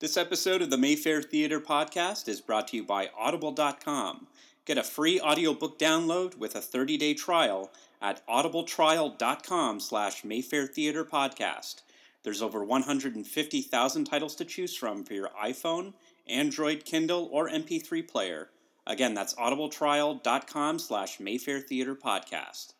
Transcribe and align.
This 0.00 0.16
episode 0.16 0.62
of 0.62 0.70
the 0.70 0.78
Mayfair 0.78 1.20
Theater 1.20 1.60
Podcast 1.60 2.26
is 2.26 2.40
brought 2.40 2.68
to 2.68 2.76
you 2.78 2.82
by 2.82 3.10
Audible.com. 3.18 4.28
Get 4.64 4.78
a 4.78 4.82
free 4.82 5.20
audiobook 5.20 5.78
download 5.78 6.38
with 6.38 6.56
a 6.56 6.60
30-day 6.60 7.12
trial 7.12 7.70
at 8.00 8.26
audibletrial.com 8.26 9.78
slash 9.78 10.24
Mayfair 10.24 10.66
Theater 10.66 11.04
Podcast. 11.04 11.82
There's 12.22 12.40
over 12.40 12.64
150,000 12.64 14.04
titles 14.06 14.34
to 14.36 14.46
choose 14.46 14.74
from 14.74 15.04
for 15.04 15.12
your 15.12 15.28
iPhone, 15.38 15.92
Android, 16.26 16.86
Kindle, 16.86 17.28
or 17.30 17.50
MP3 17.50 18.08
player. 18.08 18.48
Again, 18.86 19.12
that's 19.12 19.34
audibletrial.com 19.34 20.78
slash 20.78 21.20
Mayfair 21.20 21.60
Theater 21.60 21.94
Podcast. 21.94 22.72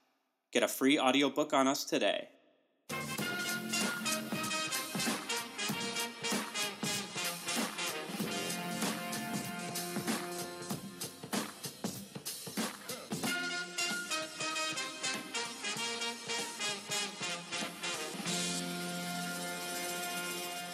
Get 0.53 0.63
a 0.63 0.69
free 0.69 0.99
audiobook 0.99 1.53
on 1.53 1.69
us 1.69 1.85
today. 1.85 2.29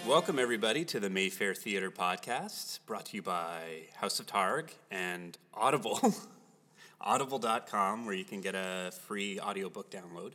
Welcome, 0.07 0.39
everybody, 0.39 0.85
to 0.87 1.01
the 1.01 1.11
Mayfair 1.11 1.55
Theater 1.55 1.91
Podcast, 1.91 2.79
brought 2.87 3.07
to 3.07 3.17
you 3.17 3.23
by 3.23 3.61
House 3.97 4.21
of 4.21 4.27
Targ 4.27 4.71
and 4.91 5.37
Audible. 5.55 6.15
Audible.com, 7.01 8.07
where 8.07 8.15
you 8.15 8.25
can 8.25 8.41
get 8.41 8.55
a 8.55 8.93
free 9.07 9.39
audiobook 9.41 9.91
download. 9.91 10.33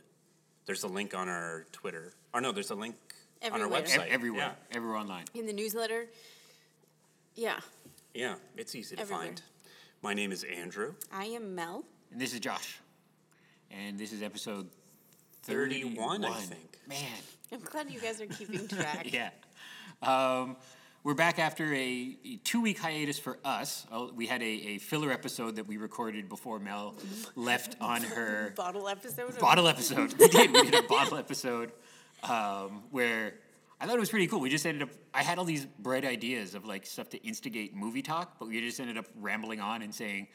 There's 0.66 0.82
a 0.84 0.88
link 0.88 1.14
on 1.14 1.28
our 1.28 1.64
Twitter. 1.72 2.12
Or 2.34 2.40
no, 2.40 2.52
there's 2.52 2.70
a 2.70 2.74
link 2.74 2.96
on 3.50 3.60
our 3.62 3.68
website. 3.68 4.00
Ev- 4.06 4.08
everywhere, 4.10 4.54
Yeah. 4.70 4.76
everywhere 4.76 4.98
online. 4.98 5.24
in 5.34 5.46
the 5.46 5.52
newsletter. 5.52 6.06
Yeah, 7.34 7.60
Yeah, 8.14 8.34
it's 8.56 8.74
easy 8.74 8.94
to 8.96 9.02
Everywhere. 9.02 9.24
find. 9.26 9.42
My 10.02 10.12
name 10.14 10.32
is 10.32 10.44
Andrew. 10.44 10.94
I 11.10 11.24
am 11.26 11.54
Mel. 11.54 11.84
And 12.10 12.20
this 12.20 12.34
is 12.34 12.40
Josh, 12.40 12.78
and 13.70 13.98
this 13.98 14.12
is 14.12 14.22
episode 14.22 14.68
31, 15.44 16.24
I 16.26 16.40
think. 16.40 16.78
Man, 16.86 16.98
I'm 17.50 17.60
glad 17.60 17.90
you 17.90 18.00
guys 18.00 18.20
are 18.20 18.26
keeping 18.26 18.68
track. 18.68 19.10
yeah. 19.10 19.30
Um, 20.02 20.56
we're 21.04 21.14
back 21.14 21.38
after 21.38 21.72
a, 21.74 22.16
a 22.24 22.36
two-week 22.44 22.78
hiatus 22.78 23.18
for 23.18 23.38
us. 23.44 23.86
Oh, 23.90 24.12
we 24.14 24.26
had 24.26 24.42
a, 24.42 24.46
a 24.46 24.78
filler 24.78 25.10
episode 25.10 25.56
that 25.56 25.66
we 25.66 25.76
recorded 25.76 26.28
before 26.28 26.58
Mel 26.58 26.94
left 27.34 27.76
on 27.80 28.02
her 28.16 28.52
Bottle 28.56 28.88
episode. 28.88 29.38
bottle 29.38 29.66
episode. 29.68 30.14
We 30.18 30.28
did. 30.28 30.52
We 30.52 30.70
did 30.70 30.84
a 30.84 30.86
bottle 30.88 31.18
episode 31.18 31.72
um, 32.24 32.84
where 32.90 33.34
I 33.80 33.86
thought 33.86 33.96
it 33.96 34.00
was 34.00 34.10
pretty 34.10 34.28
cool. 34.28 34.40
We 34.40 34.50
just 34.50 34.64
ended 34.66 34.82
up. 34.84 34.90
I 35.12 35.22
had 35.22 35.38
all 35.38 35.44
these 35.44 35.66
bright 35.66 36.04
ideas 36.04 36.54
of 36.54 36.66
like 36.66 36.86
stuff 36.86 37.08
to 37.10 37.18
instigate 37.26 37.74
movie 37.74 38.02
talk, 38.02 38.38
but 38.38 38.48
we 38.48 38.60
just 38.60 38.78
ended 38.78 38.96
up 38.96 39.06
rambling 39.20 39.60
on 39.60 39.82
and 39.82 39.92
saying, 39.92 40.28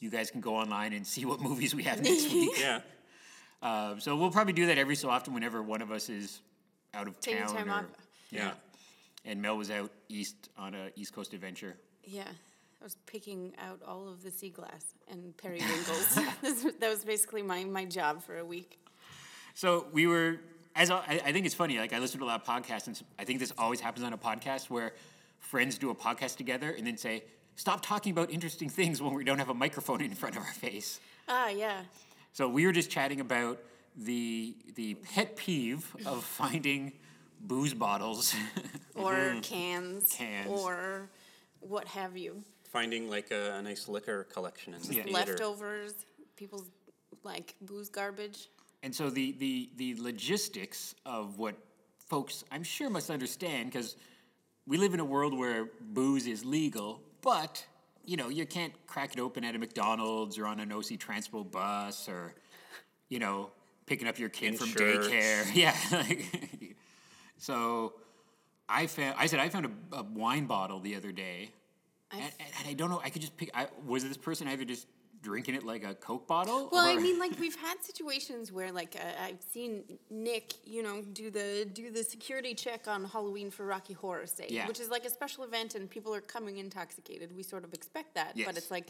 "You 0.00 0.08
guys 0.10 0.30
can 0.30 0.40
go 0.40 0.56
online 0.56 0.94
and 0.94 1.06
see 1.06 1.26
what 1.26 1.40
movies 1.40 1.74
we 1.74 1.82
have 1.82 2.00
next 2.02 2.32
week." 2.32 2.58
Yeah. 2.58 2.80
Um, 3.62 4.00
so 4.00 4.16
we'll 4.16 4.30
probably 4.30 4.54
do 4.54 4.66
that 4.66 4.78
every 4.78 4.96
so 4.96 5.08
often 5.10 5.34
whenever 5.34 5.62
one 5.62 5.82
of 5.82 5.92
us 5.92 6.08
is 6.08 6.40
out 6.94 7.06
of 7.06 7.20
Taking 7.20 7.42
town. 7.46 7.54
time 7.56 7.68
or, 7.70 7.72
off. 7.74 7.84
Yeah. 8.30 8.52
And 9.24 9.40
Mel 9.40 9.56
was 9.56 9.70
out 9.70 9.90
east 10.08 10.48
on 10.58 10.74
a 10.74 10.90
East 10.96 11.14
Coast 11.14 11.32
adventure. 11.32 11.76
Yeah, 12.04 12.24
I 12.80 12.84
was 12.84 12.96
picking 13.06 13.54
out 13.58 13.80
all 13.86 14.08
of 14.08 14.22
the 14.22 14.30
sea 14.30 14.50
glass 14.50 14.94
and 15.08 15.36
periwinkles. 15.42 16.18
That 16.80 16.90
was 16.90 17.04
basically 17.04 17.42
my, 17.42 17.64
my 17.64 17.84
job 17.84 18.22
for 18.22 18.38
a 18.38 18.44
week. 18.44 18.78
So 19.54 19.86
we 19.92 20.06
were, 20.06 20.38
as 20.74 20.90
I, 20.90 21.20
I 21.24 21.32
think 21.32 21.46
it's 21.46 21.54
funny. 21.54 21.78
Like 21.78 21.92
I 21.92 21.98
listen 21.98 22.18
to 22.18 22.24
a 22.24 22.26
lot 22.26 22.40
of 22.40 22.46
podcasts, 22.46 22.86
and 22.88 23.00
I 23.18 23.24
think 23.24 23.38
this 23.38 23.52
always 23.56 23.80
happens 23.80 24.04
on 24.04 24.12
a 24.12 24.18
podcast 24.18 24.70
where 24.70 24.94
friends 25.38 25.78
do 25.78 25.90
a 25.90 25.94
podcast 25.94 26.36
together 26.36 26.70
and 26.70 26.86
then 26.86 26.96
say, 26.96 27.22
"Stop 27.56 27.84
talking 27.84 28.12
about 28.12 28.30
interesting 28.30 28.68
things 28.68 29.00
when 29.00 29.14
we 29.14 29.24
don't 29.24 29.38
have 29.38 29.50
a 29.50 29.54
microphone 29.54 30.00
in 30.00 30.14
front 30.14 30.36
of 30.36 30.42
our 30.42 30.52
face." 30.52 31.00
Ah, 31.28 31.50
yeah. 31.50 31.82
So 32.32 32.48
we 32.48 32.66
were 32.66 32.72
just 32.72 32.90
chatting 32.90 33.20
about 33.20 33.60
the 33.96 34.56
the 34.74 34.94
pet 34.94 35.36
peeve 35.36 35.94
of 36.06 36.24
finding 36.24 36.92
booze 37.42 37.74
bottles. 37.74 38.34
Or 38.94 39.34
cans. 39.42 40.10
Mm-hmm. 40.10 40.24
Cans. 40.24 40.48
Or 40.50 41.08
what 41.60 41.86
have 41.88 42.16
you. 42.16 42.42
Finding 42.70 43.10
like 43.10 43.30
a, 43.30 43.54
a 43.56 43.62
nice 43.62 43.88
liquor 43.88 44.24
collection 44.24 44.74
in 44.74 44.80
the 44.82 44.94
Yeah. 44.94 45.02
Leftovers, 45.10 45.94
people's 46.36 46.70
like 47.22 47.54
booze 47.60 47.88
garbage. 47.88 48.48
And 48.82 48.94
so 48.94 49.10
the 49.10 49.32
the 49.32 49.70
the 49.76 49.94
logistics 50.02 50.94
of 51.04 51.38
what 51.38 51.54
folks 52.08 52.44
I'm 52.50 52.62
sure 52.64 52.90
must 52.90 53.10
understand 53.10 53.70
because 53.70 53.96
we 54.66 54.76
live 54.76 54.94
in 54.94 55.00
a 55.00 55.04
world 55.04 55.36
where 55.36 55.66
booze 55.80 56.26
is 56.26 56.44
legal, 56.44 57.00
but 57.20 57.64
you 58.04 58.16
know 58.16 58.28
you 58.28 58.46
can't 58.46 58.72
crack 58.86 59.12
it 59.12 59.20
open 59.20 59.44
at 59.44 59.54
a 59.54 59.58
McDonald's 59.58 60.38
or 60.38 60.46
on 60.46 60.58
an 60.58 60.72
OC 60.72 60.98
Transpo 60.98 61.48
bus 61.48 62.08
or 62.08 62.34
you 63.08 63.18
know 63.18 63.50
picking 63.86 64.08
up 64.08 64.18
your 64.18 64.28
kid 64.30 64.54
In 64.54 64.56
from 64.56 64.68
church. 64.70 65.06
daycare. 65.10 65.44
Yeah. 65.54 65.76
So 67.42 67.94
I 68.68 68.86
found 68.86 69.16
I 69.18 69.26
said 69.26 69.40
I 69.40 69.48
found 69.48 69.66
a, 69.66 69.96
a 69.96 70.02
wine 70.04 70.46
bottle 70.46 70.78
the 70.78 70.94
other 70.94 71.10
day, 71.10 71.50
I 72.12 72.16
and, 72.18 72.32
and 72.38 72.68
I 72.68 72.72
don't 72.74 72.88
know. 72.88 73.00
I 73.04 73.10
could 73.10 73.20
just 73.20 73.36
pick. 73.36 73.50
I, 73.52 73.66
was 73.84 74.04
this 74.04 74.16
person 74.16 74.46
either 74.46 74.64
just 74.64 74.86
drinking 75.22 75.54
it 75.56 75.64
like 75.64 75.84
a 75.84 75.94
Coke 75.94 76.26
bottle? 76.28 76.68
Well, 76.70 76.86
I 76.86 76.96
mean, 77.00 77.18
like 77.24 77.38
we've 77.40 77.56
had 77.56 77.82
situations 77.82 78.52
where, 78.52 78.70
like, 78.72 78.96
uh, 78.96 79.24
I've 79.24 79.42
seen 79.52 79.82
Nick, 80.10 80.54
you 80.64 80.82
know, 80.82 81.02
do 81.02 81.30
the 81.30 81.68
do 81.72 81.90
the 81.90 82.04
security 82.04 82.54
check 82.54 82.86
on 82.86 83.04
Halloween 83.04 83.50
for 83.50 83.66
Rocky 83.66 83.94
Horror 83.94 84.26
Say, 84.26 84.46
Yeah. 84.48 84.68
which 84.68 84.78
is 84.78 84.88
like 84.88 85.04
a 85.04 85.10
special 85.10 85.42
event, 85.42 85.74
and 85.74 85.90
people 85.90 86.14
are 86.14 86.20
coming 86.20 86.58
intoxicated. 86.58 87.34
We 87.36 87.42
sort 87.42 87.64
of 87.64 87.74
expect 87.74 88.14
that, 88.14 88.36
Yes. 88.36 88.46
but 88.46 88.56
it's 88.56 88.70
like, 88.70 88.88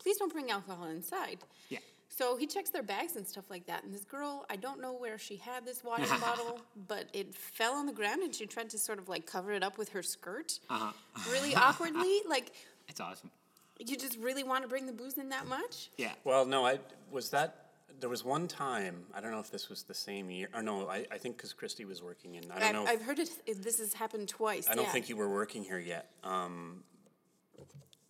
please 0.00 0.16
don't 0.18 0.32
bring 0.32 0.50
alcohol 0.50 0.86
inside. 0.86 1.38
Yeah. 1.68 1.78
So 2.14 2.36
he 2.36 2.46
checks 2.46 2.68
their 2.68 2.82
bags 2.82 3.16
and 3.16 3.26
stuff 3.26 3.48
like 3.48 3.66
that. 3.68 3.84
And 3.84 3.92
this 3.94 4.04
girl, 4.04 4.44
I 4.50 4.56
don't 4.56 4.82
know 4.82 4.92
where 4.92 5.16
she 5.16 5.36
had 5.36 5.64
this 5.64 5.82
water 5.82 6.04
bottle, 6.20 6.60
but 6.86 7.06
it 7.14 7.34
fell 7.34 7.72
on 7.74 7.86
the 7.86 7.92
ground, 7.92 8.22
and 8.22 8.34
she 8.34 8.44
tried 8.44 8.68
to 8.70 8.78
sort 8.78 8.98
of 8.98 9.08
like 9.08 9.24
cover 9.24 9.50
it 9.52 9.62
up 9.62 9.78
with 9.78 9.88
her 9.90 10.02
skirt, 10.02 10.60
Uh-huh. 10.68 10.92
really 11.30 11.54
awkwardly. 11.66 12.20
Like, 12.28 12.52
It's 12.86 13.00
awesome. 13.00 13.30
you 13.78 13.96
just 13.96 14.18
really 14.18 14.44
want 14.44 14.62
to 14.62 14.68
bring 14.68 14.84
the 14.86 14.92
booze 14.92 15.16
in 15.16 15.30
that 15.30 15.46
much? 15.46 15.88
Yeah. 15.96 16.12
Well, 16.24 16.44
no, 16.44 16.66
I 16.66 16.80
was 17.10 17.30
that. 17.30 17.56
There 17.98 18.10
was 18.10 18.24
one 18.24 18.46
time. 18.46 19.04
I 19.14 19.20
don't 19.22 19.30
know 19.30 19.40
if 19.40 19.50
this 19.50 19.68
was 19.70 19.84
the 19.84 19.94
same 19.94 20.28
year. 20.28 20.48
Or 20.54 20.62
no, 20.62 20.88
I, 20.88 21.06
I 21.10 21.16
think 21.18 21.36
because 21.38 21.52
Christy 21.54 21.84
was 21.86 22.02
working 22.02 22.34
in. 22.34 22.44
I 22.50 22.58
don't 22.58 22.62
I've, 22.68 22.74
know. 22.74 22.82
if- 22.82 22.88
I've 22.90 23.02
heard 23.02 23.18
it. 23.20 23.30
This 23.62 23.78
has 23.78 23.94
happened 23.94 24.28
twice. 24.28 24.68
I 24.68 24.74
don't 24.74 24.84
yeah. 24.84 24.90
think 24.92 25.08
you 25.08 25.16
were 25.16 25.30
working 25.30 25.64
here 25.64 25.78
yet. 25.78 26.10
Um, 26.24 26.82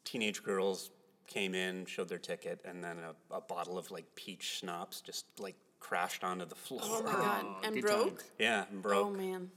teenage 0.04 0.42
girls 0.42 0.90
came 1.32 1.54
in, 1.54 1.86
showed 1.86 2.08
their 2.08 2.18
ticket, 2.18 2.60
and 2.64 2.82
then 2.84 2.98
a, 2.98 3.34
a 3.34 3.40
bottle 3.40 3.78
of 3.78 3.90
like 3.90 4.04
peach 4.14 4.58
schnapps 4.58 5.00
just 5.00 5.24
like 5.38 5.56
crashed 5.80 6.22
onto 6.24 6.44
the 6.44 6.54
floor. 6.54 6.80
Oh 6.84 7.02
my 7.02 7.12
god! 7.12 7.46
And 7.64 7.74
good 7.74 7.82
broke. 7.84 8.08
times. 8.18 8.30
Yeah, 8.38 8.64
and 8.70 8.82
broke. 8.82 9.06
Oh 9.06 9.10
man. 9.10 9.50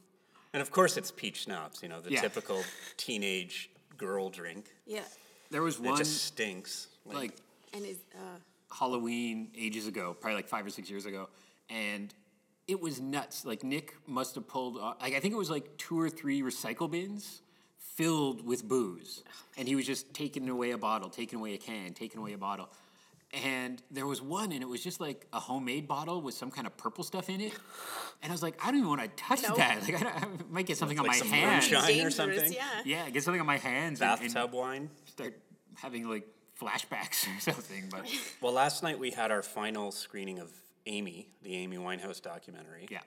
And 0.53 0.61
of 0.61 0.71
course, 0.71 0.95
it's 0.95 1.11
peach 1.11 1.43
schnapps. 1.43 1.83
You 1.83 1.89
know, 1.89 1.99
the 1.99 2.11
Yeah. 2.11 2.21
typical 2.21 2.63
teenage 2.97 3.69
girl 3.97 4.29
drink. 4.29 4.65
Yeah. 4.85 5.01
There 5.51 5.61
was 5.61 5.77
one. 5.77 5.87
It 5.87 5.89
one 5.91 5.97
just 5.99 6.23
stinks. 6.23 6.87
like 7.05 7.33
And 7.73 7.85
is 7.85 7.97
uh, 8.15 8.39
Halloween 8.73 9.49
ages 9.57 9.87
ago, 9.87 10.15
probably 10.19 10.35
like 10.37 10.47
five 10.47 10.65
or 10.65 10.69
six 10.69 10.89
years 10.89 11.05
ago, 11.05 11.27
and 11.69 12.13
it 12.67 12.79
was 12.79 13.01
nuts. 13.01 13.45
Like 13.45 13.63
Nick 13.63 13.95
must 14.07 14.35
have 14.35 14.47
pulled, 14.47 14.77
uh, 14.77 14.93
like 15.01 15.13
I 15.13 15.19
think 15.19 15.33
it 15.33 15.37
was 15.37 15.49
like 15.49 15.75
two 15.77 15.99
or 15.99 16.09
three 16.09 16.41
recycle 16.41 16.89
bins 16.89 17.41
filled 17.95 18.45
with 18.45 18.67
booze, 18.67 19.23
and 19.57 19.67
he 19.67 19.75
was 19.75 19.85
just 19.85 20.13
taking 20.13 20.47
away 20.49 20.71
a 20.71 20.77
bottle, 20.77 21.09
taking 21.09 21.39
away 21.39 21.53
a 21.53 21.57
can, 21.57 21.93
taking 21.93 22.19
away 22.21 22.33
a 22.33 22.37
bottle. 22.37 22.69
And 23.43 23.81
there 23.91 24.05
was 24.05 24.21
one, 24.21 24.51
and 24.53 24.61
it 24.61 24.69
was 24.69 24.81
just 24.81 25.01
like 25.01 25.25
a 25.33 25.39
homemade 25.39 25.87
bottle 25.87 26.21
with 26.21 26.35
some 26.35 26.51
kind 26.51 26.65
of 26.67 26.77
purple 26.77 27.03
stuff 27.03 27.29
in 27.29 27.41
it. 27.41 27.53
And 28.23 28.31
I 28.31 28.33
was 28.33 28.41
like, 28.43 28.55
I 28.63 28.67
don't 28.67 28.77
even 28.77 28.89
want 28.89 29.01
to 29.01 29.07
touch 29.21 29.41
Nope. 29.43 29.57
that. 29.57 29.81
Like, 29.83 30.01
I, 30.01 30.07
I 30.19 30.23
might 30.49 30.65
get 30.65 30.77
something 30.77 30.97
on 30.99 31.05
Like 31.05 31.15
my 31.15 31.19
some 31.19 31.27
hands. 31.29 31.69
moonshine. 31.69 31.83
or 31.83 31.87
dangerous. 31.93 32.15
something? 32.15 32.53
Yeah. 32.53 32.63
Yeah, 32.85 33.09
get 33.09 33.23
something 33.23 33.41
on 33.41 33.47
my 33.47 33.57
hands 33.57 33.99
and- 34.01 34.09
and, 34.21 34.33
Bathtub 34.33 34.53
wine. 34.53 34.89
start 35.05 35.37
having 35.75 36.07
like 36.07 36.25
flashbacks 36.61 37.27
or 37.35 37.39
something. 37.41 37.89
But 37.91 38.05
Well, 38.41 38.53
last 38.53 38.83
night 38.83 38.99
we 38.99 39.11
had 39.11 39.31
our 39.31 39.41
final 39.41 39.91
screening 39.91 40.39
of 40.39 40.49
Amy, 40.85 41.27
the 41.43 41.55
Amy 41.55 41.77
Winehouse 41.77 42.21
documentary. 42.21 42.87
yeah, 42.89 42.99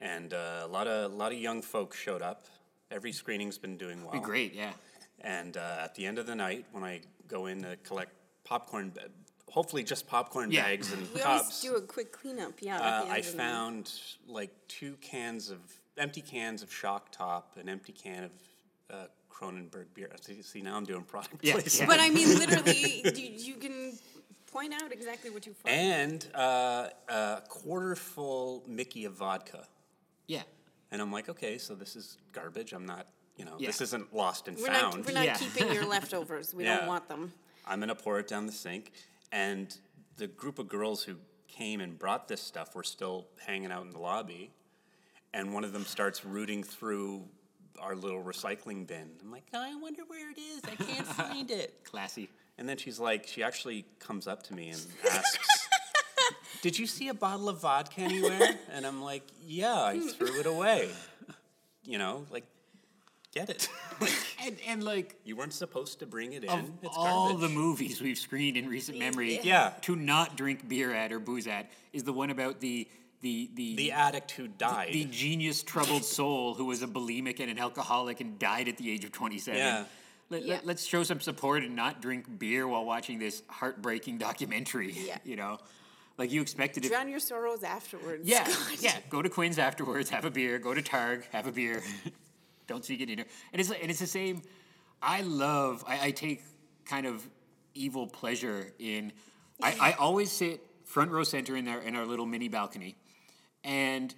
And 0.00 0.32
uh, 0.34 0.62
a 0.64 0.66
lot 0.66 0.88
of 0.88 1.12
a 1.12 1.14
lot 1.14 1.30
of 1.32 1.38
young 1.38 1.62
folks 1.62 1.96
showed 1.98 2.22
up. 2.22 2.46
Every 2.92 3.12
screening's 3.12 3.58
been 3.58 3.76
doing 3.76 4.02
well. 4.04 4.12
be 4.12 4.20
great. 4.20 4.54
Yeah. 4.54 4.72
And 5.22 5.56
uh, 5.56 5.78
at 5.84 5.94
the 5.94 6.04
end 6.06 6.18
of 6.18 6.26
the 6.26 6.34
night, 6.34 6.66
when 6.72 6.84
I 6.84 7.00
go 7.28 7.46
in 7.46 7.62
to 7.62 7.76
collect 7.84 8.12
popcorn, 8.44 8.92
hopefully 9.48 9.82
just 9.84 10.06
popcorn 10.06 10.50
Yeah. 10.50 10.64
bags 10.64 10.92
and 10.92 11.06
We 11.14 11.22
always 11.22 11.60
do 11.60 11.76
a 11.76 11.80
quick 11.80 12.12
cleanup. 12.12 12.54
Yeah. 12.60 12.78
uh, 12.78 12.80
I 12.80 12.86
end 12.86 13.00
of 13.00 13.06
the 13.32 13.36
night. 13.38 13.44
found 13.44 13.92
like 14.26 14.50
two 14.68 14.96
cans 15.00 15.50
of 15.50 15.58
empty 15.96 16.20
cans 16.22 16.62
of 16.62 16.72
Shock 16.72 17.10
Top, 17.12 17.56
an 17.58 17.68
empty 17.68 17.92
can 17.92 18.24
of 18.24 18.30
uh, 18.90 19.06
Kronenbourg 19.30 19.86
beer. 19.94 20.10
See, 20.20 20.42
see, 20.42 20.60
now 20.60 20.76
I'm 20.76 20.84
doing 20.84 21.02
product 21.02 21.36
Yeah, 21.42 21.52
placement. 21.54 21.88
But 21.90 22.00
I 22.00 22.10
mean, 22.10 22.28
literally, 22.38 23.02
you, 23.14 23.30
you 23.36 23.54
can 23.54 23.92
point 24.52 24.74
out 24.74 24.92
exactly 24.92 25.30
what 25.30 25.46
you 25.46 25.54
find. 25.54 25.74
And 25.74 26.26
uh, 26.34 26.88
a 27.08 27.42
quarter 27.48 27.94
full 27.94 28.64
Mickey 28.66 29.04
of 29.06 29.14
vodka. 29.14 29.66
Yeah. 30.26 30.42
And 30.92 31.02
I'm 31.02 31.10
like, 31.10 31.28
okay, 31.28 31.58
so 31.58 31.74
this 31.74 31.96
is 31.96 32.18
garbage. 32.32 32.72
I'm 32.72 32.86
not 32.86 33.06
you 33.38 33.46
know, 33.46 33.56
Yeah. 33.58 33.68
this 33.68 33.80
isn't 33.80 34.14
lost 34.14 34.46
and 34.46 34.58
We're 34.58 34.66
found. 34.66 34.98
not, 34.98 35.06
we're 35.06 35.12
not 35.14 35.24
Yeah. 35.24 35.36
keeping 35.38 35.72
your 35.72 35.86
leftovers. 35.96 36.52
We 36.52 36.64
Yeah. 36.64 36.76
don't 36.80 36.86
want 36.86 37.08
them. 37.08 37.32
I'm 37.66 37.80
gonna 37.80 37.94
pour 37.94 38.18
it 38.18 38.28
down 38.28 38.44
the 38.44 38.52
sink. 38.52 38.92
And 39.32 39.74
the 40.18 40.26
group 40.26 40.58
of 40.58 40.68
girls 40.68 41.02
who 41.02 41.16
came 41.48 41.80
and 41.80 41.98
brought 41.98 42.28
this 42.28 42.42
stuff 42.42 42.74
were 42.74 42.84
still 42.84 43.26
hanging 43.46 43.72
out 43.72 43.84
in 43.84 43.90
the 43.90 43.98
lobby. 43.98 44.52
And 45.32 45.54
one 45.54 45.64
of 45.64 45.72
them 45.72 45.86
starts 45.86 46.26
rooting 46.26 46.62
through 46.62 47.26
our 47.80 47.96
little 47.96 48.22
recycling 48.22 48.86
bin. 48.86 49.16
I'm 49.22 49.30
like, 49.32 49.44
"Oh, 49.54 49.60
I 49.60 49.74
wonder 49.76 50.02
where 50.06 50.30
it 50.30 50.38
is. 50.38 50.62
I 50.64 50.76
can't 50.76 51.06
find 51.06 51.50
it. 51.50 51.82
Classy. 51.84 52.28
And 52.58 52.68
then 52.68 52.76
she's 52.76 52.98
like, 53.00 53.26
she 53.26 53.42
actually 53.42 53.86
comes 53.98 54.26
up 54.28 54.42
to 54.44 54.54
me 54.54 54.68
and 54.68 54.86
asks, 55.10 55.38
Did 56.62 56.78
you 56.78 56.86
see 56.86 57.08
a 57.08 57.14
bottle 57.14 57.48
of 57.50 57.60
vodka 57.60 58.00
anywhere? 58.00 58.40
And 58.72 58.86
I'm 58.86 59.02
like, 59.02 59.22
Yeah, 59.46 59.74
I 59.74 59.98
threw 60.00 60.40
it 60.40 60.46
away. 60.46 60.88
You 61.84 61.98
know, 61.98 62.24
like, 62.30 62.44
get 63.34 63.50
it. 63.50 63.68
And, 64.44 64.56
and 64.66 64.82
like, 64.82 65.14
you 65.24 65.36
weren't 65.36 65.52
supposed 65.52 66.00
to 66.00 66.06
bring 66.06 66.32
it 66.32 66.42
in. 66.42 66.50
of 66.50 66.68
it's 66.82 66.96
all 66.96 67.28
garbage. 67.34 67.42
the 67.48 67.54
movies 67.54 68.00
we've 68.02 68.18
screened 68.18 68.56
in 68.56 68.68
recent 68.68 68.98
memory, 68.98 69.38
Yeah. 69.44 69.70
to 69.82 69.94
not 69.94 70.36
drink 70.36 70.68
beer 70.68 70.92
at 70.92 71.12
or 71.12 71.20
booze 71.20 71.46
at 71.46 71.70
is 71.92 72.02
the 72.02 72.12
one 72.12 72.30
about 72.30 72.58
the 72.58 72.88
the 73.20 73.48
the 73.54 73.76
the 73.76 73.92
addict 73.92 74.32
who 74.32 74.48
died. 74.48 74.92
the 74.92 75.04
genius 75.04 75.62
troubled 75.62 76.04
soul 76.04 76.54
who 76.54 76.64
was 76.64 76.82
a 76.82 76.88
bulimic 76.88 77.38
and 77.38 77.48
an 77.52 77.58
alcoholic 77.60 78.20
and 78.20 78.36
died 78.40 78.66
at 78.66 78.78
the 78.78 78.90
age 78.90 79.04
of 79.04 79.12
27. 79.12 79.56
Yeah. 79.56 79.84
Let, 80.28 80.42
Yeah. 80.44 80.58
Let, 80.64 80.74
us 80.78 80.84
show 80.84 81.04
some 81.04 81.20
support 81.20 81.62
and 81.62 81.76
not 81.76 82.02
drink 82.02 82.24
beer 82.40 82.66
while 82.66 82.84
watching 82.84 83.20
this 83.20 83.44
heartbreaking 83.48 84.18
documentary. 84.18 84.90
Yeah. 84.92 85.18
You 85.24 85.36
know, 85.36 85.58
like 86.18 86.30
you 86.30 86.40
expected 86.40 86.84
it. 86.84 86.88
Drown 86.88 87.08
your 87.08 87.20
sorrows 87.20 87.62
afterwards. 87.62 88.28
Yeah, 88.28 88.44
God. 88.46 88.56
yeah. 88.80 88.96
Go 89.08 89.22
to 89.22 89.28
Quinn's 89.28 89.58
afterwards, 89.58 90.10
have 90.10 90.24
a 90.24 90.30
beer. 90.30 90.58
Go 90.58 90.74
to 90.74 90.82
Targ, 90.82 91.24
have 91.32 91.46
a 91.46 91.52
beer. 91.52 91.82
Don't 92.66 92.84
seek 92.84 93.00
it 93.00 93.06
dinner. 93.06 93.24
And 93.52 93.60
it's 93.60 93.70
and 93.70 93.90
it's 93.90 94.00
the 94.00 94.06
same. 94.06 94.42
I 95.00 95.22
love. 95.22 95.84
I, 95.86 96.06
I 96.06 96.10
take 96.10 96.42
kind 96.84 97.06
of 97.06 97.26
evil 97.74 98.06
pleasure 98.06 98.72
in. 98.78 99.12
I, 99.62 99.76
I 99.80 99.92
always 99.92 100.30
sit 100.30 100.60
front 100.84 101.10
row 101.10 101.24
center 101.24 101.56
in 101.56 101.68
our 101.68 101.80
in 101.80 101.96
our 101.96 102.06
little 102.06 102.26
mini 102.26 102.48
balcony, 102.48 102.96
and 103.64 104.14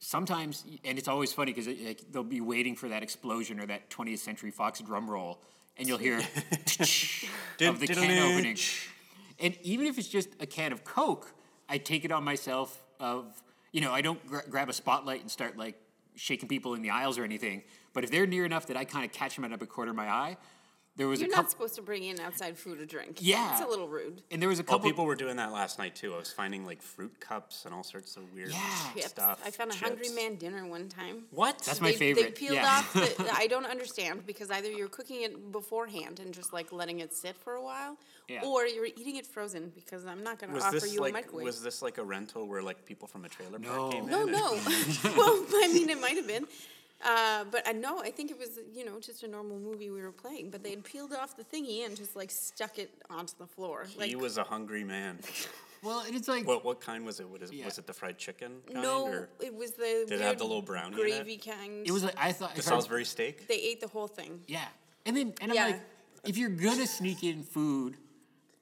sometimes 0.00 0.64
and 0.84 0.98
it's 0.98 1.08
always 1.08 1.32
funny 1.32 1.52
because 1.52 1.68
like, 1.68 2.02
they'll 2.10 2.24
be 2.24 2.40
waiting 2.40 2.74
for 2.74 2.88
that 2.88 3.02
explosion 3.02 3.60
or 3.60 3.66
that 3.66 3.90
20th 3.90 4.18
century 4.18 4.50
Fox 4.50 4.80
drum 4.80 5.08
roll, 5.08 5.40
and 5.76 5.86
you'll 5.86 5.98
hear 5.98 6.18
of 6.18 6.24
the 7.80 7.86
can 7.86 8.32
opening. 8.32 8.56
And 9.40 9.56
even 9.62 9.86
if 9.86 9.98
it's 9.98 10.08
just 10.08 10.28
a 10.40 10.46
can 10.46 10.72
of 10.72 10.84
Coke, 10.84 11.32
I 11.68 11.78
take 11.78 12.04
it 12.04 12.12
on 12.12 12.24
myself 12.24 12.84
of, 12.98 13.42
you 13.72 13.80
know, 13.80 13.92
I 13.92 14.02
don't 14.02 14.24
gra- 14.26 14.44
grab 14.48 14.68
a 14.68 14.72
spotlight 14.72 15.20
and 15.22 15.30
start 15.30 15.56
like 15.56 15.76
shaking 16.14 16.48
people 16.48 16.74
in 16.74 16.82
the 16.82 16.90
aisles 16.90 17.18
or 17.18 17.24
anything. 17.24 17.62
But 17.92 18.04
if 18.04 18.10
they're 18.10 18.26
near 18.26 18.44
enough 18.44 18.66
that 18.66 18.76
I 18.76 18.84
kind 18.84 19.04
of 19.04 19.12
catch 19.12 19.36
them 19.36 19.44
out 19.44 19.52
of 19.52 19.62
a 19.62 19.66
corner 19.66 19.90
of 19.90 19.96
my 19.96 20.08
eye, 20.08 20.36
there 20.96 21.06
was 21.08 21.20
You're 21.20 21.32
a 21.32 21.36
not 21.36 21.50
supposed 21.50 21.76
to 21.76 21.82
bring 21.82 22.02
in 22.04 22.20
outside 22.20 22.58
food 22.58 22.80
or 22.80 22.84
drink. 22.84 23.18
Yeah. 23.20 23.52
It's 23.52 23.62
a 23.64 23.66
little 23.68 23.88
rude. 23.88 24.22
and 24.30 24.42
there 24.42 24.48
was 24.48 24.58
a 24.58 24.62
Well, 24.62 24.78
couple 24.78 24.90
people 24.90 25.06
were 25.06 25.14
doing 25.14 25.36
that 25.36 25.52
last 25.52 25.78
night 25.78 25.94
too. 25.94 26.12
I 26.14 26.18
was 26.18 26.30
finding 26.32 26.66
like 26.66 26.82
fruit 26.82 27.18
cups 27.20 27.64
and 27.64 27.72
all 27.72 27.82
sorts 27.84 28.16
of 28.16 28.24
weird 28.34 28.50
Yeah. 28.50 28.58
Chips. 28.94 29.06
stuff. 29.08 29.40
I 29.44 29.50
found 29.50 29.70
a 29.70 29.74
Hungry. 29.74 30.08
Man 30.10 30.34
dinner 30.36 30.66
one 30.66 30.88
time. 30.88 31.22
What? 31.30 31.58
That's 31.60 31.80
my 31.80 31.92
they, 31.92 31.96
favorite. 31.96 32.34
They 32.34 32.46
peeled 32.46 32.54
yeah. 32.56 32.66
off. 32.78 32.92
The, 32.92 33.30
I 33.34 33.46
don't 33.46 33.64
understand 33.66 34.26
because 34.26 34.50
either 34.50 34.70
you're 34.70 34.88
cooking 34.88 35.22
it 35.22 35.52
beforehand 35.52 36.20
and 36.20 36.34
just 36.34 36.52
like 36.52 36.72
letting 36.72 37.00
it 37.00 37.14
sit 37.14 37.36
for 37.38 37.54
a 37.54 37.62
while, 37.62 37.96
Yeah. 38.28 38.42
or 38.44 38.66
you're 38.66 38.86
eating 38.86 39.16
it 39.16 39.26
frozen 39.26 39.72
because 39.74 40.04
I'm 40.04 40.22
not 40.22 40.38
going 40.38 40.52
to 40.52 40.60
offer 40.60 40.80
this 40.80 40.92
you 40.92 41.04
a 41.06 41.12
microwave. 41.12 41.44
was 41.44 41.62
this 41.62 41.80
like 41.82 41.96
a 41.98 42.04
rental 42.04 42.46
where 42.46 42.62
like 42.62 42.84
people 42.84 43.06
from 43.08 43.24
a 43.24 43.28
trailer 43.28 43.58
No. 43.58 43.68
park 43.68 43.92
came 43.92 44.04
in? 44.04 44.10
no, 44.10 44.22
in? 44.26 44.32
no. 44.32 44.52
well, 45.16 45.46
I 45.64 45.70
mean, 45.72 45.88
it 45.88 46.00
might 46.00 46.16
have 46.16 46.26
been. 46.26 46.46
Uh, 47.04 47.44
but 47.50 47.66
I 47.66 47.72
know, 47.72 48.00
I 48.00 48.10
think 48.10 48.30
it 48.30 48.38
was 48.38 48.58
you 48.74 48.84
know 48.84 49.00
just 49.00 49.22
a 49.22 49.28
normal 49.28 49.58
movie 49.58 49.90
we 49.90 50.02
were 50.02 50.12
playing. 50.12 50.50
But 50.50 50.62
they 50.62 50.70
had 50.70 50.84
peeled 50.84 51.12
off 51.14 51.36
the 51.36 51.44
thingy 51.44 51.84
and 51.86 51.96
just 51.96 52.14
like 52.14 52.30
stuck 52.30 52.78
it 52.78 52.90
onto 53.08 53.32
the 53.38 53.46
floor. 53.46 53.86
He 53.88 53.98
like 53.98 54.16
was 54.20 54.36
a 54.38 54.44
hungry 54.44 54.84
man. 54.84 55.18
Well, 55.82 56.00
and 56.00 56.14
it's 56.14 56.28
like 56.28 56.46
What 56.46 56.62
what 56.62 56.82
kind 56.82 57.06
was 57.06 57.20
it? 57.20 57.26
What 57.30 57.40
is, 57.40 57.50
Yeah. 57.50 57.64
Was 57.64 57.78
it 57.78 57.86
the 57.86 57.94
fried 57.94 58.18
chicken 58.18 58.52
kind? 58.70 58.82
no, 58.82 59.06
or 59.06 59.30
it 59.40 59.54
was 59.54 59.70
the 59.70 60.04
Did 60.06 60.20
it 60.20 60.20
have 60.20 60.36
the 60.36 60.44
little 60.44 60.60
brownie 60.60 60.88
in 60.88 61.06
it? 61.08 61.10
gravy 61.24 61.38
kind. 61.38 61.86
it 61.86 61.90
was 61.90 62.04
like 62.04 62.16
I 62.18 62.32
thought 62.32 62.50
the 62.50 62.56
I 62.56 62.56
heard- 62.56 62.64
Salisbury 62.64 63.06
steak? 63.06 63.48
They 63.48 63.54
ate 63.54 63.80
the 63.80 63.88
whole 63.88 64.06
thing. 64.06 64.40
Yeah, 64.46 64.60
and 65.06 65.16
then 65.16 65.32
and 65.40 65.50
I'm 65.52 65.56
Yeah. 65.56 65.64
like, 65.68 65.80
if 66.26 66.36
you're 66.36 66.50
gonna 66.50 66.86
sneak 66.86 67.24
in 67.24 67.42
food, 67.44 67.96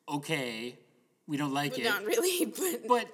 okay, 0.08 0.78
we 1.26 1.36
don't 1.36 1.52
like 1.52 1.72
But 1.72 1.80
it, 1.80 1.84
not 1.84 2.04
really, 2.04 2.44
but 2.56 2.86
but 2.86 3.06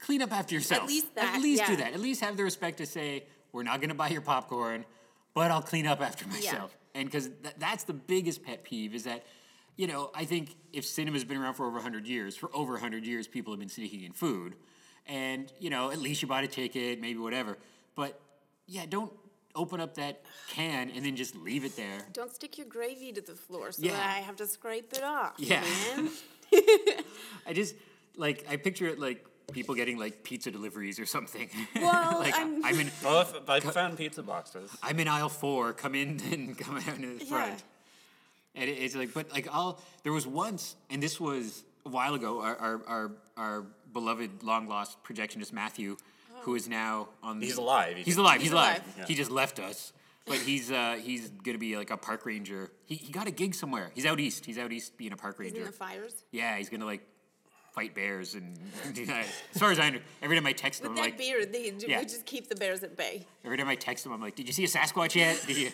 clean 0.00 0.20
up 0.22 0.32
after 0.32 0.54
yourself. 0.56 0.82
At 0.82 0.88
least 0.88 1.14
that. 1.14 1.24
At 1.24 1.32
that, 1.34 1.42
least 1.42 1.66
do 1.66 1.76
that. 1.76 1.92
At 1.92 2.00
least 2.00 2.22
have 2.22 2.36
the 2.36 2.42
respect 2.42 2.78
to 2.78 2.86
say 2.86 3.24
we're 3.54 3.62
not 3.62 3.80
going 3.80 3.88
to 3.88 3.94
buy 3.94 4.08
your 4.08 4.20
popcorn, 4.20 4.84
but 5.32 5.50
I'll 5.50 5.62
clean 5.62 5.86
up 5.86 6.00
after 6.02 6.26
myself. 6.26 6.76
And 6.94 7.06
because 7.06 7.28
th- 7.42 7.54
that's 7.56 7.84
the 7.84 7.92
biggest 7.94 8.42
pet 8.42 8.64
peeve 8.64 8.94
is 8.94 9.04
that, 9.04 9.24
you 9.76 9.86
know, 9.86 10.10
I 10.14 10.24
think 10.24 10.56
if 10.72 10.84
cinema's 10.84 11.24
been 11.24 11.36
around 11.38 11.54
for 11.54 11.64
over 11.64 11.76
100 11.76 12.06
years, 12.06 12.36
for 12.36 12.50
over 12.54 12.72
100 12.72 13.06
years, 13.06 13.26
people 13.28 13.52
have 13.52 13.60
been 13.60 13.68
sneaking 13.68 14.02
in 14.02 14.12
food. 14.12 14.54
And, 15.06 15.52
you 15.60 15.70
know, 15.70 15.90
at 15.90 15.98
least 15.98 16.20
you 16.20 16.28
bought 16.28 16.44
a 16.44 16.48
ticket, 16.48 17.00
maybe 17.00 17.18
whatever. 17.20 17.56
But 17.94 18.20
yeah, 18.66 18.86
don't 18.88 19.12
open 19.54 19.80
up 19.80 19.94
that 19.94 20.22
can 20.48 20.90
and 20.90 21.04
then 21.04 21.14
just 21.14 21.36
leave 21.36 21.64
it 21.64 21.76
there. 21.76 22.00
don't 22.12 22.34
stick 22.34 22.58
your 22.58 22.66
gravy 22.66 23.12
to 23.12 23.20
the 23.20 23.34
floor 23.36 23.70
so 23.70 23.82
Yeah. 23.84 23.92
that 23.92 24.16
I 24.16 24.18
have 24.18 24.34
to 24.36 24.46
scrape 24.48 24.92
it 24.92 25.04
off. 25.04 25.34
Yeah. 25.38 25.62
I 27.46 27.52
just, 27.52 27.76
like, 28.16 28.44
I 28.48 28.56
picture 28.56 28.86
it 28.88 28.98
like 28.98 29.24
people 29.52 29.74
getting 29.74 29.98
like 29.98 30.22
pizza 30.24 30.50
deliveries 30.50 30.98
or 30.98 31.06
something. 31.06 31.48
Well, 31.76 32.18
like, 32.20 32.34
I'm- 32.34 32.62
I'm 32.64 32.80
in. 32.80 32.90
Well, 33.02 33.20
if, 33.22 33.48
I 33.48 33.60
found 33.60 33.96
pizza 33.98 34.22
boxes. 34.22 34.70
I'm 34.82 34.98
in 35.00 35.08
aisle 35.08 35.28
four. 35.28 35.72
Come 35.72 35.94
in 35.94 36.20
and 36.32 36.56
come 36.58 36.76
out 36.76 36.96
in 36.96 37.18
the 37.18 37.24
front. 37.24 37.62
Yeah. 38.54 38.62
And 38.62 38.70
it- 38.70 38.78
it's 38.78 38.94
like, 38.96 39.12
but 39.12 39.32
like, 39.32 39.48
I'll. 39.52 39.80
There 40.02 40.12
was 40.12 40.26
once, 40.26 40.76
and 40.90 41.02
this 41.02 41.20
was 41.20 41.64
a 41.84 41.88
while 41.90 42.14
ago. 42.14 42.40
Our 42.40 42.56
our 42.56 42.80
our, 42.86 43.10
our 43.36 43.66
beloved 43.92 44.42
long 44.42 44.68
lost 44.68 45.02
projectionist 45.04 45.52
Matthew, 45.52 45.96
who 46.42 46.54
is 46.54 46.68
now 46.68 47.08
on. 47.22 47.40
The, 47.40 47.46
He's 47.46 47.56
alive. 47.56 47.96
He 47.96 48.02
He's 48.02 48.16
alive. 48.16 48.34
He's, 48.36 48.42
He's 48.44 48.52
alive. 48.52 48.76
alive. 48.78 48.94
Yeah. 48.98 49.06
He 49.06 49.14
just 49.14 49.30
left 49.30 49.58
us. 49.58 49.92
But 50.26 50.38
he's 50.38 50.72
uh, 50.72 50.96
he's 51.02 51.28
gonna 51.28 51.58
be 51.58 51.76
like 51.76 51.90
a 51.90 51.98
park 51.98 52.24
ranger. 52.24 52.70
He, 52.86 52.94
he 52.94 53.12
got 53.12 53.26
a 53.26 53.30
gig 53.30 53.54
somewhere. 53.54 53.90
He's 53.94 54.06
out 54.06 54.18
east. 54.20 54.46
He's 54.46 54.56
out 54.56 54.72
east 54.72 54.96
being 54.96 55.12
a 55.12 55.18
park 55.18 55.38
ranger. 55.38 55.56
In 55.56 55.62
ranger. 55.64 55.70
the 55.72 55.76
fires. 55.76 56.24
Yeah, 56.30 56.56
he's 56.56 56.70
gonna 56.70 56.86
like 56.86 57.02
fight 57.74 57.94
bears 57.94 58.34
and 58.34 58.56
as 59.08 59.58
far 59.58 59.72
as 59.72 59.80
I 59.80 59.90
know, 59.90 59.98
every 60.22 60.36
time 60.36 60.46
I 60.46 60.52
text 60.52 60.80
him, 60.80 60.90
With 60.90 60.90
I'm 60.92 60.96
that 60.96 61.10
like, 61.10 61.18
beard, 61.18 61.52
they 61.52 61.70
d- 61.70 61.86
Yeah. 61.88 61.98
we 61.98 62.04
just 62.04 62.24
keep 62.24 62.48
the 62.48 62.54
bears 62.54 62.82
at 62.84 62.96
bay. 62.96 63.26
every 63.44 63.56
time 63.58 63.68
I 63.68 63.74
text 63.74 64.06
him, 64.06 64.12
I'm 64.12 64.20
like, 64.20 64.36
did 64.36 64.46
you 64.46 64.52
see 64.52 64.64
a 64.64 64.68
Sasquatch 64.68 65.16
yet? 65.16 65.42
Did 65.46 65.56
you? 65.56 65.70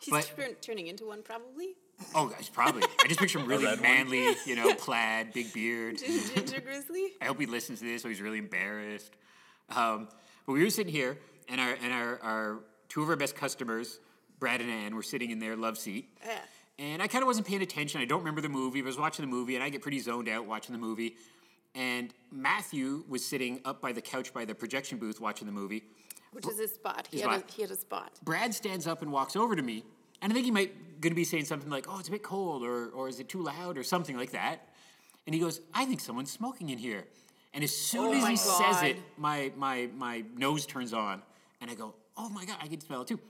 He's 0.00 0.10
But- 0.12 0.32
turn, 0.36 0.54
turning 0.60 0.88
into 0.88 1.06
one 1.06 1.22
probably. 1.22 1.74
Oh, 2.14 2.26
guys, 2.26 2.48
probably. 2.48 2.82
I 3.02 3.06
just 3.06 3.20
picture 3.20 3.38
him 3.38 3.46
really 3.48 3.64
red 3.64 3.74
one? 3.80 3.82
manly, 3.82 4.34
you 4.44 4.56
know, 4.56 4.74
plaid, 4.74 5.32
big 5.32 5.52
beard. 5.54 5.98
Ginger 5.98 6.60
grizzly. 6.60 7.12
I 7.20 7.26
hope 7.26 7.38
he 7.40 7.46
listens 7.46 7.78
to 7.78 7.84
this, 7.86 8.02
so 8.02 8.08
he's 8.08 8.20
really 8.20 8.38
embarrassed. 8.38 9.12
Um, 9.70 10.08
but 10.44 10.52
we 10.52 10.62
were 10.64 10.70
sitting 10.70 10.92
here, 10.92 11.16
and 11.48 11.60
our 11.60 11.76
and 11.82 11.92
our, 11.92 12.18
our 12.22 12.58
two 12.88 13.02
of 13.02 13.08
our 13.08 13.14
best 13.16 13.36
customers, 13.36 14.00
Brad 14.40 14.60
and 14.60 14.68
Ann, 14.70 14.96
were 14.96 15.02
sitting 15.04 15.30
in 15.30 15.38
their 15.38 15.54
love 15.56 15.78
seat. 15.78 16.08
Yeah. 16.26 16.38
And 16.78 17.02
I 17.02 17.06
kind 17.06 17.22
of 17.22 17.26
wasn't 17.26 17.46
paying 17.46 17.62
attention. 17.62 18.00
I 18.00 18.04
don't 18.04 18.20
remember 18.20 18.40
the 18.40 18.48
movie. 18.48 18.80
I 18.80 18.84
was 18.84 18.98
watching 18.98 19.24
the 19.24 19.30
movie, 19.30 19.54
and 19.54 19.62
I 19.62 19.68
get 19.68 19.82
pretty 19.82 20.00
zoned 20.00 20.28
out 20.28 20.46
watching 20.46 20.72
the 20.72 20.80
movie. 20.80 21.16
And 21.74 22.12
Matthew 22.30 23.04
was 23.08 23.24
sitting 23.24 23.60
up 23.64 23.80
by 23.80 23.92
the 23.92 24.02
couch 24.02 24.32
by 24.34 24.44
the 24.44 24.54
projection 24.54 24.98
booth 24.98 25.20
watching 25.20 25.46
the 25.46 25.52
movie. 25.52 25.84
Which 26.32 26.46
is 26.46 26.58
his 26.58 26.74
spot. 26.74 27.08
He 27.10 27.18
His 27.18 27.26
had, 27.26 27.40
spot. 27.40 27.50
A, 27.50 27.54
he 27.54 27.62
had 27.62 27.70
a 27.70 27.76
spot. 27.76 28.12
Brad 28.22 28.54
stands 28.54 28.86
up 28.86 29.02
and 29.02 29.12
walks 29.12 29.36
over 29.36 29.54
to 29.54 29.62
me, 29.62 29.84
and 30.20 30.32
I 30.32 30.34
think 30.34 30.46
he 30.46 30.50
might 30.50 31.00
going 31.00 31.10
to 31.10 31.16
be 31.16 31.24
saying 31.24 31.44
something 31.44 31.68
like, 31.68 31.86
"Oh, 31.88 31.98
it's 31.98 32.08
a 32.08 32.10
bit 32.10 32.22
cold," 32.22 32.62
or 32.62 32.88
"or 32.90 33.08
is 33.08 33.20
it 33.20 33.28
too 33.28 33.42
loud?" 33.42 33.76
or 33.76 33.82
something 33.82 34.16
like 34.16 34.30
that. 34.32 34.68
And 35.26 35.34
he 35.34 35.40
goes, 35.40 35.60
"I 35.74 35.84
think 35.84 36.00
someone's 36.00 36.32
smoking 36.32 36.70
in 36.70 36.78
here." 36.78 37.06
And 37.54 37.62
as 37.62 37.76
soon 37.76 38.08
Oh 38.08 38.12
as 38.14 38.26
he 38.26 38.36
says 38.36 38.82
it, 38.82 38.96
my 39.18 39.52
my 39.56 39.90
my 39.96 40.24
nose 40.36 40.64
turns 40.64 40.94
on, 40.94 41.22
and 41.60 41.70
I 41.70 41.74
go, 41.74 41.94
"Oh 42.16 42.30
my 42.30 42.46
god, 42.46 42.56
I 42.62 42.68
can 42.68 42.80
smell 42.80 43.02
it 43.02 43.08
too." 43.08 43.20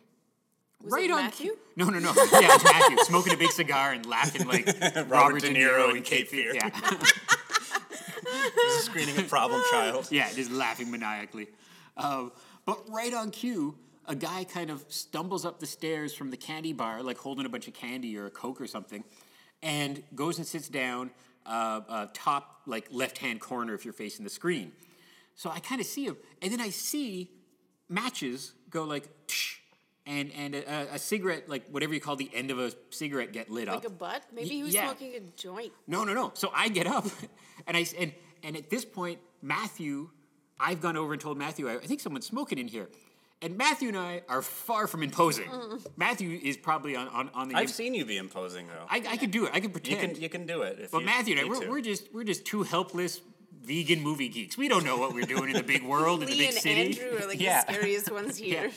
Was 0.85 0.95
it 0.95 1.09
Matthew? 1.11 1.47
cue- 1.53 1.59
No, 1.77 1.87
no, 1.87 1.99
no. 1.99 2.12
Yeah, 2.15 2.55
it's 2.55 2.65
Matthew 2.65 2.97
smoking 3.05 3.33
a 3.35 3.37
big 3.37 3.51
cigar 3.51 3.93
and 3.93 4.05
laughing 4.07 4.47
like 4.47 4.67
Robert, 5.09 5.41
De 5.43 5.49
De 5.53 5.55
Niro 5.55 5.89
Niro 5.89 5.91
and 5.97 6.05
Kate 6.05 6.29
Cape 6.29 6.29
Fear. 6.29 6.53
Fear. 6.53 6.55
Yeah. 6.55 6.71
He's 8.65 8.77
a 8.77 8.83
screening 8.83 9.17
of 9.19 9.29
Problem 9.29 9.62
Child. 9.71 10.09
Yeah, 10.11 10.33
just 10.33 10.51
laughing 10.51 10.91
maniacally. 10.91 11.49
Um, 11.97 12.33
but 12.65 12.89
right 12.89 13.12
on 13.12 13.31
cue, 13.31 13.77
a 14.07 14.15
guy 14.15 14.45
kind 14.45 14.71
of 14.71 14.85
stumbles 14.89 15.45
up 15.45 15.61
the 15.61 15.67
stairs 15.67 16.15
from 16.15 16.31
the 16.31 16.37
candy 16.37 16.73
bar, 16.73 17.03
like 17.03 17.19
holding 17.19 17.47
a 17.47 17.49
bunch 17.49 17.69
of 17.69 17.75
candy 17.75 18.17
or 18.17 18.27
a 18.27 18.31
Coke 18.31 18.61
or 18.61 18.67
something, 18.67 19.05
and 19.62 20.03
goes 20.15 20.39
and 20.39 20.47
sits 20.47 20.69
down, 20.69 21.11
uh, 21.47 21.81
uh, 21.89 22.07
top 22.15 22.61
like 22.67 22.87
left 22.91 23.19
hand 23.19 23.41
corner 23.41 23.75
if 23.75 23.85
you're 23.85 23.93
facing 23.95 24.25
the 24.25 24.31
screen. 24.31 24.73
So 25.35 25.51
I 25.51 25.61
kind 25.61 25.81
of 25.81 25.87
see 25.87 26.05
him, 26.07 26.17
and 26.41 26.53
then 26.53 26.61
I 26.61 26.71
see 26.71 27.31
matches 27.89 28.53
go 28.71 28.85
like, 28.85 29.09
tsh, 29.27 29.57
and 30.07 30.31
and 30.37 30.55
a, 30.55 30.95
a 30.95 30.99
cigarette, 30.99 31.49
like 31.49 31.69
whatever 31.71 31.95
you 31.95 32.01
call 32.01 32.17
the 32.17 32.31
end 32.35 32.51
of 32.51 32.59
a 32.59 32.73
cigarette, 32.91 33.33
get 33.33 33.51
lit 33.51 33.69
Like 33.69 33.77
up. 33.79 33.85
Like 33.85 33.93
a 33.93 33.95
butt? 33.95 34.23
Maybe 34.35 34.49
he 34.49 34.63
was 34.63 34.75
yeah. 34.75 34.87
smoking 34.87 35.15
a 35.15 35.21
joint. 35.37 35.73
No, 35.87 36.05
no, 36.05 36.13
no. 36.15 36.33
So 36.35 36.51
I 36.55 36.69
get 36.69 36.87
up, 36.87 37.07
and 37.67 37.77
I 37.77 37.83
s- 37.83 37.95
and 37.99 38.13
and 38.43 38.57
at 38.57 38.69
this 38.71 38.85
point, 38.85 39.21
Matthew, 39.41 40.11
I've 40.59 40.81
gone 40.81 40.97
over 40.97 41.13
and 41.13 41.23
told 41.23 41.39
Matthew, 41.39 41.69
I, 41.69 41.75
I 41.77 41.87
think 41.87 42.01
someone's 42.01 42.27
smoking 42.27 42.59
in 42.59 42.67
here, 42.69 42.89
And 43.41 43.57
Matthew 43.57 43.89
and 43.89 43.97
I 43.97 44.23
are 44.29 44.43
far 44.43 44.87
from 44.89 45.03
imposing. 45.03 45.47
Mm. 45.49 45.87
Matthew 45.97 46.41
is 46.43 46.57
probably 46.57 46.95
on, 46.97 47.09
on, 47.09 47.31
on 47.35 47.49
the. 47.49 47.55
I've 47.57 47.71
seen 47.71 47.95
you 47.95 48.05
be 48.05 48.17
imposing 48.17 48.67
though. 48.67 48.87
I, 48.89 49.03
I 49.09 49.17
could 49.17 49.31
do 49.31 49.47
it. 49.47 49.53
I 49.55 49.61
could 49.61 49.87
you 49.87 49.97
can 49.97 50.21
you 50.21 50.29
can 50.29 50.47
do 50.47 50.63
it. 50.63 50.79
If 50.81 50.91
but 50.91 51.01
you 51.01 51.07
Matthew 51.07 51.37
and 51.39 51.47
I, 51.47 51.49
we're, 51.49 51.69
we're 51.71 51.81
just 51.81 52.13
we're 52.13 52.25
just 52.25 52.45
two 52.45 52.63
helpless 52.65 53.21
vegan 53.63 54.01
movie 54.01 54.29
geeks. 54.29 54.59
We 54.59 54.67
don't 54.69 54.85
know 54.85 54.97
what 54.97 55.15
we're 55.15 55.25
doing 55.27 55.51
in 55.51 55.57
the 55.57 55.63
big 55.63 55.85
world 55.85 56.23
in 56.23 56.29
the 56.29 56.35
Lee 56.41 56.47
big 56.47 56.49
and 56.51 56.59
city. 56.59 56.81
Andrew 57.03 57.23
are 57.23 57.29
like 57.29 57.41
Yeah. 57.49 57.63
the 57.65 57.75
scariest 57.75 58.11
ones 58.11 58.37
here. 58.37 58.65
Yeah. 58.65 58.71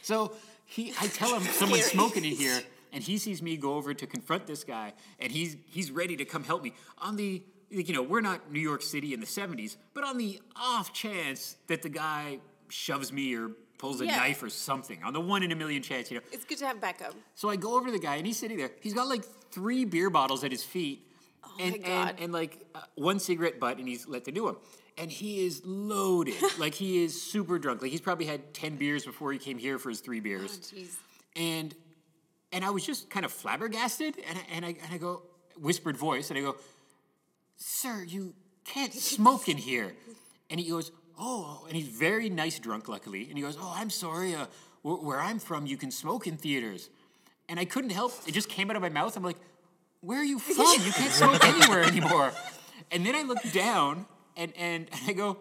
So 0.00 0.34
he, 0.72 0.92
I 1.00 1.06
tell 1.08 1.34
him 1.38 1.42
someone's 1.52 1.84
smoking 1.84 2.24
in 2.24 2.32
here, 2.34 2.60
and 2.92 3.02
he 3.02 3.18
sees 3.18 3.42
me 3.42 3.56
go 3.56 3.74
over 3.74 3.92
to 3.94 4.06
confront 4.06 4.46
this 4.46 4.64
guy, 4.64 4.92
and 5.18 5.30
he's 5.30 5.56
he's 5.66 5.90
ready 5.90 6.16
to 6.16 6.24
come 6.24 6.44
help 6.44 6.62
me. 6.62 6.72
On 6.98 7.16
the, 7.16 7.42
you 7.70 7.92
know, 7.92 8.02
we're 8.02 8.20
not 8.20 8.50
New 8.52 8.60
York 8.60 8.82
City 8.82 9.12
in 9.14 9.20
the 9.20 9.26
'70s, 9.26 9.76
but 9.94 10.04
on 10.04 10.18
the 10.18 10.40
off 10.56 10.92
chance 10.92 11.56
that 11.66 11.82
the 11.82 11.88
guy 11.88 12.38
shoves 12.68 13.12
me 13.12 13.34
or 13.34 13.50
pulls 13.78 14.00
a 14.00 14.06
Yeah. 14.06 14.16
knife 14.16 14.42
or 14.42 14.48
something, 14.48 15.02
on 15.02 15.12
the 15.12 15.20
one 15.20 15.42
in 15.42 15.50
a 15.52 15.56
million 15.56 15.82
chance, 15.82 16.10
you 16.10 16.16
know. 16.18 16.22
It's 16.32 16.44
good 16.44 16.58
to 16.58 16.66
have 16.66 16.80
backup. 16.80 17.14
So 17.34 17.48
I 17.50 17.56
go 17.56 17.74
over 17.76 17.86
to 17.86 17.92
the 17.92 17.98
guy, 17.98 18.16
and 18.16 18.26
he's 18.26 18.38
sitting 18.38 18.56
there. 18.56 18.70
He's 18.80 18.94
got 18.94 19.08
like 19.08 19.24
three 19.50 19.84
beer 19.84 20.08
bottles 20.08 20.44
at 20.44 20.52
his 20.52 20.62
feet, 20.62 21.06
and, 21.60 21.74
Oh 21.74 21.78
my 21.80 21.86
God. 21.86 22.08
and 22.10 22.20
and 22.20 22.32
like 22.32 22.64
uh, 22.74 22.80
one 22.94 23.18
cigarette 23.18 23.58
butt, 23.60 23.78
and 23.78 23.86
he's 23.88 24.06
let 24.08 24.24
to 24.24 24.32
do 24.32 24.48
him. 24.48 24.56
And 24.98 25.10
he 25.10 25.44
is 25.44 25.62
loaded, 25.64 26.34
like 26.58 26.74
he 26.74 27.02
is 27.02 27.20
super 27.20 27.58
drunk. 27.58 27.82
Like 27.82 27.90
he's 27.90 28.00
probably 28.00 28.26
had 28.26 28.52
ten 28.52 28.76
beers 28.76 29.04
before 29.04 29.32
he 29.32 29.38
came 29.38 29.58
here 29.58 29.78
for 29.78 29.88
his 29.88 30.00
three 30.00 30.20
beers. 30.20 30.58
jeez. 30.58 30.96
And 31.34 31.74
and 32.52 32.64
I 32.64 32.70
was 32.70 32.84
just 32.84 33.08
kind 33.08 33.24
of 33.24 33.32
flabbergasted, 33.32 34.16
and 34.28 34.38
I, 34.38 34.42
and 34.54 34.64
I 34.66 34.68
and 34.84 34.92
I 34.92 34.98
go 34.98 35.22
whispered 35.58 35.96
voice, 35.96 36.30
and 36.30 36.38
I 36.38 36.42
go, 36.42 36.56
"Sir, 37.56 38.04
you 38.06 38.34
can't 38.64 38.92
smoke 39.14 39.48
in 39.48 39.56
here." 39.56 39.94
And 40.50 40.60
he 40.60 40.68
goes, 40.68 40.92
"Oh," 41.18 41.64
and 41.66 41.74
he's 41.76 41.88
very 41.88 42.28
nice 42.28 42.58
drunk, 42.58 42.88
luckily. 42.88 43.26
And 43.28 43.38
he 43.38 43.42
goes, 43.42 43.56
"Oh, 43.58 43.72
I'm 43.74 43.90
sorry. 43.90 44.34
Uh, 44.34 44.46
where, 44.82 44.96
where 44.96 45.20
I'm 45.20 45.38
from, 45.38 45.64
you 45.66 45.76
can 45.78 45.90
smoke 45.90 46.26
in 46.26 46.36
theaters." 46.36 46.90
And 47.48 47.58
I 47.58 47.64
couldn't 47.64 47.90
help; 47.90 48.12
it 48.26 48.32
just 48.32 48.48
came 48.50 48.68
out 48.70 48.76
of 48.76 48.82
my 48.82 48.90
mouth. 48.90 49.16
I'm 49.16 49.22
like, 49.22 49.38
"Where 50.02 50.20
are 50.20 50.24
you 50.24 50.38
from? 50.38 50.66
You 50.84 50.92
can't 50.92 51.12
smoke 51.12 51.42
anywhere 51.44 51.82
anymore." 51.82 52.32
And 52.90 53.06
then 53.06 53.14
I 53.14 53.22
look 53.22 53.38
down, 53.52 54.04
and 54.36 54.52
and, 54.56 54.88
and 54.92 55.00
I 55.08 55.12
go. 55.12 55.38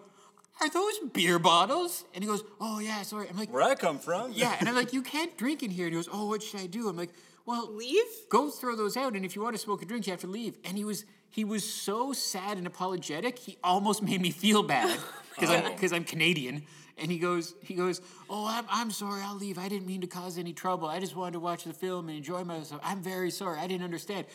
Are 0.59 0.69
those 0.69 0.99
beer 1.11 1.39
bottles? 1.39 2.03
And 2.13 2.23
he 2.23 2.29
goes, 2.29 2.43
Oh 2.59 2.77
yeah, 2.77 3.01
sorry. 3.01 3.27
I'm 3.27 3.35
like, 3.35 3.51
Where 3.51 3.63
I 3.63 3.73
come 3.73 3.97
from? 3.97 4.31
yeah, 4.33 4.55
and 4.59 4.69
I'm 4.69 4.75
like, 4.75 4.93
you 4.93 5.01
can't 5.01 5.35
drink 5.35 5.63
in 5.63 5.71
here. 5.71 5.87
And 5.87 5.93
he 5.95 5.97
goes, 5.97 6.09
oh, 6.13 6.27
what 6.27 6.43
should 6.43 6.59
I 6.59 6.67
do? 6.67 6.87
I'm 6.87 6.95
like, 6.95 7.09
well, 7.47 7.73
Leave? 7.73 8.05
go 8.29 8.51
throw 8.51 8.75
those 8.75 8.95
out, 8.95 9.15
and 9.15 9.25
if 9.25 9.35
you 9.35 9.41
want 9.41 9.55
to 9.55 9.61
smoke 9.61 9.81
a 9.81 9.85
drink, 9.85 10.05
you 10.05 10.11
have 10.11 10.21
to 10.21 10.27
leave. 10.27 10.57
And 10.63 10.77
he 10.77 10.83
was 10.85 11.05
he 11.31 11.43
was 11.45 11.63
so 11.63 12.13
sad 12.13 12.59
and 12.59 12.67
apologetic, 12.67 13.39
he 13.39 13.57
almost 13.63 14.03
made 14.03 14.21
me 14.21 14.29
feel 14.29 14.61
bad 14.61 14.99
because 15.33 15.49
I'm 15.49 15.65
Oh. 15.65 15.69
because 15.73 15.93
I'm 15.93 16.03
Canadian. 16.03 16.61
And 16.99 17.09
he 17.11 17.17
goes 17.17 17.55
he 17.63 17.73
goes, 17.73 17.99
oh, 18.29 18.45
I'm, 18.47 18.65
I'm 18.69 18.91
sorry, 18.91 19.23
I'll 19.23 19.33
leave. 19.37 19.57
I 19.57 19.67
didn't 19.67 19.87
mean 19.87 20.01
to 20.01 20.07
cause 20.07 20.37
any 20.37 20.53
trouble. 20.53 20.87
I 20.87 20.99
just 20.99 21.15
wanted 21.15 21.33
to 21.33 21.39
watch 21.39 21.63
the 21.63 21.73
film 21.73 22.07
and 22.09 22.17
enjoy 22.17 22.43
myself. 22.43 22.81
I'm 22.83 23.01
very 23.01 23.31
sorry. 23.31 23.57
I 23.59 23.65
didn't 23.65 23.85
understand. 23.85 24.27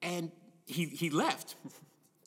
And 0.00 0.30
he 0.66 0.84
he 0.84 1.10
left. 1.10 1.56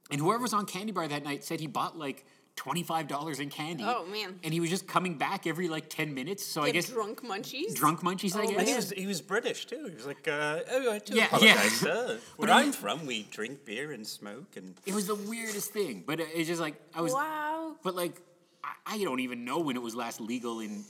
And 0.10 0.20
whoever 0.20 0.42
was 0.42 0.54
on 0.54 0.66
Candy 0.66 0.92
Bar 0.92 1.08
that 1.08 1.24
night 1.24 1.44
said 1.44 1.60
he 1.60 1.68
bought 1.68 1.98
like. 1.98 2.26
$25 2.58 3.40
in 3.40 3.50
candy. 3.50 3.86
Oh, 3.88 4.06
man. 4.08 4.38
And 4.44 4.54
he 4.54 4.60
was 4.60 4.70
just 4.70 4.86
coming 4.86 5.18
back 5.18 5.48
every 5.48 5.70
like 5.70 5.90
10 5.90 6.14
minutes. 6.14 6.46
So 6.46 6.62
I 6.62 6.72
guess 6.72 6.90
drunk 6.90 7.24
munchies? 7.24 7.74
drunk 7.74 8.02
munchies, 8.02 8.36
I 8.36 8.44
Oh, 8.44 8.48
guess. 8.50 8.58
And 8.60 8.68
he 8.68 8.76
was 8.76 8.90
he 8.92 9.08
was 9.08 9.22
British 9.22 9.66
too. 9.66 9.86
He 9.88 9.96
was 9.96 10.06
like, 10.06 10.28
uh, 10.28 10.60
oh, 10.70 10.92
I 10.92 11.00
do 11.00 11.16
Yeah, 11.16 11.28
apologize, 11.28 11.56
yeah. 11.56 11.70
sir. 11.70 12.20
Where 12.36 12.48
But 12.48 12.50
I- 12.50 12.62
I'm 12.64 12.74
from, 12.74 13.06
we 13.06 13.24
drink 13.32 13.64
beer 13.64 13.94
and 13.94 14.06
smoke, 14.06 14.58
and 14.58 14.76
It 14.86 14.94
was 14.94 15.08
the 15.08 15.16
weirdest 15.16 15.72
thing, 15.72 16.04
but 16.06 16.20
it's 16.20 16.50
just 16.50 16.60
like 16.60 16.76
I 16.94 17.00
was. 17.00 17.14
Wow. 17.14 17.76
But 17.82 17.96
like, 17.96 18.20
I, 18.62 18.74
I 18.96 19.04
don't 19.06 19.22
even 19.22 19.46
know 19.46 19.60
when 19.60 19.78
it 19.78 19.82
was 19.82 19.96
last 19.96 20.20
legal 20.20 20.60
in 20.60 20.84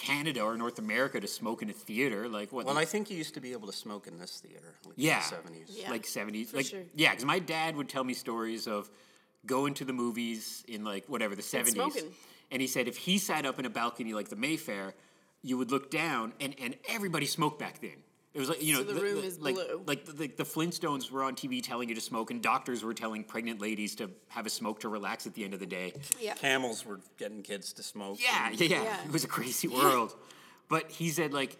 Canada 0.00 0.40
or 0.40 0.56
North 0.56 0.78
America 0.78 1.20
to 1.20 1.28
smoke 1.28 1.62
in 1.62 1.70
a 1.70 1.72
theater. 1.72 2.28
Like 2.28 2.52
what? 2.52 2.66
well, 2.66 2.78
I 2.78 2.84
think 2.84 3.10
you 3.10 3.16
used 3.16 3.34
to 3.34 3.40
be 3.40 3.52
able 3.52 3.66
to 3.66 3.72
smoke 3.72 4.06
in 4.06 4.18
this 4.18 4.40
theater, 4.40 4.74
like 4.84 4.94
yeah, 4.96 5.20
seventies. 5.20 5.68
Yeah. 5.70 5.90
like 5.90 6.06
seventies, 6.06 6.54
like 6.54 6.66
sure. 6.66 6.82
yeah, 6.94 7.10
because 7.10 7.24
my 7.24 7.38
dad 7.38 7.76
would 7.76 7.88
tell 7.88 8.02
me 8.02 8.14
stories 8.14 8.66
of 8.66 8.90
going 9.46 9.74
to 9.74 9.84
the 9.84 9.92
movies 9.92 10.64
in 10.66 10.84
like 10.84 11.04
whatever 11.06 11.36
the 11.36 11.42
seventies, 11.42 12.02
and 12.50 12.62
he 12.62 12.66
said 12.66 12.88
if 12.88 12.96
he 12.96 13.18
sat 13.18 13.44
up 13.44 13.58
in 13.58 13.66
a 13.66 13.70
balcony 13.70 14.14
like 14.14 14.28
the 14.28 14.36
Mayfair, 14.36 14.94
you 15.42 15.58
would 15.58 15.70
look 15.70 15.90
down 15.90 16.32
and 16.40 16.54
and 16.60 16.76
everybody 16.88 17.26
smoked 17.26 17.58
back 17.58 17.80
then. 17.80 18.02
It 18.32 18.38
was 18.38 18.48
like 18.48 18.62
you 18.62 18.74
know 18.74 18.84
So 18.84 18.92
the 18.92 19.00
room 19.00 19.24
is 19.24 19.40
like, 19.40 19.56
blue. 19.56 19.82
Like 19.86 20.04
the, 20.04 20.12
the, 20.12 20.26
the 20.28 20.44
Flintstones 20.44 21.10
were 21.10 21.24
on 21.24 21.34
TV 21.34 21.60
telling 21.62 21.88
you 21.88 21.96
to 21.96 22.00
smoke, 22.00 22.30
and 22.30 22.40
doctors 22.40 22.84
were 22.84 22.94
telling 22.94 23.24
pregnant 23.24 23.60
ladies 23.60 23.96
to 23.96 24.10
have 24.28 24.46
a 24.46 24.50
smoke 24.50 24.80
to 24.80 24.88
relax 24.88 25.26
at 25.26 25.34
the 25.34 25.44
end 25.44 25.52
of 25.52 25.58
the 25.60 25.66
day. 25.66 25.94
Yeah. 26.20 26.34
Camels 26.34 26.86
were 26.86 27.00
getting 27.18 27.42
kids 27.42 27.72
to 27.74 27.82
smoke. 27.82 28.18
Yeah, 28.22 28.50
yeah, 28.52 28.66
yeah. 28.66 28.82
Yeah. 28.84 29.04
It 29.04 29.12
was 29.12 29.24
a 29.24 29.28
crazy 29.28 29.66
world. 29.66 30.14
But 30.68 30.92
he 30.92 31.08
said 31.10 31.32
like 31.32 31.58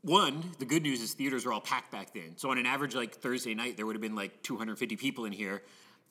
one, 0.00 0.42
the 0.58 0.64
good 0.64 0.82
news 0.82 1.00
is 1.00 1.14
theaters 1.14 1.46
were 1.46 1.52
all 1.52 1.60
packed 1.60 1.92
back 1.92 2.12
then. 2.12 2.36
So 2.36 2.50
on 2.50 2.58
an 2.58 2.66
average 2.66 2.96
like 2.96 3.14
Thursday 3.14 3.54
night 3.54 3.76
there 3.76 3.86
would 3.86 3.94
have 3.94 4.02
been 4.02 4.16
like 4.16 4.42
250 4.42 4.96
people 4.96 5.24
in 5.24 5.32
here. 5.32 5.62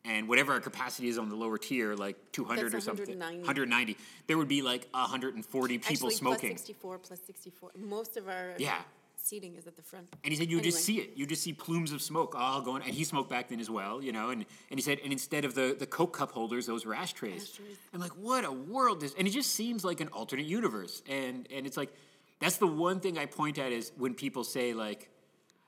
And 0.03 0.27
whatever 0.27 0.53
our 0.53 0.59
capacity 0.59 1.09
is 1.09 1.19
on 1.19 1.29
the 1.29 1.35
lower 1.35 1.59
tier, 1.59 1.93
like 1.93 2.15
200 2.31 2.63
That's 2.63 2.73
or 2.73 2.81
something, 2.81 3.19
190. 3.19 3.41
190, 3.45 3.97
there 4.25 4.37
would 4.37 4.47
be 4.47 4.63
like 4.63 4.87
140 4.93 5.77
people 5.77 5.91
Actually, 5.91 6.15
smoking. 6.15 6.49
plus 6.51 6.61
64, 6.61 6.97
plus 6.97 7.19
64. 7.27 7.71
Most 7.77 8.17
of 8.17 8.27
our 8.27 8.55
Yeah. 8.57 8.79
Seating 9.25 9.55
is 9.55 9.67
at 9.67 9.75
the 9.75 9.81
front. 9.81 10.07
And 10.23 10.31
he 10.33 10.37
said 10.37 10.49
you 10.49 10.57
would 10.57 10.63
just 10.63 10.83
see 10.83 10.97
it. 10.99 11.11
You 11.15 11.25
just 11.25 11.41
see 11.43 11.53
plumes 11.53 11.91
of 11.91 12.01
smoke 12.01 12.35
all 12.37 12.61
going. 12.61 12.83
And 12.83 12.93
he 12.93 13.03
smoked 13.03 13.29
back 13.29 13.49
then 13.49 13.59
as 13.59 13.69
well, 13.69 14.01
you 14.03 14.11
know. 14.11 14.29
And, 14.29 14.45
and 14.69 14.77
he 14.79 14.81
said, 14.81 14.99
and 15.03 15.11
instead 15.11 15.45
of 15.45 15.55
the, 15.55 15.75
the 15.77 15.85
Coke 15.85 16.13
cup 16.17 16.31
holders, 16.31 16.65
those 16.65 16.85
were 16.85 16.93
ashtrays. 16.93 17.43
Ashtrays. 17.43 17.77
I'm 17.93 17.99
like, 17.99 18.11
what 18.17 18.45
a 18.45 18.51
world 18.51 18.99
this. 19.01 19.13
And 19.17 19.27
it 19.27 19.31
just 19.31 19.53
seems 19.53 19.83
like 19.83 20.01
an 20.01 20.07
alternate 20.09 20.45
universe. 20.45 21.01
And 21.09 21.47
and 21.55 21.65
it's 21.65 21.77
like, 21.77 21.93
that's 22.39 22.57
the 22.57 22.67
one 22.67 22.99
thing 22.99 23.17
I 23.17 23.25
point 23.25 23.57
at 23.59 23.71
is 23.71 23.91
when 23.97 24.13
people 24.13 24.43
say 24.43 24.73
like, 24.73 25.09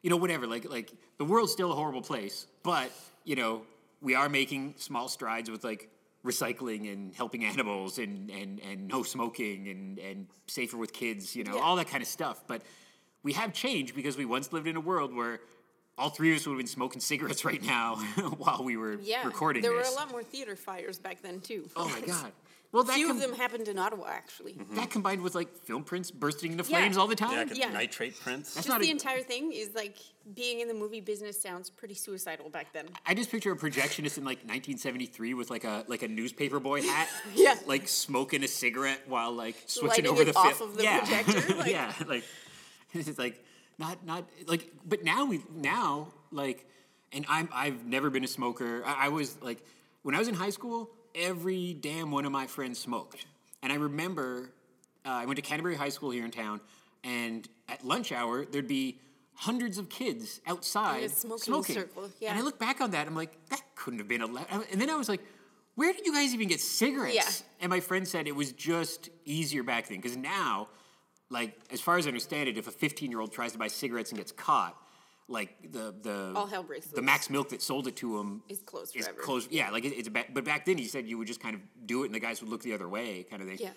you 0.02 0.10
know, 0.10 0.18
whatever, 0.18 0.48
like 0.48 0.70
like 0.70 0.92
the 1.18 1.26
world's 1.26 1.52
still 1.52 1.72
a 1.72 1.76
horrible 1.76 2.02
place, 2.02 2.48
but 2.64 2.92
you 3.24 3.36
know, 3.36 3.62
we 4.02 4.16
are 4.16 4.28
making 4.28 4.76
small 4.78 5.08
strides 5.08 5.50
with 5.50 5.64
like 5.64 5.90
recycling 6.26 6.92
and 6.92 7.14
helping 7.14 7.44
animals 7.46 8.00
and 8.00 8.30
and 8.30 8.60
and 8.62 8.88
no 8.88 9.04
smoking 9.04 9.68
and 9.68 10.00
and 10.00 10.28
safer 10.48 10.78
with 10.78 10.92
kids, 10.94 11.36
you 11.36 11.44
know, 11.44 11.56
Yeah. 11.56 11.62
all 11.62 11.76
that 11.76 11.88
kind 11.88 12.02
of 12.02 12.08
stuff. 12.08 12.44
But 12.48 12.64
we 13.24 13.34
have 13.34 13.54
changed 13.54 13.96
because 13.96 14.18
we 14.18 14.26
once 14.26 14.52
lived 14.54 14.68
in 14.68 14.76
a 14.76 14.82
world 14.82 15.16
where 15.16 15.40
all 15.98 16.10
three 16.10 16.32
of 16.32 16.38
us 16.38 16.46
would 16.48 16.54
have 16.54 16.58
been 16.58 16.68
smoking 16.68 17.02
cigarettes 17.02 17.46
right 17.46 17.62
now 17.64 17.96
while 18.38 18.64
we 18.64 18.78
were 18.78 18.88
recording. 18.98 19.06
Yeah. 19.10 19.26
recording 19.26 19.62
there 19.62 19.78
this. 19.78 19.90
were 19.90 19.94
a 19.94 19.96
lot 20.00 20.12
more 20.12 20.24
theater 20.24 20.56
fires 20.56 21.00
back 21.00 21.22
then, 21.22 21.40
too. 21.40 21.70
Oh 21.76 21.88
my 21.90 22.02
god. 22.06 22.32
Well, 22.72 22.82
A 22.82 22.86
that 22.88 22.96
few 22.96 23.06
com- 23.10 23.18
of 23.18 23.22
them 23.22 23.34
happened 23.36 23.68
in 23.68 23.78
Ottawa, 23.78 24.08
actually. 24.10 24.54
Mm-hmm. 24.54 24.76
that 24.78 24.90
combined 24.90 25.22
with 25.22 25.36
like 25.36 25.56
film 25.60 25.84
prints 25.84 26.10
bursting 26.10 26.54
into 26.54 26.64
Yeah. 26.68 26.80
flames 26.80 26.98
all 26.98 27.06
the 27.06 27.16
time. 27.16 27.48
could- 27.48 27.56
Yeah. 27.60 27.70
nitrate 27.72 28.20
prints. 28.20 28.56
That's 28.56 28.66
Just 28.66 28.70
not 28.70 28.82
the 28.82 28.88
a- 28.88 28.92
entire 28.92 29.22
thing 29.22 29.52
is 29.54 29.76
like 29.76 29.96
being 30.34 30.60
in 30.62 30.68
the 30.68 30.74
movie 30.74 31.00
business 31.00 31.40
sounds 31.40 31.70
pretty 31.70 31.94
suicidal 31.94 32.50
back 32.50 32.74
then. 32.74 32.88
I 33.06 33.14
just 33.14 33.30
picture 33.30 33.52
a 33.52 33.56
projectionist 33.56 34.18
in 34.18 34.24
like 34.26 34.40
1973 34.40 35.36
with 35.36 35.52
like 35.52 35.66
a 35.66 35.86
like 35.88 36.02
a 36.02 36.08
newspaper 36.08 36.60
boy 36.60 36.82
hat, 36.90 37.08
Yeah. 37.36 37.56
like 37.68 37.88
smoking 37.88 38.44
a 38.44 38.48
cigarette 38.48 39.02
while 39.08 39.32
like 39.32 39.56
switching 39.68 40.06
Lighting 40.06 40.08
over 40.08 40.22
it 40.24 40.34
the 40.34 40.40
off 40.40 40.54
film. 40.58 40.72
of 40.72 40.76
the 40.78 40.84
yeah. 40.84 40.98
projector, 41.02 41.56
like- 41.56 41.72
yeah, 41.72 41.94
like 42.08 42.24
it's 43.08 43.20
like 43.20 43.44
not 43.78 44.06
not 44.06 44.26
like. 44.48 44.72
But 44.86 45.04
now 45.04 45.26
we 45.26 45.42
now 45.54 46.14
like, 46.32 46.68
and 47.12 47.26
I'm 47.28 47.50
I've 47.54 47.86
never 47.86 48.10
been 48.10 48.24
a 48.24 48.28
smoker. 48.28 48.84
I, 48.86 49.06
I 49.06 49.10
was 49.10 49.42
like 49.42 49.64
when 50.04 50.16
I 50.16 50.20
was 50.20 50.28
in 50.28 50.36
high 50.36 50.50
school, 50.50 50.90
every 51.16 51.74
damn 51.74 52.12
one 52.12 52.26
of 52.26 52.32
my 52.32 52.48
friends 52.48 52.80
smoked, 52.80 53.26
and 53.62 53.72
I 53.72 53.76
remember 53.76 54.52
uh, 55.06 55.10
I 55.10 55.26
went 55.26 55.38
to 55.38 55.42
Canterbury 55.42 55.76
High 55.76 55.90
School 55.90 56.12
here 56.12 56.26
in 56.26 56.32
town, 56.32 56.62
and 57.04 57.48
at 57.68 57.86
lunch 57.86 58.12
hour 58.12 58.46
there'd 58.46 58.68
be 58.68 59.00
hundreds 59.36 59.78
of 59.78 59.90
kids 59.90 60.42
outside 60.48 61.10
smoking 61.12 61.76
circle, 61.76 62.10
And. 62.30 62.40
I 62.40 62.42
look 62.42 62.60
back 62.60 62.82
on 62.82 62.92
that, 62.92 63.08
I'm 63.08 63.16
like, 63.16 63.34
that 63.50 63.62
couldn't 63.76 64.00
have 64.00 64.08
been 64.08 64.22
allowed. 64.22 64.48
And 64.72 64.80
then 64.80 64.90
I 64.90 64.96
was 64.96 65.10
like, 65.10 65.22
where 65.76 65.92
did 65.92 66.06
you 66.06 66.14
guys 66.14 66.34
even 66.34 66.48
get 66.48 66.62
cigarettes? 66.62 67.16
Yeah. 67.16 67.30
And 67.62 67.70
my 67.70 67.80
friend 67.80 68.08
said 68.08 68.28
it 68.28 68.36
was 68.36 68.52
just 68.52 69.10
easier 69.26 69.64
back 69.64 69.88
then 69.88 69.98
because 69.98 70.16
now, 70.16 70.70
like 71.30 71.58
as 71.72 71.82
far 71.82 71.98
as 71.98 72.06
I 72.06 72.10
understand 72.10 72.50
it, 72.50 72.58
if 72.58 72.68
a 72.68 72.72
15 72.72 73.10
year 73.12 73.20
old 73.20 73.32
tries 73.32 73.52
to 73.54 73.58
buy 73.58 73.68
cigarettes 73.68 74.12
and 74.12 74.18
gets 74.20 74.32
caught, 74.32 74.76
like 75.28 75.72
the 75.72 75.94
the 76.02 76.34
All 76.36 76.46
hell 76.48 76.64
breaks 76.64 76.88
the. 76.88 77.02
Mac's 77.02 77.30
Milk 77.30 77.50
that 77.50 77.62
sold 77.62 77.88
it 77.88 77.96
to 77.98 78.18
him 78.20 78.44
Is 78.50 78.62
closed 78.62 78.96
is 78.96 79.06
forever. 79.06 79.22
closed. 79.22 79.52
Yeah, 79.52 79.70
like 79.72 79.86
it, 79.86 79.90
it's 79.94 80.10
back. 80.10 80.34
But 80.34 80.44
back 80.46 80.66
then 80.66 80.78
he 80.78 80.86
said 80.86 81.08
you 81.08 81.18
would 81.18 81.28
just 81.28 81.40
kind 81.42 81.56
of 81.56 81.62
do 81.86 82.04
it 82.04 82.08
and 82.08 82.16
the 82.16 82.20
guys 82.20 82.42
would 82.42 82.50
look 82.50 82.62
the 82.62 82.74
other 82.74 82.90
way, 82.90 83.24
kind 83.30 83.42
of 83.42 83.48
thing. 83.48 83.58
Yeah. 83.60 83.70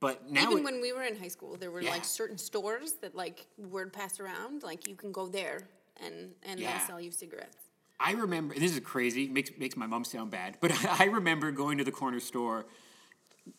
But 0.00 0.30
now 0.30 0.42
Even 0.42 0.58
it- 0.58 0.64
when 0.64 0.80
we 0.80 0.92
were 0.92 1.02
in 1.04 1.16
high 1.16 1.28
school, 1.28 1.56
there 1.56 1.70
were 1.70 1.80
Yeah. 1.80 1.90
like 1.90 2.04
certain 2.04 2.36
stores 2.38 2.94
that 3.02 3.14
like 3.14 3.46
word 3.56 3.92
passed 3.92 4.20
around, 4.20 4.62
like 4.62 4.86
you 4.86 4.94
can 4.96 5.12
go 5.12 5.26
there 5.26 5.62
and 6.04 6.34
and 6.44 6.60
Yeah. 6.60 6.76
they'll 6.78 6.86
sell 6.86 7.00
you 7.00 7.10
cigarettes. 7.10 7.56
I 7.98 8.12
remember 8.12 8.54
this 8.54 8.72
is 8.72 8.80
crazy. 8.80 9.28
Makes 9.28 9.52
makes 9.58 9.76
my 9.76 9.86
mom 9.86 10.04
sound 10.04 10.30
bad, 10.30 10.58
but 10.60 10.72
I 11.00 11.04
remember 11.06 11.50
going 11.52 11.78
to 11.78 11.84
the 11.84 11.92
corner 11.92 12.20
store 12.20 12.66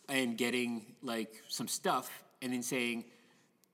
and 0.08 0.38
getting 0.38 0.96
like 1.02 1.42
some 1.48 1.68
stuff, 1.68 2.24
and 2.42 2.54
then 2.54 2.62
saying, 2.64 3.06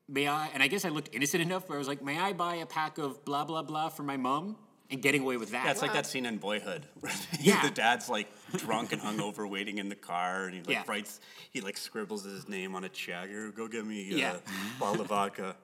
"May 0.10 0.28
I?" 0.28 0.48
And 0.54 0.62
I 0.64 0.68
guess 0.68 0.84
I 0.86 0.90
looked 0.90 1.10
innocent 1.14 1.42
enough 1.44 1.70
where 1.70 1.78
I 1.78 1.80
was 1.80 1.88
like, 1.88 2.02
"May 2.04 2.18
I 2.20 2.34
buy 2.34 2.56
a 2.56 2.66
pack 2.66 2.98
of 2.98 3.24
blah 3.26 3.46
blah 3.46 3.62
blah 3.64 3.90
for 3.90 4.04
my 4.04 4.18
mom?" 4.18 4.58
and 4.92 5.04
getting 5.04 5.22
away 5.22 5.38
with 5.38 5.52
that. 5.52 5.66
Yeah, 5.66 5.72
it's 5.72 5.84
like 5.84 5.94
that 5.94 6.08
scene 6.08 6.26
in 6.26 6.38
Boyhood 6.40 6.84
where 7.00 7.12
Yeah. 7.40 7.62
the 7.62 7.70
dad's 7.70 8.10
like 8.10 8.28
drunk 8.58 8.92
and 8.92 9.00
hungover, 9.00 9.48
waiting 9.58 9.78
in 9.78 9.88
the 9.88 9.96
car, 9.96 10.46
and 10.46 10.56
he 10.56 10.62
like 10.62 10.70
Yeah. 10.70 10.84
writes, 10.88 11.20
he 11.52 11.62
like 11.62 11.78
scribbles 11.78 12.24
his 12.24 12.50
name 12.50 12.74
on 12.74 12.84
a 12.84 12.90
check. 12.90 13.30
Here, 13.30 13.52
go 13.52 13.68
get 13.68 13.86
me 13.86 14.12
uh, 14.14 14.18
Yeah. 14.18 14.36
a 14.38 14.80
bottle 14.80 15.02
of 15.02 15.08
vodka. 15.08 15.56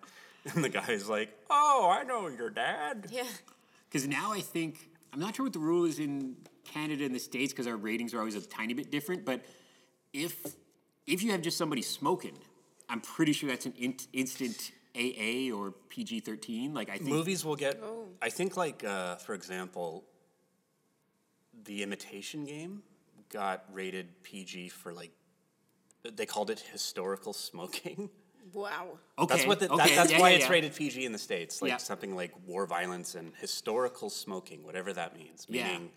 And 0.54 0.64
the 0.64 0.70
guy's 0.70 1.10
like, 1.10 1.30
"Oh, 1.50 1.90
I 1.92 2.04
know 2.04 2.28
your 2.28 2.52
dad." 2.52 3.08
Yeah. 3.12 3.24
Because 3.90 4.08
now 4.08 4.32
I 4.32 4.42
think 4.42 4.92
I'm 5.12 5.20
not 5.20 5.36
sure 5.36 5.46
what 5.48 5.54
the 5.54 5.60
rule 5.60 5.86
is 5.86 5.98
in 5.98 6.36
Canada 6.64 7.04
and 7.04 7.16
the 7.16 7.20
states 7.20 7.52
because 7.52 7.66
our 7.66 7.78
ratings 7.78 8.14
are 8.14 8.20
always 8.20 8.36
a 8.36 8.42
tiny 8.42 8.76
bit 8.76 8.92
different. 8.92 9.26
But 9.26 9.44
if 10.14 10.36
if 11.08 11.24
you 11.24 11.32
have 11.32 11.42
just 11.42 11.58
somebody 11.58 11.82
smoking, 11.82 12.38
I'm 12.90 13.02
pretty 13.02 13.34
sure 13.34 13.50
that's 13.50 13.66
an 13.66 13.74
in- 13.78 13.98
instant 14.14 14.72
AA 14.96 15.54
or 15.56 15.72
PG 15.90 16.22
thirteen. 16.22 16.74
Like 16.74 16.90
I 16.90 16.98
think 16.98 17.10
Movies 17.10 17.44
will 17.44 17.56
get. 17.56 17.80
Oh. 17.84 18.08
I 18.22 18.30
think, 18.30 18.56
like 18.58 18.84
uh, 18.84 19.16
for 19.18 19.34
example, 19.34 20.06
the 21.64 21.84
Imitation 21.84 22.46
Game 22.46 22.84
got 23.32 23.64
rated 23.72 24.24
PG 24.24 24.70
for 24.70 24.94
like. 24.94 25.12
They 26.16 26.26
called 26.28 26.50
it 26.52 26.60
historical 26.60 27.34
smoking. 27.34 28.10
Wow. 28.54 29.00
okay, 29.18 29.34
That's 29.38 29.48
what. 29.48 29.60
The, 29.60 29.72
okay, 29.72 29.88
that, 29.90 29.96
that's 29.96 30.12
yeah, 30.12 30.20
why 30.20 30.30
yeah, 30.30 30.36
it's 30.36 30.46
yeah. 30.46 30.52
rated 30.52 30.76
PG 30.76 31.04
in 31.04 31.12
the 31.12 31.18
states. 31.18 31.64
Like 31.64 31.70
Yeah. 31.72 31.78
something 31.78 32.16
like 32.16 32.32
war 32.46 32.68
violence 32.68 33.16
and 33.16 33.34
historical 33.42 34.12
smoking, 34.12 34.64
whatever 34.64 34.94
that 34.94 35.18
means. 35.18 35.48
Yeah. 35.50 35.66
Meaning, 35.66 35.90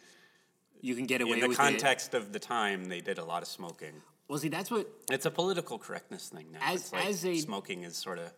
You 0.80 0.94
can 0.94 1.04
get 1.04 1.20
away 1.20 1.32
in 1.32 1.40
the 1.40 1.48
with 1.48 1.58
it. 1.58 1.60
context 1.60 2.14
of 2.14 2.32
the 2.32 2.38
time, 2.38 2.86
they 2.86 3.02
did 3.02 3.18
a 3.18 3.24
lot 3.24 3.42
of 3.42 3.48
smoking. 3.48 4.00
Well, 4.28 4.38
see, 4.38 4.48
that's 4.48 4.70
what. 4.70 4.86
It's 5.10 5.26
a 5.26 5.30
political 5.30 5.78
correctness 5.78 6.28
thing 6.28 6.52
now. 6.52 6.58
As- 6.62 6.80
it's 6.82 6.92
like 6.92 7.06
as 7.06 7.24
a- 7.24 7.36
smoking 7.38 7.82
is 7.84 7.96
sort 7.96 8.18
of 8.18 8.32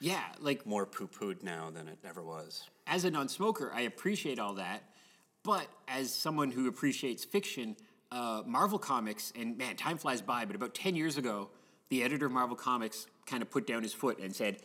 Yeah, 0.00 0.22
like 0.40 0.66
more 0.66 0.86
poo-pooed 0.86 1.42
now 1.42 1.70
than 1.70 1.88
it 1.88 1.98
ever 2.04 2.22
was. 2.22 2.68
as 2.86 3.04
a 3.04 3.10
non-smoker, 3.10 3.70
I 3.74 3.82
appreciate 3.82 4.38
all 4.38 4.54
that, 4.54 4.82
but 5.44 5.66
as 5.88 6.12
someone 6.14 6.50
who 6.50 6.66
appreciates 6.68 7.24
fiction, 7.24 7.76
uh, 8.10 8.42
Marvel 8.46 8.78
Comics 8.78 9.32
and 9.36 9.56
man, 9.56 9.76
time 9.76 9.98
flies 9.98 10.20
by. 10.22 10.44
But 10.44 10.54
about 10.56 10.74
ten 10.74 10.94
years 10.96 11.16
ago, 11.18 11.50
the 11.88 12.02
editor 12.02 12.26
of 12.26 12.32
Marvel 12.32 12.56
Comics 12.56 13.06
kind 13.26 13.42
of 13.42 13.50
put 13.50 13.66
down 13.66 13.82
his 13.82 13.92
foot 13.94 14.18
and 14.18 14.34
said, 14.34 14.62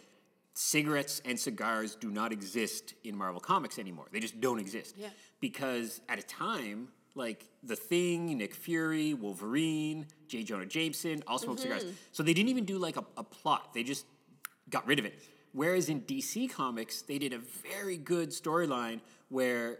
"Cigarettes 0.53 1.21
and 1.25 1.39
cigars 1.39 1.95
do 1.95 2.09
not 2.09 2.31
exist 2.31 2.93
in 3.03 3.15
Marvel 3.15 3.39
Comics 3.39 3.77
anymore. 3.79 4.07
They 4.11 4.19
just 4.19 4.39
don't 4.41 4.59
exist." 4.59 4.95
Yeah. 4.97 5.09
Because 5.39 6.01
at 6.09 6.19
a 6.19 6.23
time. 6.23 6.89
Like 7.15 7.49
The 7.63 7.75
Thing, 7.75 8.37
Nick 8.37 8.53
Fury, 8.53 9.15
Wolverine, 9.15 10.05
J. 10.27 10.43
Jonah 10.43 10.65
Jameson, 10.65 11.23
all 11.27 11.37
smoked 11.39 11.61
cigars. 11.61 11.83
Mm-hmm. 11.83 11.93
So 12.11 12.23
they 12.23 12.33
didn't 12.33 12.49
even 12.49 12.65
do 12.65 12.77
like 12.77 12.97
a, 12.97 13.03
a 13.17 13.23
plot. 13.23 13.73
They 13.73 13.83
just 13.83 14.05
got 14.69 14.85
rid 14.87 14.99
of 14.99 15.05
it. 15.05 15.19
Whereas 15.53 15.89
in 15.89 16.01
DC 16.01 16.51
Comics, 16.51 17.01
they 17.01 17.17
did 17.17 17.33
a 17.33 17.39
very 17.39 17.97
good 17.97 18.29
storyline 18.29 18.99
where 19.29 19.79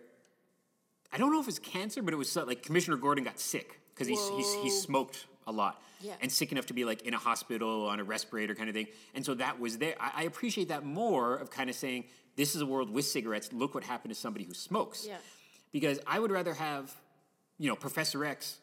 I 1.12 1.18
don't 1.18 1.32
know 1.32 1.40
if 1.40 1.48
it's 1.48 1.60
cancer, 1.60 2.02
but 2.02 2.14
it 2.14 2.18
was 2.18 2.36
like 2.36 2.64
Commissioner 2.64 2.98
Gordon 2.98 3.24
got 3.24 3.40
sick 3.40 3.80
because 3.94 4.08
he's, 4.08 4.28
he's 4.30 4.54
he 4.56 4.70
smoked 4.70 5.26
a 5.46 5.52
lot 5.52 5.82
Yeah. 6.02 6.14
and 6.22 6.32
sick 6.32 6.52
enough 6.52 6.66
to 6.68 6.74
be 6.74 6.84
like 6.84 7.04
in 7.04 7.14
a 7.14 7.18
hospital 7.18 7.88
on 7.88 8.00
a 8.00 8.04
respirator 8.04 8.56
kind 8.56 8.70
of 8.70 8.76
thing. 8.76 8.88
And 9.16 9.26
so 9.26 9.34
that 9.36 9.60
was 9.60 9.78
there. 9.78 9.96
I, 10.00 10.12
I 10.18 10.24
appreciate 10.24 10.68
that 10.70 10.84
more 10.86 11.36
of 11.36 11.50
kind 11.50 11.70
of 11.70 11.76
saying 11.76 12.06
this 12.36 12.56
is 12.56 12.62
a 12.62 12.66
world 12.66 12.90
with 12.90 13.06
cigarettes. 13.06 13.52
Look 13.54 13.74
what 13.74 13.84
happened 13.84 14.14
to 14.14 14.20
somebody 14.20 14.46
who 14.46 14.54
smokes. 14.54 15.06
Yeah. 15.08 15.18
Because 15.72 16.00
I 16.06 16.20
would 16.20 16.32
rather 16.32 16.54
have, 16.54 16.94
you 17.58 17.70
know, 17.70 17.76
Professor 17.76 18.24
X 18.26 18.58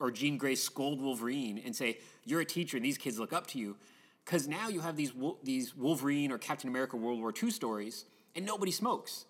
or 0.00 0.10
Jean 0.10 0.38
Grey 0.38 0.54
scold 0.54 1.00
Wolverine 1.00 1.58
and 1.64 1.76
say, 1.76 1.98
"You're 2.24 2.40
a 2.40 2.44
teacher, 2.44 2.76
and 2.76 2.84
these 2.84 2.98
kids 2.98 3.18
look 3.18 3.32
up 3.32 3.46
to 3.48 3.58
you." 3.58 3.76
Because 4.24 4.48
now 4.48 4.68
you 4.68 4.80
have 4.80 4.96
these 4.96 5.12
these 5.42 5.76
Wolverine 5.76 6.32
or 6.32 6.38
Captain 6.38 6.68
America 6.68 6.96
World 6.96 7.20
War 7.20 7.32
II 7.40 7.50
stories, 7.50 8.04
and 8.34 8.44
nobody 8.44 8.72
smokes. 8.72 9.24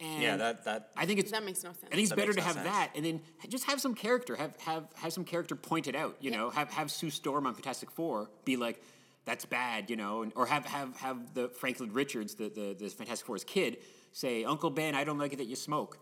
And 0.00 0.22
Yeah, 0.22 0.36
that 0.36 0.64
that 0.64 0.90
I 0.96 1.04
think 1.06 1.20
it's 1.20 1.30
That 1.30 1.44
makes 1.44 1.62
no 1.62 1.70
sense. 1.70 1.84
I 1.84 1.90
think 1.90 2.00
it's 2.02 2.10
That 2.10 2.16
better 2.16 2.32
to 2.32 2.38
no 2.40 2.44
have 2.46 2.54
sense. 2.54 2.66
that, 2.66 2.90
and 2.94 3.04
then 3.04 3.20
just 3.48 3.64
have 3.64 3.80
some 3.80 3.94
character, 3.94 4.34
have 4.36 4.56
have 4.62 4.88
have 4.94 5.12
some 5.12 5.24
character 5.24 5.54
pointed 5.56 5.94
out. 5.94 6.16
You 6.20 6.30
Yeah. 6.30 6.38
know, 6.38 6.50
have 6.50 6.70
have 6.72 6.90
Sue 6.90 7.10
Storm 7.10 7.46
on 7.46 7.54
Fantastic 7.54 7.90
Four 7.90 8.30
be 8.44 8.56
like, 8.56 8.82
"That's 9.26 9.44
bad," 9.44 9.90
you 9.90 9.96
know, 9.96 10.22
and, 10.22 10.32
or 10.36 10.46
have 10.46 10.64
have 10.64 10.96
have 10.98 11.34
the 11.34 11.48
Franklin 11.50 11.92
Richards, 11.92 12.34
the, 12.34 12.48
the 12.48 12.74
the 12.78 12.88
Fantastic 12.88 13.26
Four's 13.26 13.44
kid, 13.44 13.78
say, 14.12 14.44
"Uncle 14.44 14.70
Ben, 14.70 14.94
I 14.94 15.04
don't 15.04 15.18
like 15.18 15.32
it 15.34 15.36
that 15.36 15.46
you 15.46 15.56
smoke," 15.56 15.98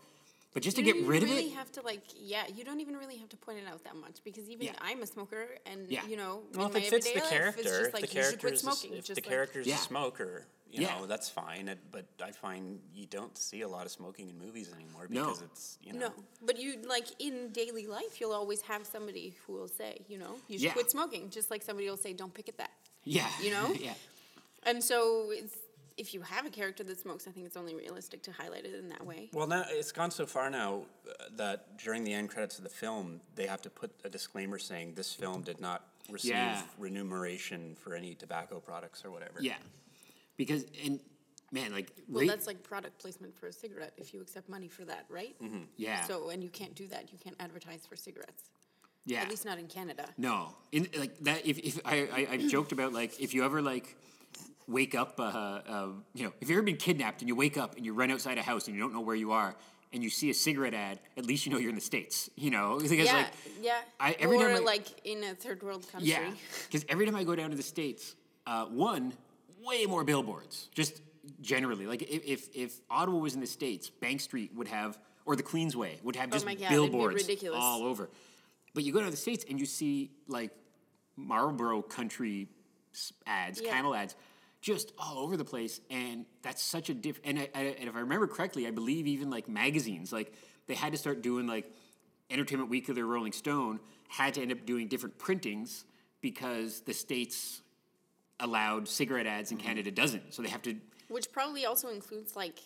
but 0.53 0.63
just 0.63 0.77
You 0.77 0.83
to 0.83 0.91
get 0.91 0.95
even 0.97 1.09
rid 1.09 1.23
of 1.23 1.29
really 1.29 1.47
it. 1.47 1.53
have 1.53 1.71
to 1.73 1.81
like 1.81 2.01
yeah 2.15 2.43
you 2.55 2.63
don't 2.63 2.79
even 2.79 2.95
really 2.97 3.17
have 3.17 3.29
to 3.29 3.37
point 3.37 3.59
it 3.59 3.67
out 3.71 3.83
that 3.83 3.95
much 3.95 4.23
because 4.23 4.49
even 4.49 4.67
Yeah. 4.67 4.73
I'm 4.81 5.01
a 5.01 5.05
smoker 5.07 5.47
and 5.65 5.87
Yeah. 5.89 6.05
you 6.07 6.17
know 6.17 6.41
Well, 6.53 6.65
in 6.65 6.67
if 6.69 6.73
my 6.73 6.79
it 6.81 6.89
fits 6.89 7.05
the 7.05 7.17
everyday 7.17 7.19
life, 7.45 7.57
it's 7.57 7.67
character, 7.67 7.79
just 7.83 7.93
like 7.93 8.03
if 8.05 8.09
the 8.11 8.15
you 8.17 8.23
should 8.23 8.39
character 8.39 8.39
quit 8.39 8.53
is 8.53 8.59
a, 8.59 8.63
smoking 8.63 8.91
if 8.93 8.99
It's 8.99 9.07
the 9.07 9.15
just 9.15 9.25
like, 9.27 9.29
character's 9.33 9.67
Yeah. 9.67 9.75
a 9.75 9.77
smoker, 9.79 10.45
you 10.71 10.81
Yeah. 10.81 10.99
know, 10.99 11.05
that's 11.07 11.29
fine. 11.29 11.67
It, 11.67 11.79
but 11.91 12.05
I 12.23 12.31
find 12.31 12.79
you 12.93 13.05
don't 13.05 13.35
see 13.37 13.61
a 13.61 13.67
lot 13.67 13.85
of 13.85 13.91
smoking 13.91 14.29
in 14.29 14.37
movies 14.39 14.71
anymore 14.73 15.07
No. 15.09 15.25
because 15.27 15.41
it's 15.43 15.77
you 15.81 15.93
know. 15.93 16.07
no 16.09 16.13
but 16.41 16.59
you 16.59 16.81
like 16.87 17.07
in 17.19 17.51
daily 17.51 17.85
life 17.87 18.19
you'll 18.19 18.33
always 18.33 18.61
have 18.61 18.85
somebody 18.85 19.35
who 19.45 19.53
will 19.53 19.67
say 19.67 19.99
you 20.07 20.17
know 20.17 20.35
you 20.47 20.57
should 20.57 20.65
Yeah. 20.65 20.73
quit 20.73 20.89
smoking 20.91 21.29
just 21.29 21.49
like 21.51 21.61
somebody 21.63 21.89
will 21.89 21.97
say 21.97 22.13
don't 22.13 22.33
pick 22.33 22.49
at 22.49 22.57
that 22.57 22.71
Yeah, 23.05 23.29
you 23.41 23.51
know? 23.51 23.71
yeah, 23.79 23.93
and 24.63 24.83
so 24.83 25.31
it's 25.31 25.55
if 25.99 26.13
you 26.13 26.21
have 26.21 26.45
a 26.45 26.49
character 26.49 26.83
that 26.83 26.99
smokes 26.99 27.27
I 27.27 27.31
think 27.31 27.45
it's 27.45 27.57
only 27.57 27.75
realistic 27.75 28.23
to 28.23 28.31
highlight 28.31 28.65
it 28.65 28.73
in 28.73 28.89
that 28.89 29.05
way 29.05 29.29
Well, 29.33 29.47
now 29.47 29.63
it's 29.69 29.91
gone 29.91 30.11
so 30.11 30.25
far 30.25 30.49
now 30.49 30.83
uh, 31.07 31.11
that 31.35 31.77
during 31.77 32.03
the 32.03 32.13
end 32.13 32.29
credits 32.29 32.57
of 32.57 32.63
the 32.63 32.69
film, 32.83 33.21
they 33.35 33.45
have 33.47 33.61
to 33.63 33.69
put 33.69 33.91
a 34.03 34.09
disclaimer 34.09 34.57
saying 34.59 34.93
this 34.95 35.13
film 35.13 35.41
did 35.43 35.59
not 35.59 35.79
receive 36.09 36.31
Yeah. 36.31 36.61
remuneration 36.77 37.75
for 37.81 37.93
any 37.95 38.15
tobacco 38.15 38.59
products 38.59 39.03
or 39.05 39.11
whatever. 39.11 39.39
yeah. 39.41 39.57
Because 40.37 40.65
and 40.85 40.99
man, 41.51 41.71
like 41.73 41.91
well 42.07 42.21
rate- 42.21 42.29
that's 42.29 42.47
like 42.47 42.63
product 42.63 42.97
placement 42.99 43.35
for 43.37 43.47
a 43.47 43.53
cigarette 43.53 43.93
if 43.97 44.13
you 44.13 44.21
accept 44.21 44.47
money 44.49 44.69
for 44.69 44.85
that 44.85 45.03
right 45.09 45.35
Mm-hmm. 45.43 45.63
yeah, 45.77 46.03
so 46.05 46.29
and 46.29 46.41
you 46.43 46.49
can't 46.49 46.75
do 46.75 46.87
that 46.87 47.11
you 47.11 47.17
can't 47.23 47.35
advertise 47.39 47.85
for 47.89 47.95
cigarettes 47.97 48.43
yeah. 49.05 49.21
at 49.23 49.29
least 49.29 49.45
not 49.45 49.57
in 49.59 49.67
Canada 49.67 50.05
No, 50.17 50.55
in 50.71 50.87
like 50.97 51.17
that. 51.27 51.45
If, 51.45 51.57
if 51.59 51.79
I, 51.85 51.95
I 52.19 52.27
I've 52.33 52.47
joked 52.49 52.71
about 52.71 52.93
like 52.93 53.19
if 53.19 53.33
you 53.33 53.43
ever 53.43 53.61
like 53.61 53.87
wake 54.69 54.95
up, 54.95 55.19
uh, 55.19 55.23
uh, 55.23 55.87
you 56.13 56.23
know, 56.25 56.33
if 56.39 56.47
you've 56.49 56.57
ever 56.57 56.61
been 56.65 56.77
kidnapped 56.77 57.21
and 57.21 57.27
you 57.27 57.35
wake 57.35 57.57
up 57.57 57.75
and 57.75 57.85
you 57.85 57.93
run 57.93 58.11
outside 58.11 58.37
a 58.37 58.41
house 58.41 58.67
and 58.67 58.75
you 58.75 58.81
don't 58.81 58.93
know 58.93 59.01
where 59.01 59.15
you 59.15 59.31
are 59.31 59.55
and 59.91 60.03
you 60.03 60.09
see 60.09 60.29
a 60.29 60.33
cigarette 60.33 60.75
ad, 60.75 60.99
at 61.17 61.25
least 61.25 61.45
you 61.45 61.51
know 61.51 61.57
you're 61.57 61.69
in 61.69 61.75
the 61.75 61.81
states. 61.81 62.29
You 62.35 62.51
know, 62.51 62.77
because 62.81 62.91
yeah, 63.07 63.13
like 63.13 63.27
yeah. 63.61 63.77
I- 63.99 64.15
every 64.19 64.37
or 64.37 64.43
time 64.47 64.55
I- 64.57 64.59
like 64.59 64.87
in 65.05 65.23
a 65.23 65.33
third 65.33 65.63
world 65.63 65.85
country. 65.91 66.09
yeah, 66.09 66.29
because 66.67 66.85
every 66.87 67.05
time 67.05 67.15
I 67.15 67.23
go 67.23 67.35
down 67.35 67.49
to 67.49 67.57
the 67.57 67.63
states, 67.63 68.15
uh, 68.45 68.65
one 68.65 69.13
way 69.65 69.85
more 69.85 70.03
billboards. 70.03 70.69
Just 70.73 71.01
generally, 71.41 71.85
like 71.87 72.03
if, 72.03 72.23
if 72.25 72.55
if 72.55 72.79
Ottawa 72.89 73.17
was 73.17 73.33
in 73.33 73.41
the 73.41 73.47
states, 73.47 73.89
Bank 73.89 74.21
Street 74.21 74.51
would 74.55 74.67
have 74.67 74.99
or 75.25 75.35
the 75.35 75.43
Queensway 75.43 76.01
would 76.03 76.15
have 76.15 76.29
just 76.31 76.47
Oh 76.47 76.53
God, 76.53 76.69
billboards 76.69 77.29
all 77.53 77.83
over. 77.83 78.09
But 78.75 78.83
you 78.83 78.93
go 78.93 78.99
down 78.99 79.07
to 79.07 79.11
the 79.11 79.17
states 79.17 79.45
and 79.49 79.59
you 79.59 79.65
see 79.65 80.11
like 80.27 80.51
Marlboro 81.15 81.81
Country 81.81 82.47
ads, 83.25 83.61
Yeah. 83.61 83.71
Camel 83.71 83.93
ads, 83.95 84.15
just 84.61 84.91
all 84.97 85.19
over 85.19 85.37
the 85.37 85.45
place, 85.45 85.79
and 85.89 86.25
that's 86.41 86.61
such 86.61 86.89
a 86.89 86.93
diff. 86.93 87.19
And, 87.23 87.39
I, 87.39 87.49
I, 87.55 87.61
and 87.79 87.87
if 87.89 87.95
I 87.95 87.99
remember 87.99 88.27
correctly, 88.27 88.67
I 88.67 88.71
believe 88.71 89.07
even 89.07 89.29
like 89.29 89.47
magazines, 89.47 90.11
like 90.11 90.33
they 90.67 90.75
had 90.75 90.91
to 90.91 90.97
start 90.97 91.21
doing 91.21 91.47
like 91.47 91.71
Entertainment 92.29 92.69
Weekly 92.69 92.99
or 93.01 93.05
Rolling 93.05 93.31
Stone 93.31 93.79
had 94.09 94.33
to 94.35 94.41
end 94.41 94.51
up 94.51 94.65
doing 94.65 94.87
different 94.87 95.17
printings 95.17 95.85
because 96.21 96.81
the 96.81 96.93
states 96.93 97.61
allowed 98.39 98.87
cigarette 98.87 99.27
ads 99.27 99.51
and 99.51 99.59
mm-hmm. 99.59 99.69
Canada 99.69 99.91
doesn't. 99.91 100.33
So 100.33 100.41
they 100.41 100.49
have 100.49 100.61
to. 100.63 100.75
Which 101.07 101.31
probably 101.31 101.65
also 101.65 101.89
includes 101.89 102.35
like 102.35 102.59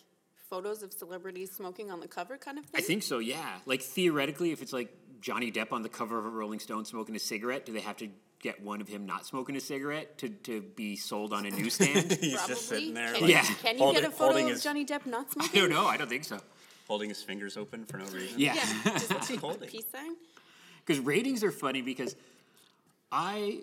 photos 0.50 0.82
of 0.82 0.92
celebrities 0.92 1.52
smoking 1.52 1.90
on 1.90 2.00
the 2.00 2.08
cover 2.08 2.36
kind 2.36 2.58
of 2.58 2.66
thing. 2.66 2.80
I 2.80 2.84
think 2.84 3.02
so. 3.02 3.18
Yeah. 3.18 3.58
Like 3.66 3.82
theoretically, 3.82 4.52
if 4.52 4.62
it's 4.62 4.72
like 4.72 4.92
Johnny 5.20 5.50
Depp 5.50 5.72
on 5.72 5.82
the 5.82 5.88
cover 5.88 6.18
of 6.18 6.26
a 6.26 6.30
Rolling 6.30 6.58
Stone 6.58 6.84
smoking 6.84 7.16
a 7.16 7.18
cigarette, 7.18 7.64
do 7.66 7.72
they 7.72 7.80
have 7.80 7.96
to 7.98 8.08
get 8.44 8.62
one 8.62 8.80
of 8.82 8.86
him 8.86 9.06
not 9.06 9.24
smoking 9.26 9.56
a 9.56 9.60
cigarette 9.60 10.18
to, 10.18 10.28
to 10.28 10.60
be 10.60 10.94
sold 10.96 11.32
on 11.32 11.46
a 11.46 11.50
newsstand? 11.50 12.12
He's 12.20 12.34
Probably. 12.34 12.54
just 12.54 12.68
sitting 12.68 12.94
there, 12.94 13.12
Can, 13.14 13.22
like, 13.22 13.30
Yeah. 13.30 13.42
can 13.42 13.74
you 13.76 13.82
holding- 13.82 14.02
get 14.02 14.08
a 14.10 14.14
photo 14.14 14.38
of 14.38 14.48
his- 14.48 14.62
Johnny 14.62 14.84
Depp 14.84 15.06
not 15.06 15.26
I 15.30 15.32
smoking? 15.46 15.60
don't 15.62 15.70
know. 15.70 15.86
I 15.86 15.96
don't 15.96 16.08
think 16.08 16.24
so. 16.24 16.38
holding 16.86 17.08
his 17.08 17.22
fingers 17.22 17.56
open 17.56 17.86
for 17.86 17.96
no 17.96 18.04
reason. 18.06 18.38
Yeah. 18.38 18.54
Yeah, 18.54 18.98
just 18.98 19.28
he 19.30 19.36
holding? 19.36 19.68
peace 19.68 19.86
sign. 19.90 20.14
because 20.84 21.00
ratings 21.02 21.42
are 21.42 21.50
funny 21.50 21.80
because 21.82 22.14
I 23.10 23.60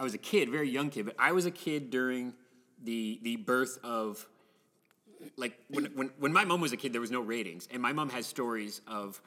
I 0.00 0.04
was 0.04 0.14
a 0.14 0.18
kid, 0.18 0.48
very 0.50 0.68
young 0.70 0.88
kid, 0.90 1.04
but 1.06 1.14
I 1.18 1.32
was 1.32 1.44
a 1.46 1.50
kid 1.50 1.90
during 1.90 2.32
the 2.82 3.20
the 3.22 3.36
birth 3.36 3.78
of 3.84 4.26
like 5.36 5.58
when 5.68 5.84
when 5.94 6.10
when 6.18 6.32
my 6.32 6.44
mom 6.46 6.60
was 6.62 6.72
a 6.72 6.76
kid, 6.78 6.92
there 6.94 7.00
was 7.02 7.10
no 7.10 7.20
ratings, 7.20 7.68
and 7.70 7.82
my 7.82 7.92
mom 7.92 8.08
has 8.10 8.26
stories 8.26 8.80
of 8.86 9.20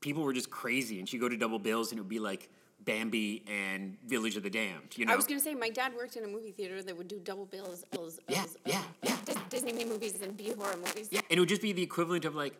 people 0.00 0.22
were 0.22 0.32
just 0.32 0.48
crazy, 0.50 0.98
and 1.00 1.08
she'd 1.08 1.20
go 1.20 1.28
to 1.28 1.36
Double 1.36 1.58
Bills, 1.58 1.90
and 1.90 1.98
it 1.98 2.02
would 2.02 2.08
be 2.08 2.20
like 2.20 2.48
Bambi 2.84 3.44
and 3.48 3.96
Village 4.06 4.36
of 4.36 4.42
the 4.42 4.50
Damned, 4.50 4.96
you 4.96 5.06
know. 5.06 5.12
I 5.12 5.16
was 5.16 5.26
gonna 5.26 5.40
say 5.40 5.54
my 5.54 5.70
dad 5.70 5.94
worked 5.94 6.16
in 6.16 6.24
a 6.24 6.28
movie 6.28 6.52
theater 6.52 6.82
that 6.82 6.96
would 6.96 7.08
do 7.08 7.18
double 7.18 7.46
bills 7.46 7.84
of, 7.92 8.18
Yeah, 8.28 8.44
yeah, 8.64 8.82
yeah. 9.02 9.16
Disney 9.48 9.84
movies 9.84 10.20
and 10.22 10.36
B 10.36 10.52
horror 10.56 10.76
movies. 10.76 11.08
Yeah, 11.10 11.20
and 11.30 11.36
it 11.36 11.40
would 11.40 11.48
just 11.48 11.62
be 11.62 11.72
the 11.72 11.82
equivalent 11.82 12.24
of 12.24 12.34
like 12.34 12.54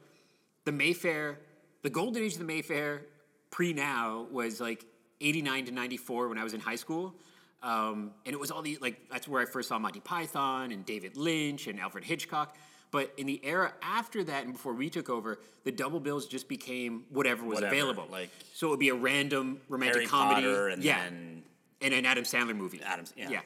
the 0.65 0.73
Mayfair, 0.73 1.39
the 1.83 1.91
golden 1.91 2.23
age 2.23 2.35
of 2.35 2.39
the 2.39 2.45
Mayfair 2.45 3.03
pre 3.51 3.73
now 3.73 4.27
was 4.31 4.61
like 4.61 4.85
89 5.21 5.67
to 5.67 5.73
94 5.73 6.29
when 6.29 6.39
I 6.39 6.45
was 6.45 6.55
in 6.55 6.61
high 6.61 6.77
school. 6.77 7.15
Um, 7.63 8.13
and 8.25 8.33
it 8.33 8.41
was 8.41 8.51
all 8.51 8.63
the, 8.63 8.79
like, 8.81 9.11
that's 9.11 9.29
where 9.29 9.43
I 9.43 9.45
first 9.45 9.69
saw 9.69 9.79
Monty 9.79 10.01
Python 10.01 10.73
and 10.73 10.85
David 10.87 11.17
Lynch 11.17 11.67
and 11.67 11.79
Alfred 11.79 12.05
Hitchcock. 12.05 12.57
But 12.93 13.13
in 13.17 13.27
the 13.27 13.41
era 13.45 13.73
after 13.83 14.25
that 14.25 14.45
and 14.45 14.53
before 14.53 14.75
we 14.75 14.91
took 14.91 15.09
over, 15.09 15.39
the 15.65 15.71
double 15.73 16.01
bills 16.01 16.27
just 16.27 16.49
became 16.49 17.05
whatever 17.11 17.45
was 17.45 17.57
Whatever, 17.57 17.75
available. 17.75 18.07
like 18.11 18.31
so 18.53 18.67
it 18.67 18.71
would 18.71 18.81
be 18.81 18.89
a 18.89 18.95
random 18.95 19.61
romantic 19.69 19.97
Harry 19.99 20.07
comedy, 20.07 20.47
Potter 20.47 20.69
and 20.69 20.83
yeah, 20.83 21.05
then 21.05 21.43
and 21.81 21.95
an 21.95 22.05
Adam 22.05 22.25
Sandler 22.25 22.57
movie. 22.57 22.81
Adams- 22.83 23.15
yeah. 23.17 23.31
yeah, 23.31 23.41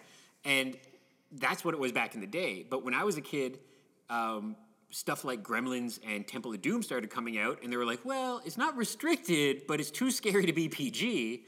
and 0.44 0.76
that's 1.33 1.64
what 1.64 1.74
it 1.74 1.80
was 1.80 1.92
back 1.92 2.14
in 2.14 2.20
the 2.20 2.26
day. 2.26 2.64
But 2.68 2.85
when 2.85 2.94
I 2.94 3.04
was 3.04 3.16
a 3.16 3.20
kid, 3.20 3.59
um, 4.09 4.57
stuff 4.90 5.24
like 5.24 5.42
Gremlins 5.42 5.98
and 6.09 6.26
Temple 6.26 6.52
of 6.54 6.62
Doom 6.62 6.83
started 6.83 7.11
coming 7.11 7.37
out, 7.38 7.59
and 7.62 7.70
they 7.72 7.76
were 7.76 7.85
like, 7.85 8.00
"Well, 8.04 8.40
it's 8.46 8.57
not 8.57 8.76
restricted, 8.76 9.66
but 9.66 9.78
it's 9.80 9.90
too 9.90 10.11
scary 10.11 10.46
to 10.46 10.52
be 10.52 10.68
PG," 10.70 11.44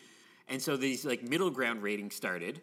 and 0.48 0.60
so 0.60 0.76
these 0.76 1.04
like 1.06 1.22
middle 1.22 1.50
ground 1.50 1.82
ratings 1.82 2.14
started, 2.14 2.60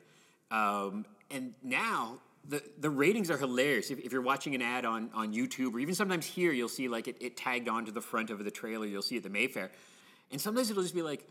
um, 0.52 1.06
and 1.32 1.54
now. 1.64 2.20
The, 2.48 2.62
the 2.78 2.90
ratings 2.90 3.32
are 3.32 3.38
hilarious. 3.38 3.90
If, 3.90 4.00
if 4.00 4.12
you're 4.12 4.22
watching 4.22 4.54
an 4.54 4.62
ad 4.62 4.84
on, 4.86 5.10
on 5.14 5.34
YouTube 5.34 5.74
or 5.74 5.80
even 5.80 5.96
sometimes 5.96 6.26
here, 6.26 6.52
you'll 6.52 6.68
see 6.68 6.90
like 6.90 7.08
it, 7.08 7.16
it 7.22 7.38
tagged 7.38 7.70
onto 7.70 7.92
the 7.92 8.02
front 8.02 8.30
of 8.30 8.44
the 8.44 8.52
trailer. 8.52 8.86
You'll 8.86 9.02
see 9.02 9.16
at 9.18 9.24
the 9.24 9.30
Mayfair, 9.30 9.72
and 10.32 10.42
sometimes 10.42 10.70
it'll 10.70 10.84
just 10.84 10.94
be 10.96 11.02
like 11.02 11.26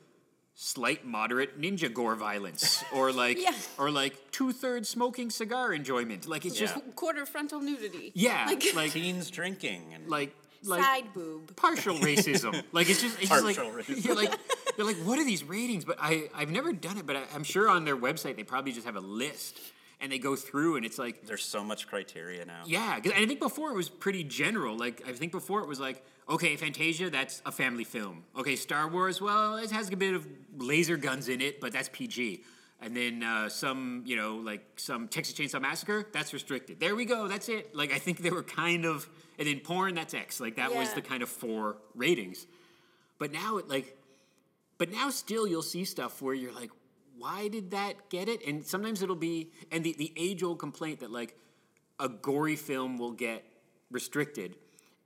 slight 0.54 1.06
moderate 1.06 1.58
ninja 1.60 1.92
gore 1.92 2.14
violence 2.14 2.82
or 2.94 3.10
like 3.12 3.38
Yeah. 3.38 3.52
or 3.78 3.90
like 3.90 4.14
two 4.32 4.52
thirds 4.52 4.88
smoking 4.88 5.30
cigar 5.30 5.72
enjoyment. 5.72 6.26
Like 6.26 6.44
it's 6.46 6.58
just 6.58 6.76
Quarter 6.94 7.26
frontal 7.26 7.60
nudity. 7.60 8.12
yeah, 8.14 8.46
Like, 8.48 8.64
like 8.74 8.92
teens 8.92 9.30
drinking 9.30 9.92
and 9.94 10.08
like 10.08 10.34
like 10.64 10.82
side 10.82 11.12
boob. 11.12 11.56
partial 11.56 11.94
racism. 12.08 12.62
like 12.72 12.88
it's 12.88 13.02
just 13.02 13.18
it's 13.20 13.28
just 13.30 13.44
like 13.44 13.56
Partial 13.56 13.72
racism. 13.72 14.04
you're 14.04 14.14
like 14.16 14.32
you're 14.78 14.86
like 14.86 14.96
what 15.04 15.18
are 15.18 15.24
these 15.24 15.42
ratings? 15.44 15.84
But 15.84 15.96
I 16.00 16.28
I've 16.34 16.50
never 16.50 16.72
done 16.72 16.96
it, 16.98 17.06
but 17.06 17.16
I, 17.16 17.22
I'm 17.34 17.44
sure 17.44 17.68
on 17.68 17.84
their 17.84 17.96
website 17.96 18.36
they 18.36 18.44
probably 18.44 18.72
just 18.72 18.86
have 18.86 18.96
a 18.96 19.00
list 19.00 19.58
and 20.02 20.12
they 20.12 20.18
go 20.18 20.36
through 20.36 20.76
and 20.76 20.84
it's 20.84 20.98
like 20.98 21.24
there's 21.26 21.44
so 21.44 21.62
much 21.64 21.86
criteria 21.86 22.44
now. 22.44 22.62
yeah, 22.66 22.98
'cause 23.00 23.12
I 23.16 23.24
think 23.24 23.40
before 23.40 23.70
it 23.70 23.74
was 23.76 23.88
pretty 23.88 24.24
general. 24.24 24.76
Like 24.76 25.02
I 25.08 25.12
think 25.12 25.32
before 25.32 25.60
it 25.62 25.68
was 25.68 25.80
like, 25.80 26.04
okay, 26.28 26.56
Fantasia, 26.56 27.08
that's 27.08 27.40
a 27.46 27.52
family 27.52 27.84
film. 27.84 28.24
Okay, 28.36 28.56
Star 28.56 28.88
Wars, 28.88 29.20
well, 29.20 29.56
it 29.56 29.70
has 29.70 29.88
a 29.90 29.96
bit 29.96 30.12
of 30.14 30.26
laser 30.58 30.96
guns 30.96 31.28
in 31.28 31.40
it, 31.40 31.60
but 31.60 31.72
that's 31.72 31.88
PG. 31.92 32.42
And 32.80 32.96
then 32.96 33.22
uh, 33.22 33.48
some, 33.48 34.02
you 34.04 34.16
know, 34.16 34.36
like 34.36 34.64
some 34.76 35.06
Texas 35.06 35.34
Chainsaw 35.38 35.60
Massacre, 35.62 36.04
that's 36.12 36.32
restricted. 36.32 36.80
There 36.80 36.96
we 36.96 37.04
go, 37.04 37.28
that's 37.28 37.48
it. 37.48 37.74
Like 37.76 37.92
I 37.92 37.98
think 37.98 38.18
they 38.18 38.30
were 38.30 38.42
kind 38.42 38.84
of, 38.84 39.08
and 39.38 39.46
then 39.46 39.60
porn, 39.60 39.94
that's 39.94 40.14
X. 40.14 40.40
Like 40.40 40.56
that 40.56 40.74
was 40.74 40.92
the 40.92 41.00
kind 41.02 41.22
of 41.22 41.28
four 41.28 41.76
ratings. 41.94 42.44
But 43.18 43.30
now 43.30 43.58
it 43.58 43.68
like, 43.68 43.96
but 44.78 44.90
now 44.90 45.10
still 45.10 45.46
you'll 45.46 45.62
see 45.62 45.84
stuff 45.84 46.20
where 46.20 46.34
you're 46.34 46.52
like, 46.52 46.70
why 47.22 47.48
did 47.48 47.70
that 47.70 48.08
get 48.10 48.28
it? 48.28 48.46
And 48.46 48.64
sometimes 48.66 49.02
it'll 49.02 49.16
be, 49.16 49.50
and 49.70 49.84
the, 49.84 49.94
the 49.96 50.12
age 50.16 50.42
old 50.42 50.58
complaint 50.58 51.00
that 51.00 51.10
like 51.10 51.36
a 51.98 52.08
gory 52.08 52.56
film 52.56 52.98
will 52.98 53.12
get 53.12 53.44
restricted, 53.90 54.56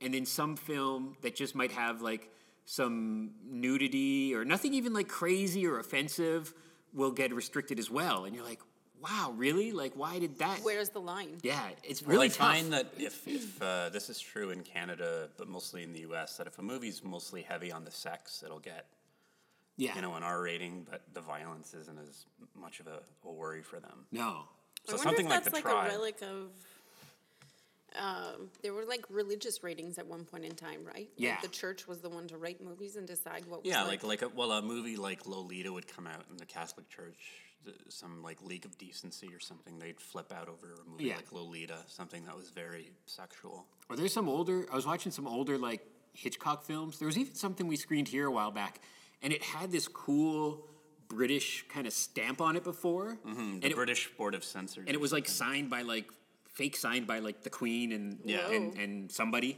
and 0.01 0.13
then 0.13 0.25
some 0.25 0.55
film 0.55 1.15
that 1.21 1.35
just 1.35 1.53
might 1.55 1.71
have 1.71 2.01
like 2.01 2.29
some 2.65 3.31
nudity 3.45 4.33
or 4.35 4.43
nothing 4.43 4.73
even 4.73 4.93
like 4.93 5.07
crazy 5.07 5.65
or 5.67 5.79
offensive 5.79 6.53
will 6.93 7.11
get 7.11 7.33
restricted 7.33 7.77
as 7.79 7.89
well. 7.89 8.25
And 8.25 8.35
you're 8.35 8.43
like, 8.45 8.59
wow, 9.01 9.33
really? 9.37 9.71
Like, 9.71 9.93
why 9.95 10.17
did 10.19 10.39
that? 10.39 10.59
Where's 10.63 10.89
the 10.89 10.99
line? 10.99 11.37
yeah, 11.43 11.69
it's 11.83 12.01
Well, 12.01 12.15
really 12.15 12.25
I 12.25 12.29
tough. 12.29 12.37
find 12.37 12.73
that 12.73 12.87
if, 12.97 13.27
if 13.27 13.61
uh, 13.61 13.89
this 13.89 14.09
is 14.09 14.19
true 14.19 14.49
in 14.49 14.63
Canada, 14.63 15.29
but 15.37 15.47
mostly 15.47 15.83
in 15.83 15.93
the 15.93 15.99
U.S., 16.01 16.37
that 16.37 16.47
if 16.47 16.57
a 16.57 16.63
movie's 16.63 17.03
mostly 17.03 17.43
heavy 17.43 17.71
on 17.71 17.85
the 17.85 17.91
sex, 17.91 18.41
it'll 18.43 18.59
get 18.59 18.85
yeah, 19.77 19.95
you 19.95 20.01
know 20.01 20.15
an 20.15 20.23
R 20.23 20.41
rating, 20.41 20.85
but 20.89 21.01
the 21.13 21.21
violence 21.21 21.73
isn't 21.73 21.97
as 21.99 22.25
much 22.59 22.79
of 22.79 22.87
a, 22.87 22.99
a 23.25 23.31
worry 23.31 23.61
for 23.61 23.79
them. 23.79 24.05
no, 24.11 24.43
So 24.85 24.93
I 24.93 24.95
wonder 24.97 25.03
something 25.03 25.25
if 25.25 25.31
like 25.31 25.43
that's 25.43 25.49
the 25.49 25.55
like 25.55 25.63
tribe. 25.63 25.87
a 25.87 25.89
relic 25.95 26.21
of. 26.21 26.49
Um, 27.97 28.51
there 28.61 28.73
were 28.73 28.85
like 28.85 29.05
religious 29.09 29.63
ratings 29.63 29.97
at 29.97 30.05
one 30.05 30.23
point 30.25 30.45
in 30.45 30.51
time, 30.55 30.81
right? 30.85 31.09
Yeah. 31.17 31.31
Like 31.31 31.41
the 31.43 31.47
church 31.47 31.87
was 31.87 31.99
the 31.99 32.09
one 32.09 32.27
to 32.27 32.37
rate 32.37 32.61
movies 32.63 32.95
and 32.95 33.07
decide 33.07 33.45
what 33.47 33.63
was 33.63 33.71
Yeah, 33.71 33.83
like, 33.83 34.03
like 34.03 34.21
like 34.21 34.31
a, 34.31 34.35
well, 34.35 34.51
a 34.51 34.61
movie 34.61 34.97
like 34.97 35.25
Lolita 35.25 35.71
would 35.73 35.87
come 35.87 36.05
out 36.05 36.25
in 36.29 36.37
the 36.37 36.45
Catholic 36.45 36.89
Church, 36.89 37.17
some 37.89 38.21
like 38.21 38.39
League 38.43 38.65
of 38.65 38.77
Decency 38.77 39.29
or 39.33 39.39
something. 39.39 39.79
They'd 39.79 39.99
flip 39.99 40.31
out 40.31 40.47
over 40.47 40.73
a 40.73 40.87
movie 40.89 41.05
Yeah. 41.05 41.15
like 41.15 41.31
Lolita, 41.31 41.77
something 41.87 42.23
that 42.25 42.35
was 42.37 42.49
very 42.49 42.91
sexual. 43.07 43.65
Or 43.89 43.95
there's 43.95 44.13
some 44.13 44.29
older. 44.29 44.67
I 44.71 44.75
was 44.75 44.85
watching 44.85 45.11
some 45.11 45.25
older 45.25 45.57
like 45.57 45.81
Hitchcock 46.13 46.65
films. 46.65 46.99
There 46.99 47.07
was 47.07 47.17
even 47.17 47.33
something 47.33 47.67
we 47.67 47.77
screened 47.77 48.09
here 48.09 48.27
a 48.27 48.31
while 48.31 48.51
back, 48.51 48.79
and 49.21 49.33
it 49.33 49.43
had 49.43 49.71
this 49.71 49.87
cool 49.87 50.65
British 51.07 51.65
kind 51.69 51.87
of 51.87 51.93
stamp 51.93 52.41
on 52.41 52.55
it 52.55 52.63
before, 52.63 53.17
mm-hmm, 53.25 53.35
The 53.35 53.41
and 53.41 53.65
it, 53.65 53.75
British 53.75 54.09
Board 54.17 54.35
of 54.35 54.43
Censors. 54.43 54.85
and 54.87 54.89
it 54.95 54.99
was 55.01 55.11
like 55.13 55.27
signed 55.27 55.69
by 55.69 55.81
like 55.83 56.09
fake 56.49 56.75
signed 56.75 57.07
by 57.07 57.19
like 57.19 57.43
the 57.43 57.49
Queen 57.49 57.91
and 57.91 58.19
Yeah. 58.25 58.49
and, 58.49 58.77
and 58.77 59.11
somebody, 59.11 59.57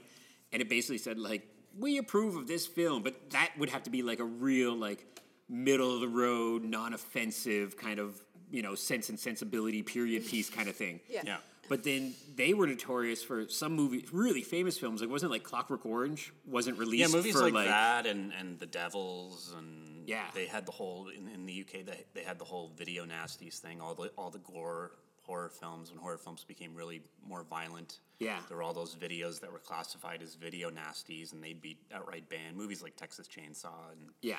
and 0.51 0.61
it 0.61 0.69
basically 0.69 0.97
said 0.99 1.17
like 1.17 1.47
we 1.77 1.97
approve 1.97 2.35
of 2.35 2.47
this 2.47 2.65
film, 2.67 3.03
but 3.03 3.29
that 3.31 3.51
would 3.57 3.69
have 3.69 3.83
to 3.83 3.89
be 3.89 4.01
like 4.03 4.19
a 4.19 4.25
real 4.25 4.75
like 4.75 5.05
middle 5.47 5.93
of 5.95 6.01
the 6.01 6.07
road, 6.07 6.63
non-offensive 6.63 7.77
kind 7.77 7.99
of 7.99 8.19
you 8.51 8.61
know 8.61 8.75
sense 8.75 9.09
and 9.09 9.19
sensibility 9.19 9.81
period 9.81 10.25
piece 10.27 10.49
kind 10.49 10.67
of 10.69 10.75
thing. 10.75 10.99
Yeah. 11.09 11.21
yeah. 11.25 11.37
But 11.69 11.83
then 11.83 12.13
they 12.35 12.53
were 12.53 12.67
notorious 12.67 13.23
for 13.23 13.47
some 13.47 13.73
movies, 13.73 14.09
really 14.11 14.41
famous 14.41 14.77
films. 14.77 15.01
Like 15.01 15.09
wasn't 15.09 15.29
it 15.31 15.33
like 15.33 15.43
Clockwork 15.43 15.85
Orange 15.85 16.33
wasn't 16.45 16.77
released. 16.79 17.09
Yeah, 17.11 17.15
movies 17.15 17.35
for 17.35 17.49
like, 17.51 17.67
that 17.67 18.05
and, 18.05 18.33
and 18.37 18.59
The 18.59 18.65
Devils 18.65 19.53
and 19.57 20.07
Yeah. 20.07 20.25
they 20.33 20.47
had 20.47 20.65
the 20.65 20.71
whole 20.71 21.09
in, 21.09 21.27
in 21.27 21.45
the 21.45 21.61
UK 21.61 21.85
they, 21.85 22.03
they 22.13 22.23
had 22.23 22.39
the 22.39 22.45
whole 22.45 22.71
video 22.75 23.05
nasties 23.05 23.59
thing, 23.59 23.79
all 23.81 23.93
the 23.95 24.09
all 24.17 24.31
the 24.31 24.39
gore 24.39 24.91
horror 25.21 25.49
films 25.49 25.91
when 25.91 25.99
horror 25.99 26.17
films 26.17 26.43
became 26.43 26.73
really 26.73 27.01
more 27.27 27.43
violent. 27.43 27.99
Yeah. 28.19 28.39
There 28.47 28.57
were 28.57 28.63
all 28.63 28.73
those 28.73 28.95
videos 28.95 29.39
that 29.41 29.51
were 29.51 29.59
classified 29.59 30.23
as 30.23 30.33
video 30.33 30.71
nasties 30.71 31.33
and 31.33 31.43
they'd 31.43 31.61
be 31.61 31.77
outright 31.93 32.27
banned. 32.29 32.57
Movies 32.57 32.81
like 32.81 32.95
Texas 32.95 33.27
Chainsaw 33.27 33.91
and 33.91 34.09
Yeah. 34.21 34.37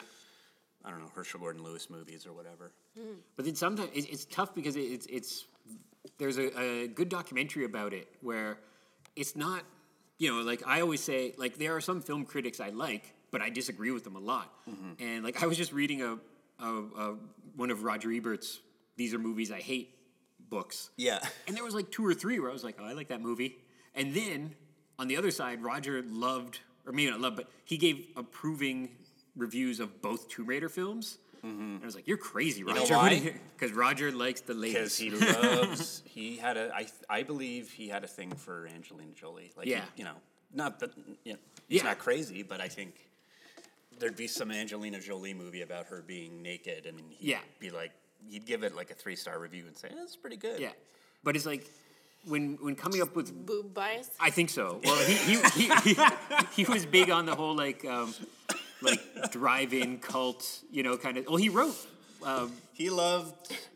I 0.84 0.90
don't 0.90 0.98
know, 1.00 1.10
Herschell 1.14 1.40
Gordon 1.40 1.62
Lewis 1.62 1.90
movies 1.90 2.26
or 2.26 2.32
whatever. 2.32 2.72
Hmm. 2.98 3.20
But 3.36 3.44
then 3.44 3.54
sometimes 3.54 3.90
it's, 3.94 4.06
it's 4.08 4.24
tough 4.24 4.54
because 4.54 4.74
it's 4.76 5.06
it's 5.06 5.46
there's 6.18 6.38
a, 6.38 6.58
a 6.60 6.88
good 6.88 7.08
documentary 7.08 7.64
about 7.64 7.92
it 7.92 8.08
where 8.20 8.58
it's 9.16 9.36
not 9.36 9.64
you 10.18 10.30
know 10.30 10.42
like 10.42 10.62
I 10.66 10.80
always 10.80 11.00
say 11.00 11.34
like 11.36 11.58
there 11.58 11.74
are 11.76 11.80
some 11.80 12.00
film 12.00 12.24
critics 12.24 12.60
I 12.60 12.70
like 12.70 13.14
but 13.30 13.40
I 13.40 13.50
disagree 13.50 13.90
with 13.90 14.04
them 14.04 14.16
a 14.16 14.20
lot 14.20 14.52
mm-hmm. 14.68 14.92
and 14.98 15.24
like 15.24 15.42
I 15.42 15.46
was 15.46 15.56
just 15.56 15.72
reading 15.72 16.02
a, 16.02 16.18
a, 16.58 16.66
a 16.66 17.16
one 17.56 17.70
of 17.70 17.84
Roger 17.84 18.10
Ebert's 18.10 18.60
These 18.96 19.14
Are 19.14 19.18
Movies 19.18 19.50
I 19.50 19.60
Hate 19.60 19.96
books 20.48 20.90
Yeah. 20.96 21.20
and 21.46 21.56
there 21.56 21.64
was 21.64 21.74
like 21.74 21.90
two 21.90 22.06
or 22.06 22.14
three 22.14 22.40
where 22.40 22.50
I 22.50 22.52
was 22.52 22.64
like 22.64 22.76
oh 22.80 22.84
I 22.84 22.92
like 22.92 23.08
that 23.08 23.20
movie 23.20 23.56
and 23.94 24.14
then 24.14 24.54
on 24.98 25.08
the 25.08 25.16
other 25.16 25.30
side 25.30 25.62
Roger 25.62 26.02
loved 26.06 26.60
or 26.86 26.92
maybe 26.92 27.10
not 27.10 27.20
loved 27.20 27.36
but 27.36 27.48
he 27.64 27.76
gave 27.76 28.06
approving 28.16 28.90
reviews 29.36 29.80
of 29.80 30.02
both 30.02 30.28
Tomb 30.28 30.46
Raider 30.46 30.68
films. 30.68 31.18
And 31.42 31.82
I 31.82 31.86
was 31.86 31.94
like, 31.94 32.06
"You're 32.06 32.16
crazy, 32.18 32.62
know 32.62 32.74
Roger." 32.74 32.94
why? 32.94 33.34
Because 33.58 33.74
Roger 33.86 34.10
likes 34.12 34.40
the 34.42 34.54
Because 34.54 34.98
ladies. 34.98 34.98
he 34.98 35.10
loves, 35.10 36.02
he 36.04 36.36
had 36.36 36.56
a, 36.56 36.72
I, 36.74 36.86
I 37.08 37.22
believe 37.22 37.70
he 37.70 37.88
had 37.88 38.04
a 38.04 38.08
thing 38.08 38.32
for 38.34 38.68
Angelina 38.74 39.12
Jolie. 39.14 39.50
Like, 39.56 39.66
he- 39.66 39.72
Yeah. 39.72 39.84
you 39.96 40.04
know, 40.04 40.14
not 40.52 40.80
that, 40.80 40.90
you 41.24 41.32
know, 41.34 41.38
he's 41.68 41.82
Yeah. 41.82 41.88
not 41.88 41.98
crazy, 41.98 42.42
but 42.42 42.60
I 42.60 42.68
think 42.68 42.94
there'd 43.98 44.16
be 44.16 44.26
some 44.26 44.50
Angelina 44.50 45.00
Jolie 45.00 45.34
movie 45.34 45.62
about 45.62 45.86
her 45.86 46.02
being 46.06 46.42
naked, 46.42 46.86
and 46.86 46.98
he'd 47.18 47.28
Yeah. 47.30 47.40
be 47.58 47.70
like, 47.70 47.92
he'd 48.28 48.46
give 48.46 48.62
it 48.62 48.74
like 48.76 48.90
a 48.90 48.94
three 48.94 49.16
star 49.16 49.38
review 49.38 49.64
and 49.66 49.76
say, 49.76 49.88
eh, 49.88 49.94
"It's 50.02 50.16
pretty 50.16 50.36
good." 50.36 50.60
yeah, 50.60 50.72
but 51.24 51.36
it's 51.36 51.46
like 51.46 51.64
when 52.26 52.58
when 52.60 52.74
coming 52.76 53.00
up 53.00 53.16
with. 53.16 53.32
boob 53.46 53.72
bias. 53.72 54.10
I 54.20 54.28
think 54.30 54.50
so. 54.50 54.78
Well, 54.84 54.96
he 55.06 55.14
he, 55.14 55.40
he, 55.54 55.94
he, 55.94 55.96
he 56.54 56.64
was 56.70 56.84
big 56.84 57.08
on 57.10 57.24
the 57.24 57.34
whole 57.34 57.54
like 57.56 57.82
um, 57.86 58.12
like 58.82 59.30
drive-in 59.30 59.98
cult, 59.98 60.60
you 60.70 60.82
know, 60.82 60.96
kind 60.96 61.16
of. 61.18 61.26
Well, 61.26 61.36
he 61.36 61.48
wrote. 61.48 61.76
Um, 62.22 62.52
He 62.74 62.90
loved, 62.90 63.34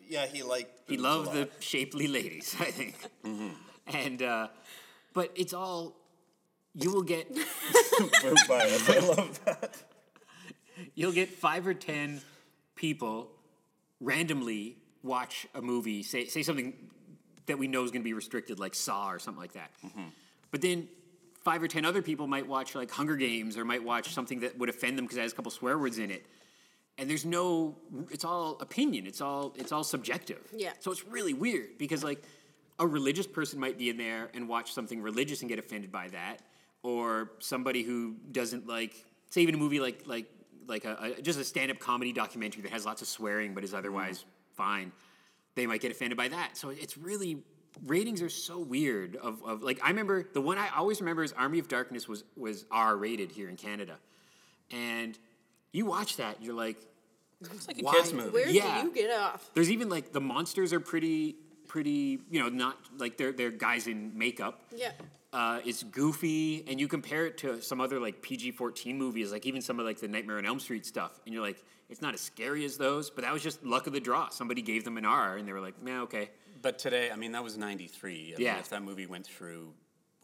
yeah, 0.09 0.27
he 0.27 0.43
liked. 0.43 0.89
he 0.89 0.97
loved 0.99 1.33
the 1.33 1.49
shapely 1.61 2.07
ladies, 2.07 2.55
I 2.61 2.71
think, 2.71 2.95
and 3.87 4.23
uh, 4.23 4.49
but 5.15 5.31
it's 5.35 5.53
all 5.55 5.95
you 6.75 6.91
will 6.93 7.03
get. 7.03 7.27
I 7.95 8.99
love 9.17 9.41
that. 9.45 9.77
You'll 10.95 11.13
get 11.13 11.29
five 11.31 11.67
or 11.67 11.75
ten 11.75 12.21
people 12.75 13.31
randomly 14.01 14.77
watch 15.03 15.47
a 15.55 15.63
movie, 15.63 16.03
say 16.03 16.27
say 16.27 16.43
something 16.43 16.75
that 17.47 17.59
we 17.59 17.67
know 17.69 17.85
is 17.85 17.91
going 17.91 18.03
to 18.03 18.05
be 18.05 18.15
restricted, 18.15 18.59
like 18.59 18.75
Saw 18.75 19.11
or 19.11 19.19
something 19.19 19.41
like 19.41 19.53
that. 19.53 19.71
But 20.51 20.61
then 20.63 20.89
five 21.45 21.63
or 21.63 21.69
ten 21.69 21.85
other 21.85 22.03
people 22.03 22.27
might 22.27 22.47
watch 22.47 22.75
like 22.75 22.91
Hunger 22.91 23.17
Games 23.17 23.57
or 23.57 23.65
might 23.65 23.85
watch 23.85 24.13
something 24.13 24.41
that 24.41 24.59
would 24.59 24.69
offend 24.69 24.99
them 24.99 25.05
because 25.05 25.19
it 25.19 25.21
has 25.21 25.33
a 25.33 25.37
couple 25.37 25.51
swear 25.51 25.79
words 25.79 25.99
in 25.99 26.11
it. 26.11 26.27
And 26.97 27.11
there's 27.11 27.25
no, 27.25 27.77
it's 28.11 28.25
all 28.25 28.57
opinion. 28.61 29.07
It's 29.07 29.21
all 29.21 29.53
it's 29.57 29.73
all 29.73 29.85
subjective. 29.85 30.41
Yeah. 30.57 30.73
So 30.81 30.91
it's 30.91 31.05
really 31.05 31.35
weird 31.35 31.77
because 31.79 32.03
like 32.03 32.23
a 32.79 32.87
religious 32.87 33.27
person 33.27 33.61
might 33.61 33.79
be 33.79 33.91
in 33.91 33.97
there 33.97 34.31
and 34.35 34.49
watch 34.49 34.73
something 34.73 35.03
religious 35.03 35.41
and 35.43 35.49
get 35.49 35.59
offended 35.59 35.93
by 35.93 36.09
that, 36.09 36.39
or 36.83 37.33
somebody 37.39 37.83
who 37.83 38.15
doesn't 38.33 38.67
like, 38.67 38.95
say, 39.31 39.43
even 39.43 39.55
a 39.55 39.59
movie 39.59 39.81
like 39.81 40.05
like 40.07 40.27
like 40.67 40.85
a, 40.85 41.15
a 41.19 41.23
just 41.23 41.39
a 41.39 41.45
stand-up 41.45 41.79
comedy 41.79 42.13
documentary 42.13 42.63
that 42.63 42.73
has 42.73 42.87
lots 42.87 43.03
of 43.03 43.09
swearing 43.09 43.55
but 43.55 43.65
is 43.65 43.71
mm-hmm. 43.71 43.79
otherwise 43.79 44.25
fine, 44.57 44.93
they 45.57 45.67
might 45.67 45.81
get 45.81 45.91
offended 45.91 46.17
by 46.17 46.29
that. 46.29 46.57
So 46.57 46.71
it's 46.71 46.97
really 46.97 47.43
ratings 47.87 48.23
are 48.23 48.29
so 48.29 48.59
weird. 48.59 49.17
Of, 49.17 49.43
of 49.43 49.63
like 49.63 49.81
I 49.83 49.89
remember 49.89 50.29
the 50.33 50.41
one 50.41 50.59
I 50.59 50.69
always 50.77 51.01
remember 51.01 51.23
is 51.23 51.33
Army 51.33 51.59
of 51.59 51.69
Darkness 51.69 52.09
was 52.09 52.25
was 52.37 52.65
R 52.71 52.97
rated 52.97 53.31
here 53.33 53.49
in 53.49 53.57
Canada, 53.57 53.99
and 54.71 55.19
you 55.73 55.87
watch 55.87 56.17
that 56.19 56.43
you're 56.43 56.55
like, 56.55 56.79
It's 57.41 57.67
like 57.69 57.81
a 57.81 57.85
Why? 57.85 57.95
kids 57.95 58.13
movie. 58.13 58.31
Where 58.31 58.49
Yeah. 58.49 58.81
do 58.83 58.89
you 58.89 58.95
get 58.95 59.11
off? 59.19 59.51
there's 59.55 59.71
even 59.71 59.89
like 59.89 60.13
the 60.13 60.21
monsters 60.21 60.73
are 60.73 60.81
pretty 60.81 61.37
pretty 61.69 62.21
you 62.31 62.41
know 62.41 62.49
not 62.49 62.77
like 62.99 63.17
they're 63.17 63.33
they're 63.33 63.51
guys 63.51 63.87
in 63.87 64.17
makeup. 64.17 64.61
Yeah. 64.75 64.93
Uh, 65.35 65.61
it's 65.65 65.83
goofy, 65.83 66.65
and 66.69 66.79
you 66.79 66.87
compare 66.87 67.27
it 67.27 67.37
to 67.39 67.61
some 67.61 67.81
other 67.81 67.99
like 67.99 68.23
PG 68.23 68.53
fourteen 68.53 68.97
movies, 68.97 69.33
like 69.33 69.47
even 69.47 69.61
some 69.61 69.81
of 69.81 69.85
like 69.85 69.99
the 69.99 70.07
Nightmare 70.07 70.39
on 70.39 70.47
Elm 70.47 70.61
Street 70.61 70.87
stuff, 70.87 71.19
and 71.27 71.35
you're 71.35 71.43
like, 71.43 71.63
it's 71.89 72.01
not 72.01 72.15
as 72.15 72.21
scary 72.21 72.65
as 72.65 72.77
those, 72.77 73.11
but 73.11 73.25
that 73.25 73.33
was 73.33 73.43
just 73.43 73.65
luck 73.65 73.89
of 73.89 73.93
the 73.93 74.01
draw. 74.01 74.29
Somebody 74.29 74.63
gave 74.63 74.85
them 74.85 74.97
an 74.97 75.05
R, 75.05 75.37
and 75.37 75.47
they 75.47 75.53
were 75.53 75.61
like, 75.61 75.75
yeah, 75.85 76.03
okay. 76.03 76.31
But 76.63 76.79
today, 76.79 77.11
I 77.11 77.17
mean, 77.17 77.33
that 77.33 77.43
was 77.43 77.59
'93. 77.59 78.37
Yeah. 78.39 78.53
Mean, 78.53 78.61
if 78.61 78.69
that 78.69 78.85
movie 78.85 79.07
went 79.07 79.27
through, 79.27 79.73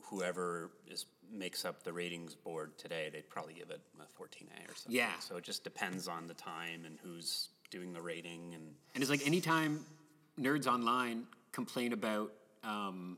whoever 0.01 0.71
is 0.87 1.07
makes 1.33 1.65
up 1.65 1.83
the 1.83 1.93
ratings 1.93 2.37
board 2.37 2.79
today, 2.79 3.11
they'd 3.13 3.29
probably 3.29 3.55
give 3.55 3.71
it 3.71 3.81
a 3.99 4.23
14A 4.23 4.71
or 4.71 4.75
something. 4.75 4.97
Yeah. 4.97 5.19
So 5.21 5.37
it 5.37 5.45
just 5.45 5.65
depends 5.65 6.09
on 6.09 6.27
the 6.27 6.35
time 6.35 6.85
and 6.85 6.99
who's 7.03 7.49
doing 7.71 7.93
the 7.93 8.01
rating 8.01 8.55
and. 8.55 8.75
And 8.95 9.03
it's 9.03 9.11
like 9.11 9.27
anytime 9.27 9.85
nerds 10.39 10.67
online 10.67 11.25
complain 11.53 11.93
about, 11.93 12.33
um, 12.65 13.17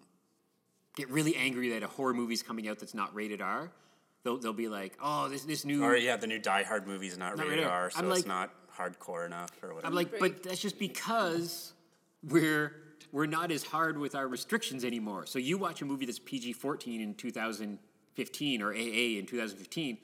get 0.96 1.10
really 1.10 1.36
angry 1.36 1.70
that 1.70 1.82
a 1.82 1.86
horror 1.86 2.14
movie's 2.14 2.42
coming 2.42 2.68
out 2.68 2.78
that's 2.78 2.94
not 2.94 3.14
rated 3.14 3.40
R, 3.40 3.70
they'll, 4.24 4.38
they'll 4.38 4.52
be 4.52 4.68
like, 4.68 4.96
oh, 5.02 5.28
this, 5.28 5.44
this 5.44 5.64
new. 5.64 5.82
Or 5.84 5.96
yeah, 5.96 6.16
the 6.16 6.26
new 6.26 6.38
Die 6.38 6.62
Hard 6.64 6.86
movie's 6.86 7.16
not, 7.18 7.36
Not 7.36 7.48
rated 7.48 7.64
R. 7.64 7.90
So 7.90 7.98
I'm 7.98 8.10
it's 8.10 8.20
like- 8.20 8.26
not 8.26 8.50
hardcore 8.76 9.26
enough 9.26 9.50
or 9.62 9.74
whatever. 9.74 9.86
I'm 9.86 9.94
like, 9.94 10.18
but 10.18 10.42
that's 10.42 10.60
just 10.60 10.78
because 10.78 11.72
we're 12.26 12.74
we're 13.10 13.26
not 13.26 13.50
as 13.50 13.62
hard 13.62 13.98
with 13.98 14.14
our 14.14 14.26
restrictions 14.26 14.84
anymore. 14.84 15.26
So 15.26 15.38
you 15.38 15.58
watch 15.58 15.82
a 15.82 15.84
movie 15.84 16.06
that's 16.06 16.18
PG-14 16.18 17.02
in 17.02 17.14
2015 17.14 18.62
or 18.62 18.72
AA 18.72 19.18
in 19.18 19.26
2015, 19.26 19.98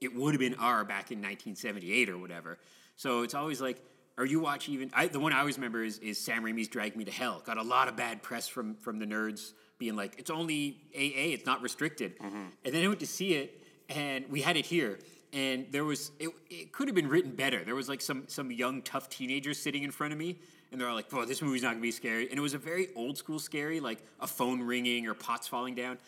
it 0.00 0.12
would 0.16 0.34
have 0.34 0.40
been 0.40 0.54
R 0.54 0.82
back 0.84 1.12
in 1.12 1.18
1978 1.18 2.08
or 2.08 2.18
whatever. 2.18 2.58
So 2.96 3.22
it's 3.22 3.34
always 3.34 3.60
like, 3.60 3.80
or 4.18 4.26
you 4.26 4.40
watch 4.40 4.68
even 4.68 4.90
I, 4.92 5.06
the 5.06 5.20
one 5.20 5.32
I 5.32 5.38
always 5.38 5.58
remember 5.58 5.84
is, 5.84 5.98
is 5.98 6.18
Sam 6.18 6.42
Raimi's 6.42 6.66
Drag 6.66 6.96
Me 6.96 7.04
to 7.04 7.12
Hell. 7.12 7.40
Got 7.46 7.56
a 7.58 7.62
lot 7.62 7.86
of 7.86 7.94
bad 7.96 8.20
press 8.20 8.48
from 8.48 8.74
from 8.74 8.98
the 8.98 9.06
nerds 9.06 9.52
being 9.80 9.96
like, 9.96 10.14
it's 10.18 10.30
only 10.30 10.76
AA, 10.94 11.34
it's 11.34 11.46
not 11.46 11.60
restricted. 11.62 12.14
And 12.20 12.72
then 12.72 12.84
I 12.84 12.86
went 12.86 13.00
to 13.00 13.06
see 13.06 13.34
it, 13.34 13.60
and 13.88 14.26
we 14.30 14.42
had 14.42 14.56
it 14.56 14.66
here 14.66 15.00
and 15.32 15.66
there 15.70 15.84
was 15.84 16.10
it, 16.18 16.28
it 16.50 16.72
could 16.72 16.88
have 16.88 16.94
been 16.94 17.08
written 17.08 17.30
better. 17.36 17.62
There 17.64 17.74
was 17.76 17.88
like 17.88 18.00
some 18.00 18.24
some 18.26 18.50
young 18.50 18.82
tough 18.82 19.08
teenagers 19.08 19.58
sitting 19.58 19.84
in 19.84 19.90
front 19.92 20.12
of 20.12 20.18
me, 20.18 20.40
and 20.72 20.80
they're 20.80 20.88
all 20.88 20.94
like, 20.96 21.08
"Bro, 21.08 21.26
this 21.26 21.40
movie's 21.40 21.62
not 21.62 21.70
gonna 21.70 21.80
be 21.80 21.92
scary." 21.92 22.28
And 22.28 22.36
it 22.36 22.40
was 22.40 22.54
a 22.54 22.58
very 22.58 22.88
old 22.96 23.16
school 23.16 23.38
scary, 23.38 23.78
like 23.78 23.98
a 24.18 24.26
phone 24.26 24.60
ringing 24.62 25.06
or 25.06 25.14
pots 25.14 25.46
falling 25.46 25.76
down. 25.76 25.98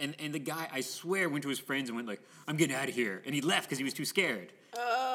And 0.00 0.14
and 0.18 0.34
the 0.34 0.38
guy, 0.38 0.68
I 0.70 0.82
swear, 0.82 1.30
went 1.30 1.42
to 1.44 1.48
his 1.48 1.58
friends 1.58 1.88
and 1.88 1.96
went 1.96 2.06
like, 2.08 2.20
"I'm 2.46 2.56
getting 2.56 2.76
out 2.76 2.88
of 2.90 2.94
here," 2.94 3.22
and 3.24 3.34
he 3.34 3.40
left 3.40 3.64
because 3.68 3.78
he 3.78 3.84
was 3.84 3.94
too 3.94 4.04
scared. 4.04 4.52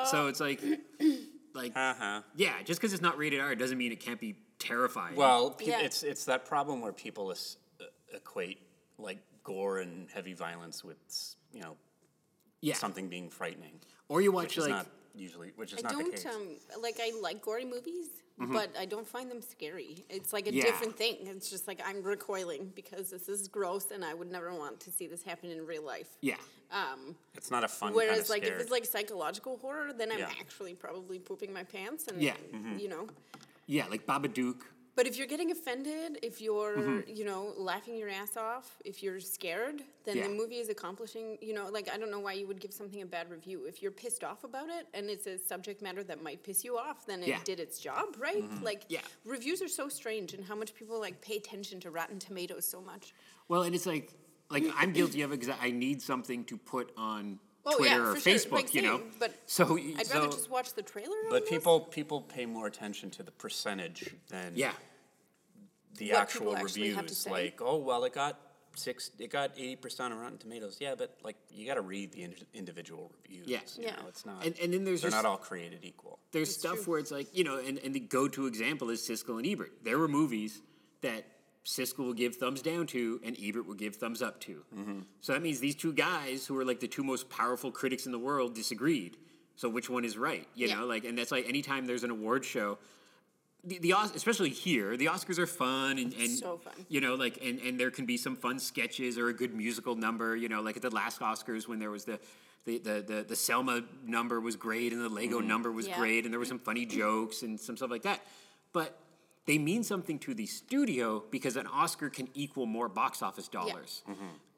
So 0.10 0.28
it's 0.28 0.40
like, 0.40 0.60
like 1.54 1.74
uh-huh. 1.76 2.22
yeah, 2.36 2.54
just 2.64 2.82
because 2.82 2.92
it's 2.94 3.04
not 3.04 3.20
rated 3.20 3.40
R 3.40 3.54
doesn't 3.54 3.78
mean 3.78 3.92
it 3.92 4.00
can't 4.00 4.20
be 4.20 4.36
terrifying. 4.58 5.16
Well, 5.16 5.52
pe- 5.52 5.68
Yeah. 5.68 5.82
it's 5.82 6.02
it's 6.02 6.26
that 6.26 6.46
problem 6.46 6.82
where 6.82 6.92
people 6.92 7.32
es- 7.32 7.58
uh, 7.58 7.63
equate 8.14 8.60
like 8.98 9.20
gore 9.44 9.80
and 9.80 10.08
heavy 10.14 10.34
violence 10.34 10.84
with 10.84 10.98
you 11.54 11.62
know 11.62 11.76
yeah. 12.62 12.76
something 12.76 13.10
being 13.10 13.30
frightening, 13.30 13.80
Or 14.10 14.22
you 14.22 14.32
which 14.32 14.44
watch 14.46 14.58
is 14.58 14.64
like 14.66 14.72
not 14.74 14.88
usually 15.16 15.52
which 15.56 15.74
is 15.74 15.80
I 15.80 15.82
not 15.84 15.92
the 15.98 16.04
don't 16.04 16.12
case. 16.12 16.26
um 16.26 16.82
like 16.82 17.00
I 17.02 17.12
like 17.22 17.42
gory 17.42 17.66
movies, 17.66 18.08
but 18.40 18.70
I 18.80 18.86
don't 18.86 19.08
find 19.08 19.30
them 19.30 19.42
scary. 19.42 20.06
It's 20.10 20.34
like 20.34 20.48
a 20.48 20.50
Mm-hmm. 20.50 20.58
Yeah. 20.58 20.64
different 20.66 20.98
thing. 20.98 21.18
It's 21.22 21.50
just 21.50 21.68
like 21.68 21.80
I'm 21.86 22.02
recoiling 22.04 22.72
because 22.76 23.10
this 23.12 23.28
is 23.30 23.48
gross 23.48 23.92
and 23.92 24.04
I 24.04 24.14
would 24.14 24.32
never 24.32 24.54
want 24.54 24.80
to 24.82 24.92
see 24.92 25.08
this 25.08 25.24
happen 25.24 25.50
in 25.52 25.66
real 25.66 25.84
life. 25.86 26.10
yeah. 26.22 26.36
Um, 26.72 27.16
it's 27.36 27.52
not 27.52 27.64
a 27.64 27.68
fun 27.68 27.94
whereas 27.94 28.10
kind 28.12 28.22
of 28.22 28.30
like 28.30 28.44
if 28.46 28.60
it's 28.60 28.72
like 28.72 28.86
psychological 28.86 29.58
horror, 29.58 29.94
then 29.94 30.12
I'm 30.12 30.18
Yeah. 30.20 30.30
actually 30.40 30.74
probably 30.74 31.20
pooping 31.20 31.54
my 31.54 31.64
pants 31.64 32.08
and 32.08 32.20
Yeah. 32.22 32.34
you 32.78 32.88
know. 32.90 33.08
Yeah, 33.68 33.86
like 33.90 34.06
Babadook. 34.08 34.62
But 34.96 35.08
if 35.08 35.18
you're 35.18 35.26
getting 35.28 35.50
offended, 35.52 36.20
if 36.22 36.40
you're, 36.40 36.78
Mm-hmm. 36.78 37.16
you 37.16 37.26
know, 37.26 37.54
laughing 37.58 37.96
your 37.98 38.10
ass 38.10 38.38
off, 38.38 38.78
if 38.86 39.02
you're 39.02 39.20
scared, 39.20 39.82
then 40.06 40.18
Yeah. 40.18 40.28
the 40.28 40.34
movie 40.36 40.58
is 40.60 40.70
accomplishing, 40.70 41.38
you 41.42 41.54
know, 41.54 41.68
like 41.70 41.90
I 41.92 41.98
don't 41.98 42.12
know 42.12 42.20
why 42.20 42.34
you 42.34 42.46
would 42.48 42.60
give 42.60 42.72
something 42.72 43.02
a 43.02 43.06
bad 43.06 43.32
review. 43.32 43.66
If 43.66 43.82
you're 43.82 43.92
pissed 43.92 44.24
off 44.24 44.44
about 44.44 44.70
it 44.70 44.88
and 44.94 45.10
it's 45.10 45.26
a 45.26 45.40
subject 45.40 45.82
matter 45.82 46.04
that 46.04 46.22
might 46.22 46.44
piss 46.44 46.64
you 46.64 46.78
off, 46.78 47.06
then 47.08 47.24
it 47.24 47.30
Yeah. 47.30 47.40
did 47.44 47.60
its 47.60 47.80
job, 47.80 48.16
right? 48.20 48.44
Like 48.62 48.84
Yeah. 48.88 49.02
reviews 49.26 49.62
are 49.64 49.68
so 49.68 49.90
strange 49.90 50.34
and 50.36 50.46
how 50.46 50.56
much 50.56 50.76
people 50.76 51.00
like 51.00 51.22
pay 51.22 51.38
attention 51.38 51.80
to 51.82 51.90
Rotten 51.90 52.20
Tomatoes 52.20 52.66
so 52.68 52.80
much. 52.80 53.14
Well, 53.48 53.64
and 53.64 53.74
it's 53.74 53.86
like 53.88 54.14
like 54.52 54.66
I'm 54.76 54.94
guilty 54.94 55.24
of 55.24 55.32
it 55.32 55.40
because 55.40 55.56
I 55.60 55.72
need 55.72 56.02
something 56.04 56.46
to 56.46 56.58
put 56.58 56.92
on 56.98 57.40
Oh, 57.66 57.78
Twitter 57.78 57.96
yeah, 57.96 58.02
or 58.02 58.16
for 58.16 58.20
sure. 58.20 58.34
Facebook, 58.34 58.52
Like, 58.52 58.74
you 58.74 58.82
know. 58.82 58.98
same, 58.98 59.12
but 59.20 59.34
so 59.46 59.78
I'd 59.78 60.06
so, 60.08 60.16
rather 60.20 60.28
just 60.32 60.50
watch 60.50 60.74
the 60.74 60.82
trailer. 60.82 61.16
but 61.30 61.36
almost. 61.44 61.50
people 61.52 61.80
people 61.80 62.22
pay 62.22 62.46
more 62.46 62.68
attention 62.68 63.10
to 63.12 63.24
the 63.24 63.32
percentage 63.32 64.14
than 64.30 64.52
yeah, 64.56 64.72
the 65.98 66.12
What 66.12 66.22
actual 66.22 66.40
people 66.52 66.58
actually 66.58 66.88
have 66.90 67.06
to 67.08 67.14
reviews. 67.14 67.28
Like, 67.28 67.62
oh 67.62 67.78
well, 67.78 68.04
it 68.04 68.14
got 68.14 68.40
six, 68.76 69.12
it 69.20 69.30
got 69.30 69.52
eighty 69.56 69.76
percent 69.76 70.14
on 70.14 70.20
Rotten 70.20 70.38
Tomatoes. 70.40 70.78
Yeah, 70.82 70.96
but 70.98 71.16
like 71.24 71.38
you 71.52 71.66
got 71.66 71.76
to 71.76 71.82
read 71.82 72.12
the 72.12 72.24
indi- 72.24 72.48
individual 72.54 73.12
reviews. 73.24 73.48
Yeah. 73.48 73.60
you 73.78 73.86
Yeah. 73.86 73.96
know, 73.96 74.08
it's 74.10 74.26
not. 74.26 74.46
And- 74.46 74.58
and 74.60 74.74
then 74.74 74.84
there's 74.84 75.02
they're 75.02 75.12
just- 75.12 75.24
not 75.24 75.30
all 75.30 75.38
created 75.38 75.80
equal. 75.84 76.20
there's 76.32 76.50
It's 76.50 76.58
stuff 76.58 76.76
true. 76.84 76.94
where 76.94 77.00
it's 77.00 77.12
like 77.12 77.28
you 77.34 77.44
know, 77.44 77.60
and, 77.60 77.78
and 77.80 77.94
the 77.94 78.00
go-to 78.02 78.48
example 78.48 78.90
is 78.90 79.02
Siskel 79.08 79.38
and 79.38 79.46
Ebert. 79.48 79.72
There 79.84 79.98
were 80.00 80.08
movies 80.10 80.62
that 81.02 81.24
Siskel 81.66 82.00
will 82.06 82.14
give 82.14 82.36
thumbs 82.36 82.62
down 82.62 82.88
to, 82.88 83.20
and 83.24 83.38
Ebert 83.42 83.66
will 83.66 83.74
give 83.76 83.96
thumbs 83.96 84.22
up 84.22 84.40
to. 84.42 84.64
Mm-hmm. 84.76 85.00
So 85.22 85.34
that 85.34 85.42
means 85.42 85.60
these 85.60 85.76
two 85.76 85.94
guys, 85.94 86.46
who 86.46 86.58
are 86.58 86.66
like 86.66 86.80
the 86.82 86.88
two 86.88 87.04
most 87.04 87.30
powerful 87.30 87.72
critics 87.72 88.06
in 88.06 88.12
the 88.12 88.20
world, 88.20 88.54
disagreed. 88.54 89.18
So 89.56 89.70
which 89.70 89.90
one 89.90 90.04
is 90.04 90.18
right? 90.18 90.48
You 90.56 90.68
Yeah. 90.68 90.80
know, 90.80 90.86
like, 90.86 91.06
and 91.06 91.18
that's 91.18 91.32
like 91.32 91.48
anytime 91.48 91.86
there's 91.86 92.04
an 92.04 92.12
award 92.12 92.44
show. 92.44 92.78
The, 93.66 93.78
the 93.80 93.94
especially 94.14 94.50
here, 94.50 94.98
the 94.98 95.06
Oscars 95.06 95.40
are 95.40 95.48
fun 95.48 95.98
and, 95.98 96.14
and 96.16 96.32
So 96.32 96.58
fun. 96.58 96.74
you 96.90 97.00
know, 97.00 97.16
like 97.16 97.40
and, 97.42 97.60
and 97.62 97.80
there 97.80 97.92
can 97.92 98.06
be 98.06 98.18
some 98.18 98.36
fun 98.36 98.60
sketches 98.60 99.18
or 99.18 99.30
a 99.30 99.34
good 99.34 99.54
musical 99.56 99.96
number. 99.96 100.36
You 100.36 100.50
know, 100.50 100.62
like 100.62 100.76
at 100.76 100.82
the 100.82 100.90
last 100.94 101.22
Oscars 101.22 101.66
when 101.66 101.80
there 101.80 101.92
was 101.92 102.04
the 102.04 102.20
the 102.66 102.78
the 102.80 103.02
the, 103.08 103.26
the 103.30 103.36
Selma 103.38 103.84
number 104.06 104.42
was 104.42 104.58
great 104.58 104.92
and 104.92 105.02
the 105.02 105.08
Lego 105.08 105.40
number 105.40 105.72
was 105.72 105.88
Yeah. 105.88 105.98
great 105.98 106.26
and 106.26 106.34
there 106.34 106.40
were 106.40 106.46
some 106.46 106.60
funny 106.60 106.86
jokes 107.00 107.42
and 107.42 107.58
some 107.58 107.78
stuff 107.78 107.90
like 107.90 108.02
that. 108.04 108.20
But 108.74 108.98
they 109.46 109.58
mean 109.58 109.84
something 109.84 110.20
to 110.20 110.34
the 110.34 110.46
studio 110.46 111.24
because 111.32 111.56
an 111.58 111.68
Oscar 111.68 112.10
can 112.10 112.30
equal 112.34 112.66
more 112.66 112.88
box 112.88 113.22
office 113.22 113.48
dollars. 113.48 114.02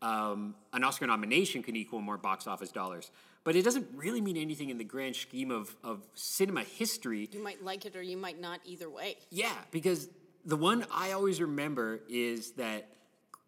Um, 0.02 0.56
an 0.74 0.84
Oscar 0.84 1.08
nomination 1.08 1.64
can 1.64 1.76
equal 1.76 2.02
more 2.02 2.18
box 2.18 2.46
office 2.46 2.72
dollars. 2.72 3.10
But 3.44 3.56
it 3.56 3.64
doesn't 3.64 3.88
really 3.96 4.22
mean 4.22 4.38
anything 4.38 4.70
in 4.70 4.78
the 4.78 4.84
grand 4.84 5.16
scheme 5.16 5.52
of, 5.52 5.76
of 5.84 6.02
cinema 6.16 6.64
history. 6.64 7.30
you 7.32 7.44
might 7.44 7.64
like 7.64 7.86
it 7.86 7.96
or 7.96 8.02
you 8.02 8.18
might 8.18 8.40
not 8.42 8.60
either 8.66 8.90
way. 8.90 9.18
Yeah, 9.30 9.54
because 9.72 10.10
the 10.46 10.56
one 10.56 10.86
I 10.92 11.12
always 11.12 11.40
remember 11.42 12.02
is 12.10 12.52
that 12.54 12.90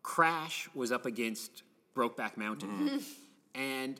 Crash 0.04 0.69
was 0.73 0.91
up 0.91 1.06
against 1.06 1.63
Brokeback 1.95 2.38
Mountain, 2.38 3.02
and 3.56 4.00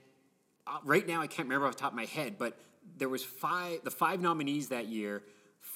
uh, 0.66 0.78
right 0.86 1.06
now 1.08 1.22
I 1.22 1.28
can't 1.28 1.48
remember 1.48 1.68
off 1.68 1.76
the 1.76 1.82
top 1.82 1.92
of 1.92 1.98
my 1.98 2.06
head, 2.06 2.38
but 2.38 2.58
there 2.98 3.10
was 3.10 3.24
five 3.24 3.84
the 3.84 3.92
five 3.92 4.22
nominees 4.22 4.70
that 4.70 4.88
year. 4.88 5.24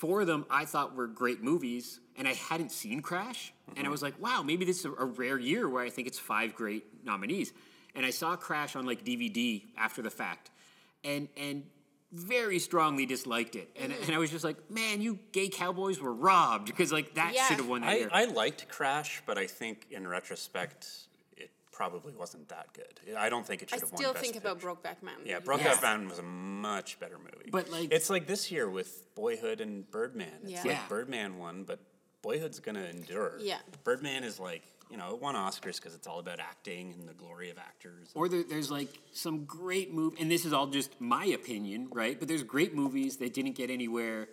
Four 0.02 0.22
of 0.22 0.28
them 0.28 0.48
I 0.50 0.66
thought 0.66 0.96
were 0.96 1.06
great 1.06 1.44
movies, 1.44 2.00
and 2.18 2.28
I 2.28 2.34
hadn't 2.34 2.72
seen 2.72 3.02
Crash, 3.02 3.54
and 3.68 3.78
I 3.78 3.82
mm-hmm. 3.82 3.92
was 3.92 4.02
like, 4.02 4.20
wow, 4.20 4.42
maybe 4.42 4.66
this 4.66 4.80
is 4.80 4.86
a, 4.86 4.94
a 4.94 5.06
rare 5.06 5.38
year 5.38 5.70
where 5.70 5.84
I 5.84 5.92
think 5.92 6.08
it's 6.08 6.18
five 6.18 6.56
great 6.56 7.06
nominees. 7.06 7.54
And 7.94 8.04
I 8.04 8.10
saw 8.10 8.36
Crash 8.36 8.76
on 8.76 8.88
like 8.88 9.06
DVD 9.06 9.62
after 9.78 10.02
the 10.02 10.10
fact, 10.10 10.50
and 11.04 11.28
and 11.38 11.66
very 12.12 12.58
strongly 12.58 13.06
disliked 13.06 13.56
it, 13.56 13.70
and, 13.80 13.94
mm-hmm. 13.94 14.04
and 14.06 14.16
I 14.16 14.18
was 14.18 14.32
just 14.32 14.44
like, 14.44 14.72
man, 14.72 15.02
you 15.02 15.20
gay 15.34 15.50
cowboys 15.50 16.00
were 16.00 16.14
robbed 16.14 16.66
because 16.66 16.92
like 16.92 17.14
that 17.14 17.36
Yeah. 17.36 17.48
should 17.48 17.58
have 17.58 17.68
won 17.68 17.82
that 17.82 17.90
I, 17.92 17.96
year. 17.98 18.10
I 18.12 18.26
liked 18.26 18.68
Crash, 18.70 19.22
but 19.28 19.38
I 19.38 19.46
think 19.46 19.86
in 19.92 20.08
retrospect, 20.08 20.84
it 20.84 21.11
probably 21.82 22.14
wasn't 22.14 22.48
that 22.50 22.68
good. 22.74 23.16
I 23.18 23.28
don't 23.30 23.44
think 23.46 23.64
it 23.64 23.74
I 23.74 23.78
should 23.78 23.82
have 23.86 23.92
won 23.92 24.00
I 24.00 24.04
still 24.04 24.14
Best 24.14 24.24
think 24.24 24.36
about 24.36 24.60
Picture. 24.60 24.68
Brokeback 24.70 25.02
Mountain. 25.04 25.26
Yeah, 25.26 25.40
Brokeback 25.40 25.64
Yes. 25.64 25.82
Mountain 25.82 26.10
was 26.10 26.20
a 26.20 26.24
much 26.24 27.00
better 27.00 27.18
movie. 27.18 27.50
But, 27.52 27.72
like- 27.72 27.92
it's 27.92 28.10
like 28.12 28.28
this 28.28 28.52
year 28.52 28.70
with 28.70 29.14
Boyhood 29.16 29.62
and 29.62 29.90
Birdman. 29.90 30.28
It's 30.44 30.52
Yeah. 30.52 30.58
like 30.60 30.66
Yeah. 30.74 30.88
Birdman 30.88 31.40
won, 31.40 31.64
but 31.64 31.80
Boyhood's 32.22 32.60
gonna 32.60 32.84
endure. 32.84 33.38
Yeah. 33.40 33.58
Birdman 33.84 34.24
is 34.24 34.40
like 34.40 34.62
you 34.92 34.98
know 34.98 35.16
it 35.16 35.22
won 35.22 35.34
Oscars 35.36 35.78
because 35.78 35.96
it's 35.96 36.06
all 36.06 36.20
about 36.20 36.40
acting 36.40 36.92
and 36.94 37.08
the 37.10 37.14
glory 37.14 37.50
of 37.50 37.58
actors. 37.58 38.10
Or 38.14 38.28
there, 38.30 38.44
there's 38.44 38.70
like 38.70 38.90
some 39.14 39.46
great 39.46 39.92
movie, 39.94 40.18
and 40.22 40.30
this 40.30 40.46
is 40.46 40.52
all 40.54 40.68
just 40.68 41.00
my 41.02 41.26
opinion, 41.26 41.88
right? 41.92 42.20
But 42.20 42.28
there's 42.28 42.44
great 42.44 42.76
movies 42.76 43.18
that 43.18 43.34
didn't 43.34 43.54
get 43.54 43.70
anywhere, 43.72 44.28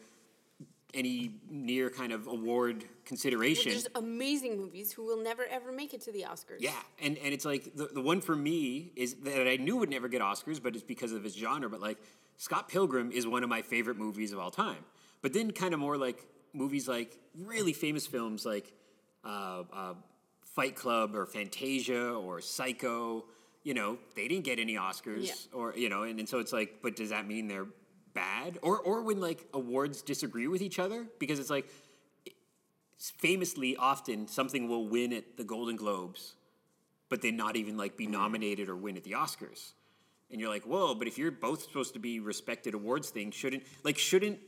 any 0.94 1.32
near 1.50 1.90
kind 1.90 2.12
of 2.12 2.26
award 2.26 2.78
Well, 2.82 2.90
consideration. 3.04 3.70
there's 3.72 3.88
amazing 3.94 4.56
movies 4.56 4.92
who 4.92 5.04
will 5.04 5.22
never 5.22 5.44
ever 5.46 5.70
make 5.72 5.92
it 5.94 6.00
to 6.02 6.12
the 6.12 6.22
Oscars. 6.28 6.60
yeah, 6.60 6.72
and, 7.00 7.18
and 7.18 7.34
it's 7.34 7.44
like 7.44 7.74
the, 7.76 7.86
the 7.92 8.00
one 8.00 8.20
for 8.20 8.34
me 8.34 8.92
is 8.96 9.14
that 9.24 9.48
I 9.48 9.56
knew 9.56 9.76
would 9.76 9.90
never 9.90 10.08
get 10.08 10.20
Oscars, 10.22 10.62
but 10.62 10.74
it's 10.74 10.84
because 10.84 11.12
of 11.12 11.24
its 11.26 11.36
genre. 11.36 11.68
But 11.68 11.80
like 11.80 11.98
Scott 12.36 12.68
Pilgrim 12.68 13.12
is 13.12 13.26
one 13.26 13.42
of 13.42 13.48
my 13.50 13.62
favorite 13.62 13.98
movies 13.98 14.32
of 14.32 14.38
all 14.38 14.50
time. 14.50 14.84
But 15.20 15.32
then 15.32 15.50
kind 15.50 15.74
of 15.74 15.80
more 15.80 15.96
like 15.98 16.24
movies 16.54 16.88
like 16.88 17.18
really 17.36 17.72
famous 17.74 18.06
films 18.06 18.46
like 18.46 18.72
uh, 19.24 19.64
uh, 19.72 19.94
Fight 20.54 20.74
Club 20.76 21.14
or 21.14 21.26
Fantasia 21.26 22.12
or 22.14 22.40
Psycho, 22.40 23.26
you 23.62 23.74
know, 23.74 23.98
they 24.16 24.26
didn't 24.28 24.44
get 24.44 24.58
any 24.58 24.76
Oscars 24.76 25.26
Yeah. 25.26 25.32
or 25.52 25.74
you 25.76 25.88
know, 25.90 26.04
and, 26.04 26.18
and 26.18 26.28
so 26.28 26.38
it's 26.38 26.52
like, 26.52 26.76
but 26.82 26.96
does 26.96 27.10
that 27.10 27.26
mean 27.26 27.46
they're 27.48 27.66
bad? 28.18 28.58
Or 28.62 28.78
or 28.78 29.02
when 29.02 29.20
like 29.20 29.46
awards 29.54 30.02
disagree 30.02 30.48
with 30.48 30.62
each 30.62 30.78
other 30.78 31.06
because 31.18 31.38
it's 31.38 31.50
like 31.50 31.68
famously 32.98 33.76
often 33.76 34.26
something 34.26 34.68
will 34.68 34.88
win 34.88 35.12
at 35.12 35.36
the 35.36 35.44
Golden 35.44 35.76
Globes, 35.76 36.34
but 37.08 37.22
then 37.22 37.36
not 37.36 37.54
even 37.56 37.76
like 37.76 37.96
be 37.96 38.04
mm-hmm. 38.04 38.14
nominated 38.14 38.68
or 38.68 38.76
win 38.76 38.96
at 38.96 39.04
the 39.04 39.12
Oscars. 39.12 39.72
And 40.30 40.40
you're 40.40 40.50
like, 40.50 40.64
whoa, 40.64 40.94
but 40.94 41.06
if 41.06 41.16
you're 41.16 41.30
both 41.30 41.62
supposed 41.62 41.94
to 41.94 42.00
be 42.00 42.20
respected 42.20 42.74
awards 42.74 43.08
things, 43.10 43.34
shouldn't 43.34 43.62
like 43.84 43.98
shouldn't 43.98 44.40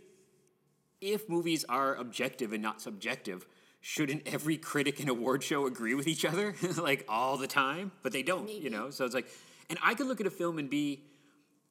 if 1.01 1.29
movies 1.29 1.65
are 1.69 1.95
objective 1.95 2.53
and 2.53 2.63
not 2.63 2.83
subjective, 2.83 3.47
shouldn't 3.81 4.27
every 4.27 4.59
critic 4.59 5.01
and 5.01 5.09
award 5.09 5.43
show 5.43 5.67
agree 5.67 5.95
with 5.95 6.07
each 6.09 6.25
other 6.25 6.55
like 6.77 7.05
all 7.09 7.37
the 7.37 7.47
time? 7.47 7.93
But 8.03 8.13
they 8.13 8.23
don't, 8.25 8.51
you 8.51 8.69
know? 8.69 8.91
So 8.91 9.05
it's 9.05 9.15
like 9.15 9.29
and 9.71 9.79
I 9.81 9.95
could 9.95 10.09
look 10.09 10.21
at 10.21 10.27
a 10.27 10.37
film 10.43 10.59
and 10.59 10.69
be 10.69 11.05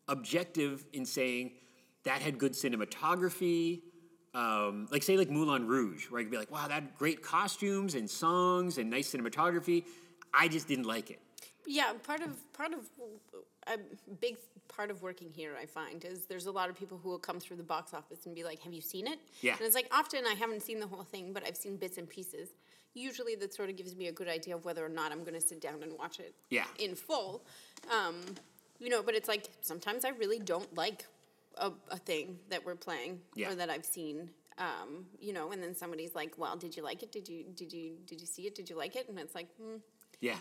objective 0.08 0.86
in 0.94 1.06
saying 1.06 1.52
that 2.04 2.22
had 2.22 2.38
good 2.38 2.54
cinematography. 2.54 3.82
Um, 4.34 4.88
like 4.92 5.04
say 5.04 5.18
like 5.18 5.30
Moulin 5.30 5.68
Rouge, 5.68 6.10
where 6.10 6.20
I 6.20 6.24
could 6.24 6.32
be 6.32 6.38
like, 6.38 6.52
wow, 6.52 6.68
that 6.68 6.98
great 6.98 7.24
costumes 7.24 7.96
and 7.96 8.10
songs 8.10 8.78
and 8.78 8.90
nice 8.90 9.14
cinematography. 9.14 9.86
I 10.34 10.48
just 10.48 10.68
didn't 10.68 10.86
like 10.86 11.10
it. 11.10 11.20
Yeah, 11.66 11.94
part 12.04 12.22
of 12.22 12.54
part 12.54 12.74
of 12.74 12.80
a 13.68 13.78
big 14.22 14.38
part 14.68 14.92
of 14.92 15.02
working 15.02 15.30
here, 15.32 15.56
I 15.62 15.66
find, 15.66 16.04
is 16.06 16.26
there's 16.26 16.46
a 16.46 16.52
lot 16.52 16.70
of 16.70 16.78
people 16.78 16.98
who 17.02 17.10
will 17.10 17.20
come 17.20 17.40
through 17.40 17.58
the 17.58 17.64
box 17.64 17.94
office 17.94 18.26
and 18.26 18.34
be 18.34 18.44
like, 18.44 18.60
"Have 18.62 18.74
you 18.74 18.82
seen 18.82 19.08
it?" 19.08 19.20
Yeah. 19.42 19.54
And 19.54 19.62
it's 19.62 19.76
like 19.76 19.88
often 19.92 20.26
I 20.26 20.34
haven't 20.34 20.62
seen 20.62 20.80
the 20.80 20.88
whole 20.88 21.04
thing, 21.04 21.34
but 21.34 21.46
I've 21.46 21.58
seen 21.58 21.78
bits 21.78 21.98
and 21.98 22.08
pieces. 22.08 22.50
Usually, 22.94 23.36
that 23.36 23.54
sort 23.54 23.70
of 23.70 23.76
gives 23.76 23.96
me 23.96 24.08
a 24.08 24.12
good 24.12 24.28
idea 24.28 24.56
of 24.56 24.66
whether 24.66 24.84
or 24.86 24.90
not 24.90 25.12
I'm 25.12 25.20
going 25.20 25.34
to 25.34 25.42
sit 25.42 25.62
down 25.62 25.84
and 25.84 25.92
watch 25.98 26.20
it. 26.20 26.34
Yeah. 26.50 26.66
In 26.80 26.96
full, 26.96 27.44
um, 27.92 28.16
you 28.80 28.90
know. 28.90 29.04
But 29.04 29.16
it's 29.16 29.28
like 29.28 29.48
sometimes 29.62 30.06
I 30.06 30.10
really 30.10 30.40
don't 30.40 30.74
like 30.76 31.06
a, 31.60 31.72
a 31.90 31.98
thing 31.98 32.40
that 32.50 32.66
we're 32.66 32.76
playing 32.76 33.20
Yeah. 33.36 33.52
or 33.52 33.56
that 33.56 33.70
I've 33.70 33.86
seen. 33.86 34.30
Um, 34.58 35.06
you 35.20 35.32
know, 35.32 35.52
and 35.52 35.64
then 35.64 35.74
somebody's 35.76 36.14
like, 36.16 36.38
"Well, 36.38 36.58
did 36.58 36.76
you 36.76 36.84
like 36.84 37.02
it? 37.04 37.12
Did 37.12 37.30
you 37.30 37.46
did 37.56 37.72
you 37.72 37.94
did 38.06 38.20
you 38.20 38.28
see 38.28 38.44
it? 38.48 38.56
Did 38.56 38.70
you 38.70 38.76
like 38.76 38.96
it?" 38.98 39.08
And 39.08 39.18
it's 39.20 39.34
like, 39.36 39.48
hmm. 39.56 39.78
Yeah. 40.20 40.36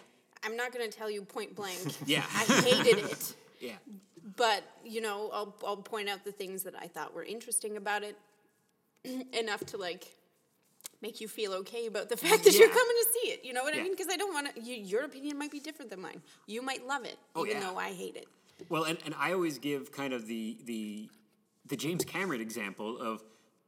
I'm 0.44 0.56
not 0.56 0.72
going 0.72 0.88
to 0.90 0.96
tell 0.96 1.10
you 1.10 1.22
point 1.22 1.54
blank. 1.54 1.78
Yeah. 2.06 2.24
I 2.34 2.44
hated 2.44 2.98
it. 3.04 3.34
Yeah. 3.60 3.74
But, 4.36 4.62
you 4.84 5.00
know, 5.00 5.30
I'll, 5.32 5.52
I'll 5.66 5.76
point 5.78 6.08
out 6.08 6.24
the 6.24 6.30
things 6.30 6.62
that 6.62 6.74
I 6.80 6.86
thought 6.86 7.12
were 7.12 7.24
interesting 7.24 7.76
about 7.76 8.02
it 8.04 8.16
enough 9.32 9.64
to, 9.66 9.76
like, 9.76 10.06
make 11.02 11.20
you 11.20 11.26
feel 11.26 11.52
okay 11.54 11.86
about 11.86 12.08
the 12.08 12.16
fact 12.24 12.44
that 12.44 12.54
you're 12.54 12.68
coming 12.68 12.96
to 13.04 13.08
see 13.14 13.30
it. 13.30 13.44
You 13.44 13.52
know 13.52 13.62
what 13.64 13.74
Yeah. 13.74 13.80
I 13.80 13.84
mean? 13.84 13.92
Because 13.94 14.06
I 14.12 14.16
don't 14.16 14.32
want 14.32 14.54
to, 14.54 14.60
you, 14.60 14.74
your 14.76 15.02
opinion 15.04 15.38
might 15.38 15.50
be 15.50 15.58
different 15.60 15.90
than 15.90 16.00
mine. 16.00 16.22
You 16.46 16.62
might 16.62 16.86
love 16.86 17.04
it, 17.04 17.18
Oh, 17.34 17.44
even 17.46 17.60
yeah. 17.60 17.68
though 17.70 17.76
I 17.78 17.90
hate 17.92 18.14
it. 18.16 18.26
Well, 18.68 18.84
and, 18.84 18.98
and 19.04 19.14
I 19.18 19.32
always 19.32 19.58
give 19.58 19.92
kind 19.92 20.12
of 20.12 20.26
the 20.26 20.58
the 20.64 21.08
the 21.66 21.76
James 21.76 22.04
Cameron 22.04 22.40
example 22.40 22.98
of 22.98 23.22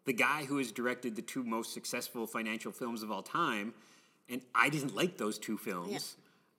the 0.05 0.13
guy 0.13 0.45
who 0.45 0.59
has 0.59 0.73
directed 0.73 1.17
the 1.17 1.23
two 1.23 1.45
most 1.45 1.73
successful 1.75 2.27
financial 2.27 2.73
films 2.73 3.03
of 3.03 3.11
all 3.11 3.23
time, 3.23 3.75
and 4.29 4.41
I 4.55 4.69
didn't 4.69 4.95
like 4.95 5.19
those 5.19 5.39
two 5.39 5.59
films. 5.59 6.17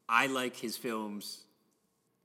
I 0.08 0.28
like 0.28 0.56
his 0.58 0.78
films, 0.78 1.46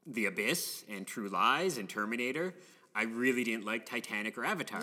The 0.07 0.27
Abyss 0.27 0.85
and 0.89 1.07
True 1.07 1.29
Lies 1.29 1.79
and 1.79 1.89
Terminator. 1.89 2.55
I 2.95 3.05
really 3.05 3.45
didn't 3.45 3.65
like 3.65 3.87
Titanic 3.87 4.37
or 4.37 4.45
Avatar. 4.45 4.83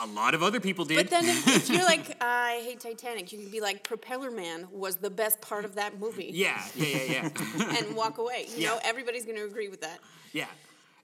A 0.00 0.06
lot 0.06 0.34
of 0.34 0.42
other 0.42 0.58
people 0.60 0.84
did. 0.84 0.96
But 0.96 1.10
then 1.10 1.24
if, 1.26 1.46
if 1.46 1.70
you're 1.70 1.84
like, 1.94 2.16
I 2.20 2.60
hate 2.64 2.80
Titanic, 2.80 3.32
you 3.32 3.38
can 3.38 3.48
be 3.50 3.60
like, 3.60 3.84
Propeller 3.84 4.30
Man 4.30 4.66
was 4.72 4.96
the 4.96 5.10
best 5.10 5.40
part 5.40 5.64
of 5.64 5.76
that 5.76 5.98
movie. 6.00 6.30
yeah, 6.34 6.62
yeah, 6.74 6.86
yeah, 6.86 7.30
yeah. 7.56 7.76
And 7.78 7.94
walk 7.96 8.18
away. 8.18 8.46
You 8.56 8.62
Yeah. 8.62 8.68
know, 8.70 8.80
everybody's 8.82 9.24
going 9.24 9.36
to 9.38 9.44
agree 9.44 9.68
with 9.68 9.80
that. 9.82 10.00
Yeah. 10.32 10.46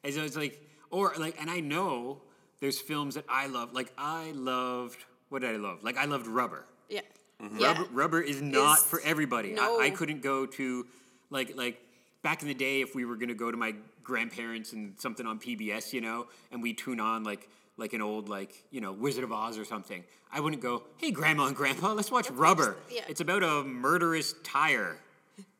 And 0.03 0.12
so 0.12 0.22
it's 0.22 0.37
like, 0.37 0.61
or 0.90 1.12
like, 1.18 1.40
and 1.40 1.48
I 1.50 1.61
know 1.61 2.20
there's 2.61 2.81
films 2.81 3.14
that 3.14 3.24
I 3.29 3.46
love. 3.46 3.72
Like, 3.72 3.92
I 3.96 4.33
loved, 4.35 4.98
what 5.29 5.42
did 5.42 5.55
I 5.55 5.57
love? 5.59 5.85
Like, 5.85 5.96
I 5.96 6.07
loved 6.07 6.26
Rubber. 6.26 6.64
Yeah. 6.88 7.00
Mm-hmm. 7.40 7.59
Rubber, 7.62 7.85
rubber 7.92 8.20
is 8.20 8.42
not 8.42 8.79
Is- 8.79 8.85
for 8.85 9.00
everybody. 9.05 9.57
I, 9.59 9.79
I 9.83 9.90
couldn't 9.90 10.20
go 10.22 10.46
to, 10.46 10.87
like, 11.31 11.57
like 11.57 11.81
back 12.22 12.42
in 12.42 12.48
the 12.48 12.55
day, 12.55 12.81
if 12.83 12.94
we 12.94 13.05
were 13.05 13.16
gonna 13.16 13.35
go 13.35 13.50
to 13.50 13.57
my 13.57 13.74
grandparents 14.03 14.72
and 14.72 14.94
something 14.98 15.26
on 15.26 15.38
PBS, 15.38 15.92
you 15.92 16.00
know, 16.00 16.26
and 16.50 16.61
we 16.62 16.74
tune 16.74 16.98
on 17.00 17.22
like 17.24 17.48
like 17.80 17.92
an 17.94 18.02
old 18.02 18.28
like 18.28 18.62
you 18.70 18.80
know 18.80 18.92
Wizard 18.92 19.24
of 19.24 19.32
Oz 19.32 19.58
or 19.58 19.64
something, 19.64 20.04
I 20.32 20.38
wouldn't 20.40 20.62
go, 20.62 20.84
hey 20.98 21.10
Grandma 21.10 21.46
and 21.46 21.56
Grandpa, 21.56 21.92
let's 21.94 22.10
watch 22.12 22.30
Rubber. 22.30 22.76
yeah. 22.90 23.02
It's 23.08 23.20
about 23.20 23.42
a 23.42 23.64
murderous 23.64 24.34
tire, 24.44 24.98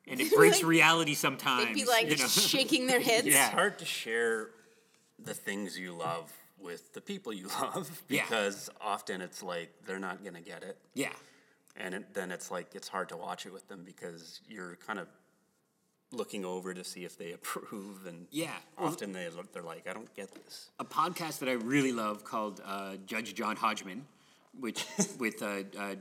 and 0.06 0.20
it 0.20 0.33
breaks 0.37 0.59
Like, 0.59 0.66
reality 0.68 1.14
sometimes. 1.14 1.66
They'd 1.66 1.74
be 1.74 1.85
like 1.87 2.11
you 2.11 2.16
know? 2.16 2.26
shaking 2.28 2.87
their 2.87 3.00
heads. 3.00 3.26
Yeah. 3.26 3.46
It's 3.46 3.54
hard 3.54 3.78
to 3.80 3.85
share 3.85 4.50
the 5.18 5.35
things 5.35 5.78
you 5.78 5.92
love 5.94 6.33
with 6.59 6.92
the 6.92 7.00
people 7.00 7.33
you 7.33 7.48
love 7.62 8.02
Yeah. 8.09 8.22
because 8.22 8.68
often 8.80 9.20
it's 9.22 9.42
like 9.42 9.70
they're 9.87 9.98
not 9.98 10.22
going 10.22 10.35
to 10.35 10.40
get 10.42 10.62
it. 10.62 10.76
yeah. 10.94 11.12
And 11.76 11.94
it, 11.94 12.12
then 12.14 12.30
it's 12.30 12.50
like 12.50 12.74
it's 12.74 12.88
hard 12.88 13.09
to 13.11 13.16
watch 13.16 13.46
it 13.46 13.52
with 13.52 13.66
them 13.68 13.83
because 13.85 14.40
you're 14.48 14.76
kind 14.87 14.98
of 14.98 15.06
looking 16.12 16.44
over 16.44 16.75
to 16.75 16.83
see 16.85 17.05
if 17.05 17.16
they 17.16 17.33
approve. 17.38 18.07
And 18.07 18.27
Yeah. 18.31 18.55
often 18.79 19.12
they, 19.12 19.29
look- 19.29 19.53
they're 19.53 19.62
like, 19.62 19.87
I 19.88 19.92
don't 19.92 20.12
get 20.14 20.31
this. 20.33 20.70
a 20.79 20.85
podcast 20.85 21.38
that 21.40 21.49
I 21.49 21.53
really 21.53 21.92
love 21.92 22.25
called 22.25 22.61
uh, 22.64 22.96
Judge 23.07 23.35
John 23.35 23.57
Hodgman, 23.57 24.05
which 24.59 24.85
with 25.18 25.42
uh, 25.42 25.62
uh, 25.79 25.94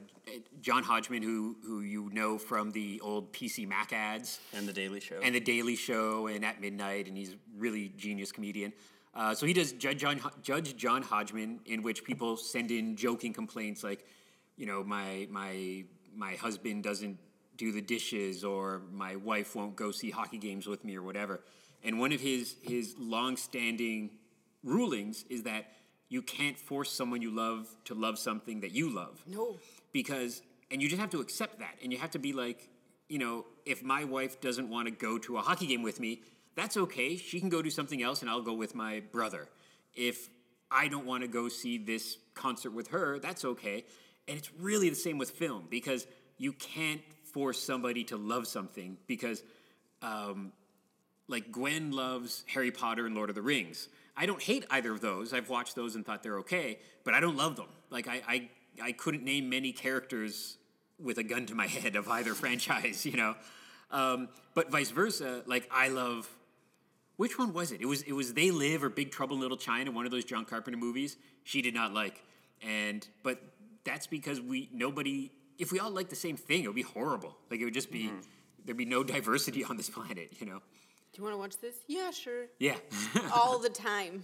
John 0.62 0.84
Hodgman, 0.84 1.22
who 1.22 1.56
who 1.66 1.82
you 1.82 2.10
know 2.12 2.38
from 2.38 2.72
the 2.72 3.00
old 3.02 3.32
PC 3.34 3.68
Mac 3.68 3.94
ads 3.94 4.40
And 4.54 4.68
The 4.68 4.74
Daily 4.74 5.00
Show. 5.00 5.20
and 5.24 5.34
the 5.36 5.40
Daily 5.40 5.76
Show 5.76 6.28
and 6.28 6.44
At 6.44 6.60
Midnight, 6.62 7.08
and 7.08 7.16
he's 7.18 7.34
a 7.34 7.38
really 7.58 7.92
genius 7.98 8.32
comedian. 8.32 8.74
Uh, 9.16 9.34
so 9.34 9.46
he 9.46 9.54
does 9.54 9.72
Judge 9.74 10.00
John 10.00 10.20
Judge 10.42 10.76
John 10.76 11.02
Hodgman, 11.04 11.60
in 11.66 11.82
which 11.84 12.04
people 12.04 12.38
send 12.38 12.72
in 12.72 12.96
joking 12.96 13.34
complaints 13.34 13.84
like, 13.84 14.06
you 14.58 14.66
know, 14.66 14.84
my 14.84 15.28
my 15.32 15.84
my 16.16 16.34
husband 16.36 16.84
doesn't 16.84 17.18
do 17.60 17.72
the 17.72 17.82
dishes, 17.82 18.44
or 18.44 18.82
my 18.92 19.18
wife 19.18 19.56
won't 19.56 19.76
go 19.76 19.92
see 19.92 20.10
hockey 20.10 20.40
games 20.40 20.66
with 20.66 20.84
me, 20.84 20.96
or 20.98 21.04
whatever. 21.04 21.42
And 21.84 22.00
one 22.00 22.12
of 22.12 22.22
his 22.22 22.56
his 22.64 22.96
long-standing 22.98 24.10
rulings 24.64 25.26
is 25.30 25.44
that 25.44 25.66
you 26.10 26.22
can't 26.24 26.58
force 26.58 26.92
someone 26.92 27.22
you 27.22 27.30
love 27.30 27.68
to 27.86 27.94
love 27.94 28.18
something 28.18 28.62
that 28.62 28.72
you 28.72 28.90
love. 28.90 29.22
No. 29.28 29.58
because 29.92 30.42
and 30.72 30.82
you 30.82 30.88
just 30.88 31.00
have 31.02 31.10
to 31.12 31.20
accept 31.20 31.60
that. 31.60 31.76
And 31.84 31.92
you 31.92 32.00
have 32.00 32.12
to 32.12 32.20
be 32.20 32.34
like 32.34 32.70
you 33.08 33.20
know 33.20 33.46
if 33.66 33.84
my 33.84 34.04
wife 34.06 34.42
doesn't 34.42 34.70
want 34.70 34.88
to 34.88 34.92
go 34.92 35.18
to 35.20 35.38
a 35.38 35.42
hockey 35.42 35.68
game 35.68 35.84
with 35.84 36.00
me 36.00 36.22
that's 36.56 36.76
okay. 36.76 37.16
She 37.16 37.40
can 37.40 37.48
go 37.50 37.62
do 37.62 37.70
something 37.70 38.02
else 38.02 38.22
and 38.22 38.30
i'll 38.30 38.42
go 38.42 38.54
with 38.54 38.74
my 38.74 39.02
brother. 39.12 39.48
If 39.94 40.30
i 40.72 40.88
don't 40.88 41.06
want 41.06 41.24
to 41.24 41.28
go 41.28 41.50
see 41.50 41.78
this 41.78 42.18
concert 42.34 42.72
with 42.72 42.88
her 42.90 43.20
that's 43.20 43.44
okay. 43.46 43.86
And 44.28 44.38
it's 44.38 44.52
really 44.60 44.90
the 44.90 44.96
same 44.96 45.18
with 45.18 45.32
film 45.32 45.66
because 45.70 46.06
you 46.38 46.54
can't 46.54 47.02
force 47.34 47.62
somebody 47.62 48.04
to 48.06 48.18
love 48.18 48.48
something 48.48 48.98
because 49.08 49.44
um, 50.02 50.52
like 51.28 51.52
Gwen 51.52 51.92
loves 51.92 52.44
Harry 52.48 52.72
Potter 52.72 53.06
and 53.06 53.16
Lord 53.16 53.30
of 53.30 53.36
the 53.36 53.42
Rings. 53.42 53.88
I 54.18 54.26
don't 54.26 54.42
hate 54.42 54.66
either 54.70 54.92
of 54.92 55.00
those. 55.00 55.34
I've 55.34 55.50
watched 55.50 55.76
those 55.76 55.96
and 55.96 56.06
thought 56.06 56.24
they're 56.24 56.40
okay, 56.40 56.80
but 57.06 57.14
I 57.14 57.20
don't 57.20 57.38
love 57.38 57.56
them. 57.56 57.70
Like 57.90 58.08
I, 58.08 58.22
I, 58.28 58.50
I 58.82 58.92
couldn't 58.92 59.24
name 59.24 59.50
many 59.50 59.72
characters 59.72 60.58
with 61.00 61.18
a 61.18 61.24
gun 61.24 61.46
to 61.46 61.56
my 61.56 61.68
head 61.68 61.96
of 61.96 62.10
either 62.10 62.34
franchise, 62.36 63.06
you 63.06 63.16
know. 63.16 63.36
Um, 63.92 64.30
but 64.54 64.72
vice 64.72 64.92
versa, 64.92 65.44
like 65.46 65.70
I 65.72 65.88
love. 65.88 66.30
Which 67.16 67.38
one 67.38 67.54
was 67.54 67.72
it? 67.74 67.82
It 67.82 67.86
was 67.86 68.02
it 68.04 68.14
was 68.14 68.34
They 68.34 68.52
Live 68.52 68.84
or 68.84 68.90
Big 68.90 69.12
Trouble 69.12 69.36
in 69.36 69.42
Little 69.42 69.58
China, 69.58 69.92
one 69.92 70.06
of 70.06 70.12
those 70.12 70.24
John 70.24 70.46
Carpenter 70.46 70.78
movies. 70.78 71.18
She 71.44 71.62
did 71.62 71.74
not 71.74 71.94
like, 71.94 72.24
and 72.62 73.06
but 73.24 73.42
that's 73.84 74.08
because 74.08 74.40
we 74.40 74.70
nobody. 74.72 75.32
If 75.60 75.72
we 75.72 75.80
all 75.80 75.92
liked 75.92 76.10
the 76.10 76.16
same 76.16 76.38
thing, 76.38 76.64
it 76.64 76.68
would 76.68 76.76
be 76.76 76.82
horrible. 76.82 77.38
Like 77.52 77.60
it 77.60 77.66
would 77.66 77.74
just 77.74 77.92
be 77.92 78.06
mm-hmm. 78.06 78.20
there'd 78.66 78.78
be 78.78 78.86
no 78.86 79.04
diversity 79.16 79.64
on 79.64 79.78
this 79.78 79.90
planet, 79.90 80.34
you 80.40 80.48
know. 80.48 80.60
Do 81.12 81.18
you 81.18 81.24
want 81.24 81.34
to 81.34 81.38
watch 81.38 81.58
this? 81.60 81.76
Yeah, 81.88 82.12
sure. 82.12 82.46
Yeah. 82.60 82.76
All 83.34 83.60
the 83.60 83.70
time. 83.70 84.24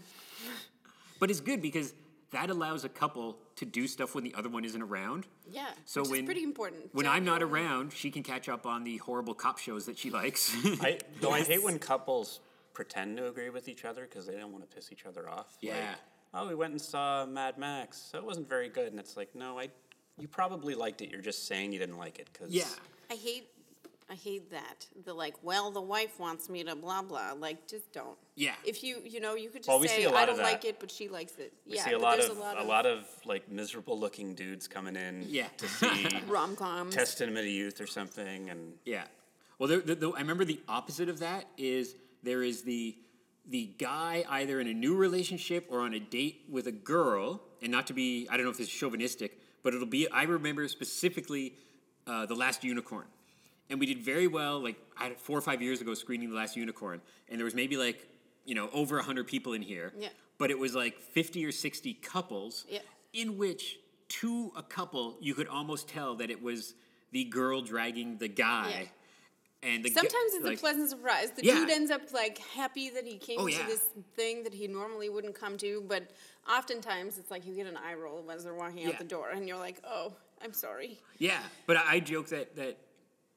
But 1.20 1.30
it's 1.30 1.42
good 1.42 1.62
because 1.62 1.94
that 2.32 2.50
allows 2.50 2.84
a 2.84 2.90
couple 2.90 3.38
to 3.56 3.66
do 3.66 3.88
stuff 3.88 4.16
when 4.16 4.24
the 4.24 4.34
other 4.36 4.50
one 4.50 4.66
isn't 4.66 4.82
around. 4.82 5.26
Yeah. 5.50 5.68
So 5.86 6.02
which 6.02 6.12
when 6.12 6.20
is 6.22 6.26
pretty 6.26 6.44
important. 6.44 6.90
When 6.94 7.08
I'm 7.08 7.24
not 7.24 7.42
around, 7.42 7.94
she 7.94 8.12
can 8.12 8.24
catch 8.24 8.50
up 8.50 8.66
on 8.66 8.84
the 8.84 8.98
horrible 8.98 9.34
cop 9.34 9.58
shows 9.58 9.86
that 9.86 9.98
she 9.98 10.10
likes. 10.10 10.54
I, 10.82 11.00
though 11.22 11.32
I 11.32 11.42
hate 11.44 11.64
when 11.64 11.80
couples 11.80 12.42
pretend 12.74 13.18
to 13.18 13.28
agree 13.28 13.50
with 13.50 13.68
each 13.68 13.86
other 13.86 14.04
because 14.04 14.28
they 14.28 14.36
don't 14.36 14.52
want 14.52 14.70
to 14.70 14.76
piss 14.76 14.92
each 14.92 15.06
other 15.06 15.30
off. 15.30 15.58
Like, 15.64 15.74
Yeah. 15.74 15.96
oh, 16.34 16.48
we 16.48 16.56
went 16.56 16.74
and 16.74 16.82
saw 16.82 17.26
Mad 17.26 17.58
Max. 17.58 17.98
So 18.12 18.18
it 18.18 18.26
wasn't 18.26 18.50
very 18.50 18.70
good. 18.70 18.88
And 18.88 19.00
it's 19.00 19.16
like, 19.16 19.34
no, 19.34 19.58
I, 19.58 19.70
you 20.18 20.28
probably 20.28 20.76
liked 20.76 21.02
it. 21.02 21.10
You're 21.10 21.22
just 21.22 21.48
saying 21.48 21.74
you 21.74 21.80
didn't 21.80 21.98
like 21.98 22.20
it 22.20 22.30
because 22.32 22.52
yeah. 22.52 22.66
I 23.12 23.16
hate 23.16 23.48
I 24.10 24.14
hate 24.14 24.52
that. 24.52 24.86
The 25.04 25.14
like, 25.14 25.34
well, 25.42 25.72
the 25.72 25.82
wife 25.82 26.20
wants 26.20 26.48
me 26.48 26.64
to 26.64 26.76
blah 26.76 27.02
blah. 27.02 27.34
Like, 27.38 27.68
just 27.68 27.92
don't. 27.92 28.18
Yeah. 28.36 28.54
If 28.64 28.84
you, 28.84 28.98
you 29.04 29.20
know, 29.20 29.34
you 29.36 29.50
could 29.50 29.62
just 29.62 29.70
Well, 29.70 29.80
we 29.80 29.88
say, 29.88 29.98
see 29.98 30.04
a 30.04 30.12
lot 30.12 30.24
I 30.24 30.26
don't 30.28 30.38
like 30.38 30.64
it, 30.64 30.80
but 30.80 30.92
she 30.92 31.08
likes 31.10 31.38
it. 31.38 31.54
We 31.66 31.76
yeah, 31.76 31.86
see 31.86 31.94
a 31.94 31.98
lot 32.00 32.20
of 32.20 32.30
a 32.30 32.40
lot 32.40 32.58
a 32.58 32.60
of, 32.60 32.68
lot 32.68 32.86
of 32.86 33.08
like 33.26 33.50
miserable 33.50 34.00
looking 34.00 34.36
dudes 34.36 34.68
coming 34.68 34.96
in 34.96 35.26
Yeah. 35.28 35.48
to 35.58 35.68
see 35.68 36.08
rom 36.28 36.56
coms. 36.56 36.94
Testament 36.94 37.38
of 37.40 37.46
Youth 37.46 37.82
or 37.82 37.88
something, 37.88 38.50
and 38.50 38.74
Yeah. 38.86 39.06
Well, 39.58 39.70
there, 39.70 39.80
the, 39.80 39.96
the, 39.96 40.12
I 40.12 40.20
remember 40.20 40.46
the 40.46 40.60
opposite 40.68 41.10
of 41.10 41.20
that 41.20 41.46
is 41.58 41.96
there 42.24 42.44
is 42.44 42.62
the 42.62 42.96
the 43.48 43.72
guy 43.78 44.24
either 44.30 44.60
in 44.60 44.68
a 44.68 44.74
new 44.74 44.96
relationship 44.96 45.68
or 45.70 45.82
on 45.82 45.94
a 45.94 46.00
date 46.00 46.46
with 46.50 46.68
a 46.68 46.72
girl, 46.72 47.42
and 47.62 47.72
not 47.72 47.88
to 47.88 47.94
be 47.94 48.28
I 48.30 48.38
don't 48.38 48.46
know 48.46 48.52
if 48.52 48.58
this 48.58 48.68
is 48.68 48.74
chauvinistic, 48.74 49.40
but 49.66 49.74
it'll 49.74 49.88
be 49.88 50.08
I 50.10 50.24
remember 50.24 50.66
specifically 50.70 51.56
uh, 52.08 52.28
the 52.28 52.36
Last 52.36 52.64
Unicorn, 52.64 53.08
and 53.70 53.80
we 53.80 53.88
did 53.88 54.00
very 54.00 54.28
well 54.28 54.60
like 54.64 54.78
I, 54.96 55.16
four 55.18 55.38
or 55.38 55.42
five 55.42 55.62
years 55.62 55.82
ago 55.82 55.94
screening 55.96 56.30
the 56.30 56.36
Last 56.36 56.56
Unicorn, 56.56 57.02
and 57.28 57.38
there 57.40 57.46
was 57.46 57.56
maybe 57.56 57.76
like 57.76 58.08
you 58.46 58.54
know 58.56 58.70
over 58.72 59.02
hundred 59.02 59.28
people 59.28 59.54
in 59.54 59.64
here, 59.64 59.92
Yeah. 59.98 60.10
but 60.38 60.52
it 60.52 60.60
was 60.60 60.76
like 60.76 61.00
fifty 61.00 61.44
or 61.46 61.52
sixty 61.52 61.96
couples, 61.96 62.66
Yeah. 62.70 62.80
in 63.12 63.38
which 63.40 63.80
to 64.08 64.52
a 64.56 64.62
couple 64.62 65.18
you 65.20 65.34
could 65.34 65.48
almost 65.48 65.90
tell 65.90 66.14
that 66.18 66.30
it 66.30 66.42
was 66.42 66.76
the 67.12 67.24
girl 67.24 67.62
dragging 67.62 68.18
the 68.20 68.28
guy. 68.28 68.70
Yeah. 68.84 68.88
And 69.64 69.84
Sometimes 69.88 70.34
it's 70.34 70.44
like- 70.46 70.58
a 70.58 70.60
pleasant 70.60 70.90
surprise. 70.90 71.32
The 71.32 71.44
Yeah. 71.44 71.56
dude 71.56 71.70
ends 71.72 71.90
up 71.90 72.02
like 72.14 72.38
happy 72.38 72.90
that 72.92 73.06
he 73.06 73.18
came 73.18 73.40
Oh, 73.40 73.48
to 73.48 73.64
this 73.66 73.82
thing 74.16 74.44
that 74.44 74.54
he 74.54 74.68
normally 74.68 75.10
wouldn't 75.10 75.34
come 75.36 75.58
to, 75.58 75.82
but 75.88 76.04
oftentimes 76.48 77.18
it's 77.18 77.32
like 77.32 77.46
you 77.48 77.56
get 77.56 77.66
an 77.68 77.78
eye 77.78 77.96
roll 77.96 78.30
as 78.32 78.44
they're 78.44 78.54
walking 78.54 78.80
Yeah. 78.80 78.90
out 78.90 79.00
the 79.00 79.06
door, 79.06 79.30
and 79.30 79.48
you're 79.48 79.58
like, 79.58 79.78
oh, 79.84 80.14
I'm 80.42 80.54
sorry. 80.54 81.00
Yeah, 81.18 81.42
but 81.66 81.78
I, 81.78 81.96
I 81.96 82.00
joke 82.00 82.28
that 82.30 82.56
that 82.58 82.78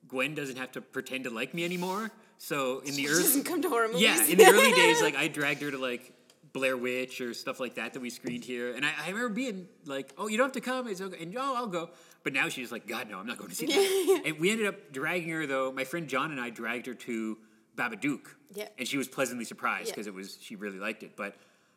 Gwen 0.06 0.34
doesn't 0.34 0.56
have 0.56 0.72
to 0.72 0.80
pretend 0.80 1.24
to 1.24 1.30
like 1.30 1.54
me 1.54 1.64
anymore. 1.64 2.10
So 2.38 2.80
in 2.80 2.94
the 2.94 3.08
early 3.08 3.22
doesn't 3.22 3.44
come 3.44 3.62
to 3.62 3.68
horror 3.68 3.88
movies. 3.88 4.02
yeah, 4.02 4.24
in 4.24 4.38
the 4.38 4.46
early 4.46 4.72
days, 4.82 5.00
like 5.00 5.16
I 5.16 5.28
dragged 5.28 5.62
her 5.62 5.70
to 5.70 5.78
like 5.78 6.12
Blair 6.52 6.76
Witch 6.76 7.20
or 7.20 7.32
stuff 7.34 7.58
like 7.60 7.74
that 7.76 7.94
that 7.94 8.00
we 8.00 8.10
screened 8.10 8.44
here, 8.44 8.74
and 8.74 8.84
I, 8.84 8.92
I 8.98 9.08
remember 9.08 9.30
being 9.30 9.68
like, 9.86 10.12
"Oh, 10.18 10.28
you 10.28 10.36
don't 10.36 10.46
have 10.46 10.52
to 10.52 10.60
come," 10.60 10.88
it's 10.88 11.00
okay, 11.00 11.22
and 11.22 11.34
oh, 11.38 11.54
I'll 11.56 11.66
go. 11.66 11.90
But 12.28 12.34
now 12.34 12.50
she's 12.50 12.70
like, 12.70 12.86
"God, 12.86 13.08
no, 13.08 13.18
I'm 13.18 13.26
not 13.26 13.38
going 13.38 13.48
to 13.48 13.56
see 13.56 13.64
that." 13.64 14.22
and 14.26 14.38
we 14.38 14.50
ended 14.50 14.66
up 14.66 14.92
dragging 14.92 15.30
her 15.30 15.46
though. 15.46 15.72
My 15.72 15.84
friend 15.84 16.06
John 16.06 16.30
and 16.30 16.38
I 16.38 16.50
dragged 16.50 16.84
her 16.84 16.92
to 16.92 17.38
Babadook, 17.74 18.26
Yeah. 18.54 18.68
and 18.78 18.86
she 18.86 18.98
was 18.98 19.08
pleasantly 19.08 19.46
surprised 19.46 19.86
Yeah. 19.88 19.92
because 19.94 20.06
it 20.06 20.12
was 20.12 20.36
she 20.38 20.54
really 20.54 20.78
liked 20.78 21.02
it. 21.02 21.12
But 21.16 21.36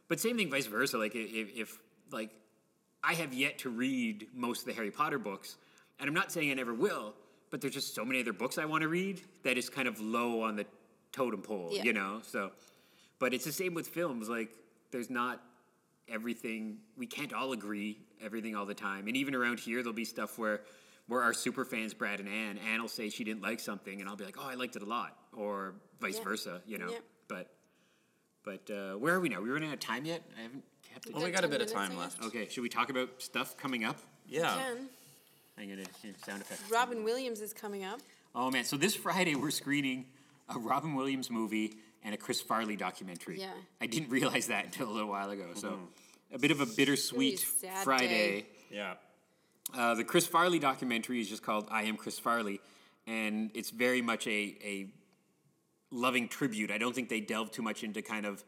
but 0.10 0.20
same 0.20 0.36
thing, 0.36 0.52
vice 0.52 0.66
versa. 0.66 0.98
Like 0.98 1.16
if, 1.16 1.56
if 1.56 1.80
like 2.12 2.32
I 3.02 3.14
have 3.14 3.34
yet 3.34 3.60
to 3.60 3.70
read 3.70 4.28
most 4.34 4.64
of 4.64 4.66
the 4.66 4.74
Harry 4.74 4.92
Potter 4.92 5.18
books, 5.20 5.56
and 6.02 6.10
I'm 6.10 6.14
not 6.14 6.34
saying 6.34 6.52
I 6.52 6.56
never 6.56 6.74
will, 6.74 7.14
but 7.50 7.62
there's 7.62 7.74
just 7.74 7.96
so 7.96 8.04
many 8.04 8.20
other 8.20 8.34
books 8.34 8.58
I 8.58 8.66
want 8.66 8.82
to 8.82 8.90
read 8.90 9.22
that 9.44 9.58
is 9.58 9.70
kind 9.70 9.88
of 9.88 10.02
low 10.02 10.42
on 10.42 10.58
the 10.58 10.66
totem 11.14 11.42
pole, 11.44 11.70
Yeah. 11.72 11.84
you 11.84 11.94
know? 11.94 12.20
So, 12.24 12.52
but 13.20 13.34
it's 13.34 13.46
the 13.46 13.54
same 13.54 13.74
with 13.74 13.88
films. 13.88 14.28
Like, 14.28 14.50
there's 14.92 15.10
not 15.10 15.42
everything, 16.12 16.78
we 16.98 17.08
can't 17.08 17.34
all 17.34 17.52
agree 17.54 17.98
everything 18.22 18.56
all 18.56 18.66
the 18.66 18.74
time. 18.76 19.08
And 19.08 19.16
even 19.18 19.34
around 19.36 19.60
here, 19.60 19.78
there'll 19.82 19.94
be 19.94 20.06
stuff 20.06 20.38
where, 20.38 20.62
where 21.08 21.22
our 21.24 21.34
super 21.34 21.66
fans, 21.66 21.94
Brad 21.94 22.20
and 22.20 22.30
Ann, 22.30 22.58
Ann 22.72 22.82
will 22.82 22.88
say 22.90 23.10
she 23.10 23.24
didn't 23.24 23.42
like 23.42 23.60
something, 23.60 24.00
and 24.02 24.10
I'll 24.10 24.16
be 24.16 24.26
like, 24.26 24.38
oh, 24.40 24.48
I 24.48 24.56
liked 24.56 24.76
it 24.76 24.82
a 24.82 24.86
lot, 24.86 25.18
or 25.36 25.74
vice 26.00 26.18
Yeah. 26.18 26.24
versa, 26.24 26.62
you 26.66 26.78
know? 26.78 26.90
Yeah. 26.92 26.98
But, 27.28 27.50
but 28.44 28.70
uh, 28.70 28.94
where 28.98 29.16
are 29.16 29.20
we 29.20 29.30
now? 29.30 29.42
We 29.42 29.50
running 29.50 29.70
out 29.70 29.76
of 29.76 29.80
time 29.80 30.06
yet? 30.06 30.22
I 30.38 30.42
haven't 30.44 30.64
kept 30.92 31.08
it. 31.08 31.14
well, 31.14 31.24
we 31.24 31.32
got 31.32 31.42
got 31.42 31.46
a 31.46 31.48
bit 31.52 31.62
of 31.62 31.72
time 31.72 31.92
I 31.94 32.00
left. 32.00 32.24
Okay, 32.24 32.48
should 32.50 32.62
we 32.62 32.70
talk 32.70 32.90
about 32.90 33.22
stuff 33.22 33.56
coming 33.58 33.84
up? 33.84 33.98
Yeah, 34.28 34.54
Ken, 34.56 34.88
I'm 35.58 35.70
gonna 35.70 35.84
sound 36.26 36.42
effects. 36.42 36.64
Robin 36.72 37.04
Williams 37.04 37.42
is 37.42 37.54
coming 37.54 37.84
up. 37.84 38.00
Oh 38.34 38.50
man! 38.50 38.64
So 38.64 38.78
this 38.78 38.96
Friday 38.96 39.36
we're 39.36 39.52
screening 39.52 40.06
a 40.50 40.58
Robin 40.58 40.96
Williams 40.96 41.30
movie 41.30 41.76
and 42.04 42.14
a 42.14 42.18
Chris 42.18 42.40
Farley 42.42 42.76
documentary. 42.76 43.40
Yeah. 43.40 43.52
I 43.82 43.86
didn't 43.88 44.10
realize 44.10 44.48
that 44.48 44.66
until 44.66 44.90
a 44.90 44.92
little 44.92 45.10
while 45.10 45.30
ago. 45.30 45.48
So 45.54 45.80
a 46.34 46.40
bit 46.40 46.52
of 46.52 46.62
a 46.62 46.66
bittersweet 46.66 47.42
a 47.42 47.46
sad 47.46 47.84
Friday. 47.84 48.08
day. 48.08 48.46
yeah. 48.70 48.94
Uh, 49.74 49.96
the 49.96 50.04
Chris 50.04 50.28
Farley 50.28 50.60
documentary 50.60 51.22
is 51.22 51.30
just 51.30 51.44
called 51.44 51.68
"I 51.72 51.84
Am 51.84 51.96
Chris 51.96 52.20
Farley," 52.20 52.60
and 53.08 53.52
it's 53.54 53.70
very 53.70 54.02
much 54.02 54.28
a 54.28 54.58
a 54.64 54.88
loving 55.92 56.28
tribute. 56.28 56.72
I 56.72 56.78
don't 56.78 56.94
think 56.94 57.10
they 57.10 57.22
delve 57.22 57.52
too 57.52 57.62
much 57.62 57.84
into 57.84 58.02
kind 58.02 58.26
of 58.26 58.44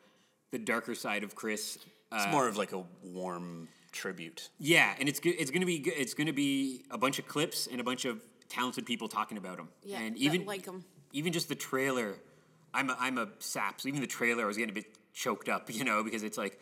the 0.51 0.59
darker 0.59 0.95
side 0.95 1.23
of 1.23 1.35
Chris. 1.35 1.77
It's 2.11 2.31
more 2.31 2.47
of 2.47 2.57
like 2.57 2.73
a 2.73 2.83
warm 3.03 3.69
tribute. 3.91 4.49
Yeah, 4.59 4.93
and 4.99 5.07
it's 5.09 5.19
it's 5.23 5.49
gonna 5.51 5.65
be 5.65 5.77
it's 5.77 6.13
gonna 6.13 6.33
be 6.33 6.83
a 6.91 6.97
bunch 6.97 7.19
of 7.19 7.27
clips 7.27 7.67
and 7.67 7.79
a 7.79 7.83
bunch 7.83 8.05
of 8.05 8.21
talented 8.49 8.85
people 8.85 9.07
talking 9.07 9.37
about 9.37 9.59
him. 9.59 9.69
Yeah, 9.83 9.99
and 9.99 10.17
even 10.17 10.45
like 10.45 10.65
him. 10.65 10.83
Even 11.13 11.31
just 11.31 11.47
the 11.47 11.55
trailer, 11.55 12.15
I'm 12.73 12.89
a, 12.89 12.97
I'm 12.99 13.17
a 13.17 13.27
sap. 13.39 13.79
So 13.79 13.87
even 13.87 14.01
the 14.01 14.07
trailer, 14.07 14.43
I 14.43 14.47
was 14.47 14.57
getting 14.57 14.71
a 14.71 14.73
bit 14.73 14.87
choked 15.13 15.47
up, 15.47 15.69
you 15.73 15.83
know, 15.83 16.03
because 16.03 16.23
it's 16.23 16.37
like 16.37 16.59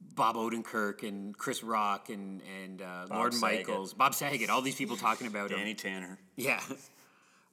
Bob 0.00 0.36
Odenkirk 0.36 1.02
and 1.06 1.36
Chris 1.36 1.62
Rock 1.62 2.08
and 2.08 2.42
and 2.62 2.82
uh, 2.82 3.06
Lord 3.10 3.34
Saget. 3.34 3.66
Michaels, 3.68 3.94
Bob 3.94 4.14
Saget, 4.14 4.50
all 4.50 4.62
these 4.62 4.76
people 4.76 4.96
talking 4.96 5.26
about 5.26 5.50
him. 5.50 5.58
Danny 5.58 5.74
Tanner. 5.74 6.18
Yeah. 6.36 6.60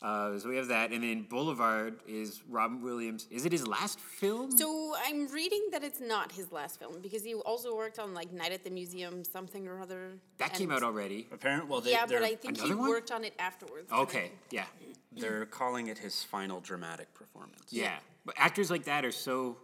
Uh, 0.02 0.38
so 0.38 0.50
we 0.50 0.58
have 0.58 0.68
that, 0.68 0.91
and 0.91 1.04
then 1.04 1.24
Boulevard 1.24 2.00
is 2.08 2.43
Robin 2.50 2.80
Williams. 2.82 3.26
Is 3.32 3.46
it 3.46 3.52
his 3.52 3.66
last 3.66 4.00
film? 4.00 4.52
So 4.52 4.93
I'm 5.04 5.28
reading 5.32 5.70
that 5.72 5.84
it's 5.84 6.02
not 6.02 6.32
his 6.34 6.52
last 6.52 6.78
film 6.80 7.02
because 7.02 7.24
he 7.24 7.34
also 7.34 7.76
worked 7.76 7.98
on 7.98 8.14
like 8.14 8.32
Night 8.32 8.52
at 8.52 8.64
the 8.64 8.70
Museum, 8.70 9.24
something 9.24 9.68
or 9.68 9.80
other. 9.80 10.12
that 10.38 10.54
came 10.54 10.70
out 10.70 10.84
already. 10.84 11.28
Apparently, 11.32 11.68
well, 11.68 11.82
they, 11.82 11.91
Yeah, 11.91 12.06
they're, 12.06 12.20
but 12.20 12.28
I 12.30 12.36
think 12.36 12.60
he 12.60 12.74
one? 12.76 12.89
worked 12.89 13.10
on 13.12 13.24
it 13.24 13.34
afterwards. 13.39 13.91
Okay, 13.91 14.32
yeah. 14.52 14.66
they're 15.14 15.46
calling 15.46 15.88
it 15.88 15.98
his 15.98 16.24
final 16.24 16.60
dramatic 16.60 17.12
performance. 17.16 17.64
Yeah. 17.72 17.96
But 18.26 18.36
actors 18.38 18.70
like 18.70 18.84
that 18.84 19.06
are 19.06 19.12
so 19.12 19.58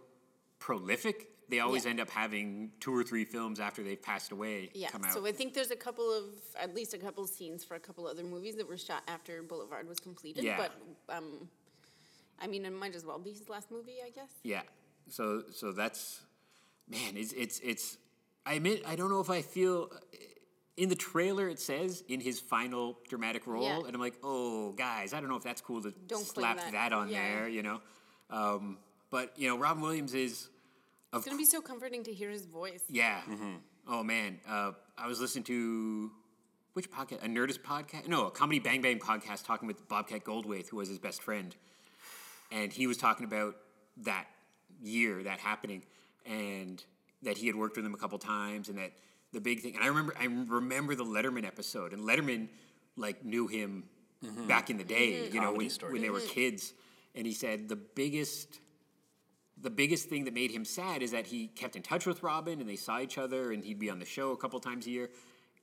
prolific, 0.58 1.28
they 1.48 1.60
always 1.60 1.84
Yeah. 1.84 1.90
end 1.90 2.00
up 2.00 2.10
having 2.10 2.72
two 2.80 2.94
or 2.94 3.02
three 3.04 3.24
films 3.24 3.60
after 3.60 3.82
they've 3.82 4.00
passed 4.00 4.32
away 4.32 4.70
Yeah, 4.74 4.88
come 4.90 5.04
out. 5.04 5.12
so 5.14 5.26
I 5.26 5.32
think 5.32 5.54
there's 5.54 5.70
a 5.70 5.76
couple 5.76 6.10
of, 6.12 6.24
at 6.58 6.74
least 6.74 6.94
a 6.94 6.98
couple 6.98 7.24
of 7.24 7.30
scenes 7.30 7.62
for 7.64 7.74
a 7.74 7.80
couple 7.80 8.06
other 8.06 8.22
movies 8.24 8.56
that 8.56 8.66
were 8.68 8.78
shot 8.78 9.02
after 9.08 9.42
Boulevard 9.42 9.86
was 9.88 10.00
completed. 10.00 10.44
Yeah. 10.44 10.56
But, 10.56 11.14
um, 11.16 11.48
I 12.40 12.46
mean, 12.46 12.64
it 12.64 12.70
might 12.72 12.94
as 12.94 13.04
well 13.04 13.18
be 13.18 13.30
his 13.30 13.48
last 13.48 13.70
movie, 13.70 13.96
I 14.04 14.10
guess. 14.10 14.30
yeah. 14.42 14.62
So 15.08 15.42
so 15.50 15.72
that's 15.72 16.20
man, 16.88 17.16
it's 17.16 17.32
it's 17.32 17.58
it's 17.60 17.98
I 18.46 18.54
admit 18.54 18.82
I 18.86 18.94
don't 18.94 19.10
know 19.10 19.20
if 19.20 19.30
I 19.30 19.42
feel 19.42 19.90
in 20.76 20.88
the 20.88 20.94
trailer 20.94 21.48
it 21.48 21.58
says 21.58 22.02
in 22.08 22.20
his 22.20 22.38
final 22.40 22.98
dramatic 23.08 23.46
role 23.48 23.64
Yeah. 23.64 23.78
and 23.86 23.94
I'm 23.94 24.00
like, 24.00 24.14
"Oh, 24.22 24.72
guys, 24.72 25.12
I 25.12 25.20
don't 25.20 25.28
know 25.28 25.36
if 25.36 25.42
that's 25.42 25.60
cool 25.60 25.82
to 25.82 25.90
Don't 26.06 26.24
slap 26.24 26.56
that. 26.56 26.72
that, 26.72 26.92
on 26.92 27.08
Yeah. 27.08 27.34
there, 27.40 27.48
you 27.48 27.62
know." 27.62 27.80
Um, 28.30 28.78
but, 29.10 29.36
you 29.38 29.48
know, 29.48 29.58
Robin 29.58 29.82
Williams 29.82 30.14
is 30.14 30.48
It's 31.14 31.26
gonna 31.26 31.36
be 31.36 31.44
so 31.44 31.60
comforting 31.60 32.02
to 32.04 32.12
hear 32.12 32.30
his 32.30 32.46
voice. 32.46 32.82
Yeah. 32.88 33.20
Mm-hmm. 33.28 33.56
Oh 33.88 34.02
man, 34.02 34.40
uh, 34.48 34.72
I 34.96 35.06
was 35.06 35.20
listening 35.20 35.44
to 35.44 36.10
which 36.72 36.90
podcast? 36.90 37.22
A 37.24 37.28
Nerdist 37.28 37.60
podcast? 37.60 38.08
No, 38.08 38.28
a 38.28 38.30
comedy 38.30 38.58
Bang 38.58 38.80
Bang 38.80 38.98
podcast, 38.98 39.44
talking 39.44 39.66
with 39.66 39.86
Bobcat 39.88 40.24
Goldthwait, 40.24 40.68
who 40.68 40.78
was 40.78 40.88
his 40.88 40.98
best 40.98 41.22
friend, 41.22 41.54
and 42.50 42.72
he 42.72 42.86
was 42.86 42.96
talking 42.96 43.26
about 43.26 43.56
that 43.98 44.26
year, 44.82 45.22
that 45.22 45.38
happening, 45.38 45.82
and 46.24 46.82
that 47.22 47.36
he 47.36 47.46
had 47.46 47.56
worked 47.56 47.76
with 47.76 47.84
him 47.84 47.92
a 47.92 47.98
couple 47.98 48.18
times, 48.18 48.68
and 48.68 48.78
that 48.78 48.92
the 49.32 49.40
big 49.40 49.60
thing. 49.60 49.74
And 49.74 49.84
I 49.84 49.88
remember, 49.88 50.14
I 50.18 50.24
remember 50.24 50.94
the 50.94 51.04
Letterman 51.04 51.44
episode, 51.46 51.92
and 51.92 52.02
Letterman 52.02 52.48
like 52.96 53.22
knew 53.24 53.48
him 53.48 53.84
mm-hmm. 54.24 54.46
back 54.46 54.70
in 54.70 54.78
the 54.78 54.84
day, 54.84 55.12
mm-hmm. 55.12 55.34
you 55.34 55.40
know, 55.40 55.48
Comedy 55.48 55.64
when, 55.64 55.70
story. 55.70 55.92
when 55.92 56.02
they 56.02 56.10
were 56.10 56.20
kids, 56.20 56.72
and 57.14 57.26
he 57.26 57.34
said 57.34 57.68
the 57.68 57.76
biggest 57.76 58.60
the 59.62 59.70
biggest 59.70 60.08
thing 60.08 60.24
that 60.24 60.34
made 60.34 60.50
him 60.50 60.64
sad 60.64 61.02
is 61.02 61.12
that 61.12 61.26
he 61.26 61.46
kept 61.48 61.76
in 61.76 61.82
touch 61.82 62.04
with 62.04 62.22
Robin 62.22 62.60
and 62.60 62.68
they 62.68 62.76
saw 62.76 63.00
each 63.00 63.16
other 63.16 63.52
and 63.52 63.64
he'd 63.64 63.78
be 63.78 63.88
on 63.90 63.98
the 63.98 64.04
show 64.04 64.32
a 64.32 64.36
couple 64.36 64.58
times 64.60 64.86
a 64.86 64.90
year 64.90 65.10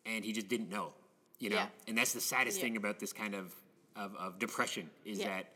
and 0.05 0.23
he 0.23 0.31
just 0.31 0.47
didn't 0.47 0.69
know, 0.69 0.93
you 1.39 1.49
know? 1.49 1.57
Yeah. 1.57 1.67
And 1.87 1.97
that's 1.97 2.13
the 2.13 2.21
saddest 2.21 2.57
Yeah. 2.57 2.63
thing 2.63 2.77
about 2.77 2.99
this 2.99 3.11
kind 3.13 3.35
of, 3.35 3.53
of, 3.95 4.15
of 4.15 4.39
depression 4.39 4.89
is 5.05 5.19
Yeah. 5.19 5.27
that 5.27 5.53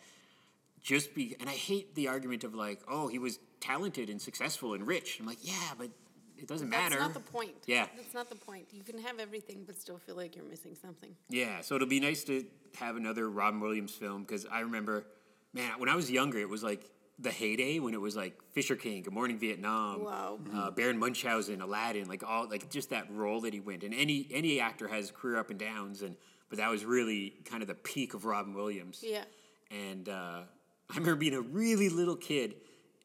just 0.82 1.16
be, 1.16 1.36
and 1.40 1.50
I 1.50 1.54
hate 1.54 1.96
the 1.96 2.10
argument 2.10 2.44
of 2.44 2.54
like, 2.54 2.82
oh, 2.90 3.08
he 3.08 3.18
was 3.18 3.40
talented 3.62 4.10
and 4.10 4.22
successful 4.22 4.74
and 4.74 4.86
rich. 4.86 5.18
I'm 5.22 5.26
like, 5.26 5.38
yeah, 5.42 5.72
but 5.78 5.90
it 6.38 6.48
doesn't 6.48 6.70
That's 6.70 6.84
matter. 6.84 7.00
That's 7.02 7.16
not 7.16 7.26
the 7.26 7.32
point. 7.32 7.56
Yeah. 7.66 7.88
That's 7.96 8.14
not 8.14 8.30
the 8.30 8.36
point. 8.36 8.68
You 8.74 8.84
can 8.84 9.00
have 9.00 9.20
everything, 9.20 9.64
but 9.66 9.80
still 9.80 9.98
feel 9.98 10.16
like 10.16 10.36
you're 10.36 10.44
missing 10.44 10.76
something. 10.76 11.16
Yeah, 11.30 11.62
so 11.62 11.76
it'll 11.76 11.88
be 11.88 12.02
nice 12.02 12.26
to 12.26 12.46
have 12.76 12.98
another 12.98 13.30
Robin 13.30 13.62
Williams 13.62 13.94
film 13.94 14.24
because 14.24 14.46
I 14.48 14.60
remember, 14.60 15.06
man, 15.54 15.80
when 15.80 15.88
I 15.88 15.96
was 15.96 16.12
younger, 16.12 16.40
it 16.40 16.50
was 16.50 16.64
like 16.64 16.90
the 17.20 17.32
heyday 17.32 17.80
when 17.80 17.94
it 17.94 18.02
was 18.02 18.16
like 18.16 18.38
Fisher 18.54 18.76
King, 18.76 19.04
Good 19.04 19.14
Morning 19.14 19.38
Vietnam, 19.38 20.04
Wow. 20.04 20.40
uh, 20.54 20.72
Baron 20.72 20.98
Munchausen, 20.98 21.62
Aladdin, 21.62 22.08
like 22.08 22.24
all 22.28 22.50
like 22.50 22.70
just 22.70 22.90
that 22.90 23.06
role 23.12 23.42
that 23.42 23.54
he 23.54 23.60
went. 23.60 23.84
And 23.84 23.94
any 23.94 24.28
any 24.32 24.60
actor 24.60 24.88
has 24.88 25.12
career 25.12 25.38
up 25.38 25.50
and 25.50 25.60
downs, 25.60 26.02
and 26.02 26.16
but 26.50 26.58
that 26.58 26.70
was 26.70 26.86
really 26.86 27.34
kind 27.46 27.62
of 27.62 27.68
the 27.68 27.76
peak 27.76 28.14
of 28.14 28.26
Robin 28.26 28.54
Williams. 28.54 29.04
Yeah. 29.06 29.24
And 29.72 30.10
uh, 30.10 30.42
I 30.90 30.98
remember 30.98 31.16
being 31.16 31.36
a 31.36 31.42
really 31.42 31.90
little 31.90 32.16
kid 32.16 32.56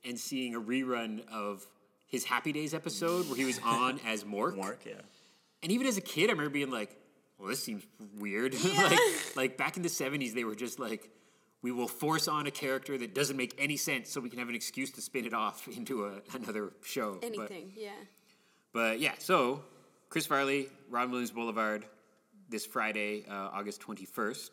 and 0.04 0.18
seeing 0.18 0.54
a 0.54 0.60
rerun 0.60 1.26
of 1.28 1.66
his 2.06 2.24
Happy 2.24 2.52
Days 2.52 2.72
episode 2.72 3.26
where 3.28 3.36
he 3.36 3.44
was 3.44 3.60
on 3.64 4.00
as 4.06 4.24
Mork. 4.24 4.56
Mark, 4.56 4.80
yeah. 4.86 4.94
And 5.62 5.70
even 5.72 5.86
as 5.86 5.96
a 5.98 6.00
kid, 6.02 6.30
I 6.30 6.32
remember 6.32 6.50
being 6.50 6.70
like, 6.70 6.96
"Well, 7.38 7.48
this 7.48 7.62
seems 7.62 7.84
weird." 8.18 8.54
like, 8.76 8.98
like 9.36 9.56
back 9.58 9.76
in 9.76 9.82
the 9.82 9.88
'70s, 9.90 10.32
they 10.34 10.44
were 10.44 10.54
just 10.54 10.78
like, 10.78 11.10
we 11.62 11.72
will 11.72 11.88
force 11.88 12.28
on 12.28 12.46
a 12.46 12.50
character 12.50 12.96
that 12.98 13.14
doesn't 13.14 13.36
make 13.36 13.54
any 13.58 13.76
sense 13.76 14.10
so 14.10 14.20
we 14.20 14.30
can 14.30 14.38
have 14.38 14.48
an 14.48 14.54
excuse 14.54 14.90
to 14.92 15.00
spin 15.00 15.24
it 15.24 15.34
off 15.34 15.66
into 15.76 16.06
a, 16.06 16.20
another 16.34 16.72
show. 16.84 17.14
But- 17.20 17.24
Anything, 17.26 17.72
yeah. 17.76 17.90
but 18.72 19.00
yeah, 19.00 19.12
so 19.18 19.62
Chris 20.08 20.26
Farley, 20.26 20.68
Ron 20.90 21.10
Williams 21.10 21.30
Boulevard, 21.30 21.84
this 22.48 22.64
Friday, 22.64 23.24
uh, 23.28 23.50
August 23.52 23.80
21st. 23.82 24.50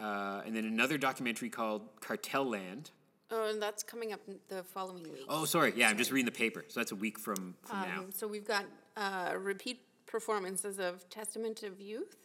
Uh, 0.00 0.42
and 0.44 0.54
then 0.54 0.66
another 0.66 0.98
documentary 0.98 1.48
called 1.48 1.82
Cartel 2.00 2.44
Land. 2.44 2.90
Oh, 3.30 3.48
and 3.48 3.60
that's 3.60 3.82
coming 3.82 4.12
up 4.12 4.20
the 4.48 4.62
following 4.62 5.02
week. 5.04 5.24
Oh, 5.28 5.46
sorry. 5.46 5.72
Yeah, 5.74 5.88
I'm 5.88 5.96
just 5.96 6.12
reading 6.12 6.26
the 6.26 6.30
paper. 6.38 6.64
So 6.68 6.78
that's 6.78 6.92
a 6.92 6.96
week 6.96 7.18
from, 7.18 7.54
from 7.64 7.80
now. 7.80 7.98
Um, 8.00 8.06
so 8.12 8.28
we've 8.28 8.46
got 8.46 8.66
uh, 8.96 9.32
repeat 9.36 9.80
performances 10.06 10.78
of 10.78 11.08
Testament 11.10 11.62
of 11.64 11.80
Youth 11.80 12.16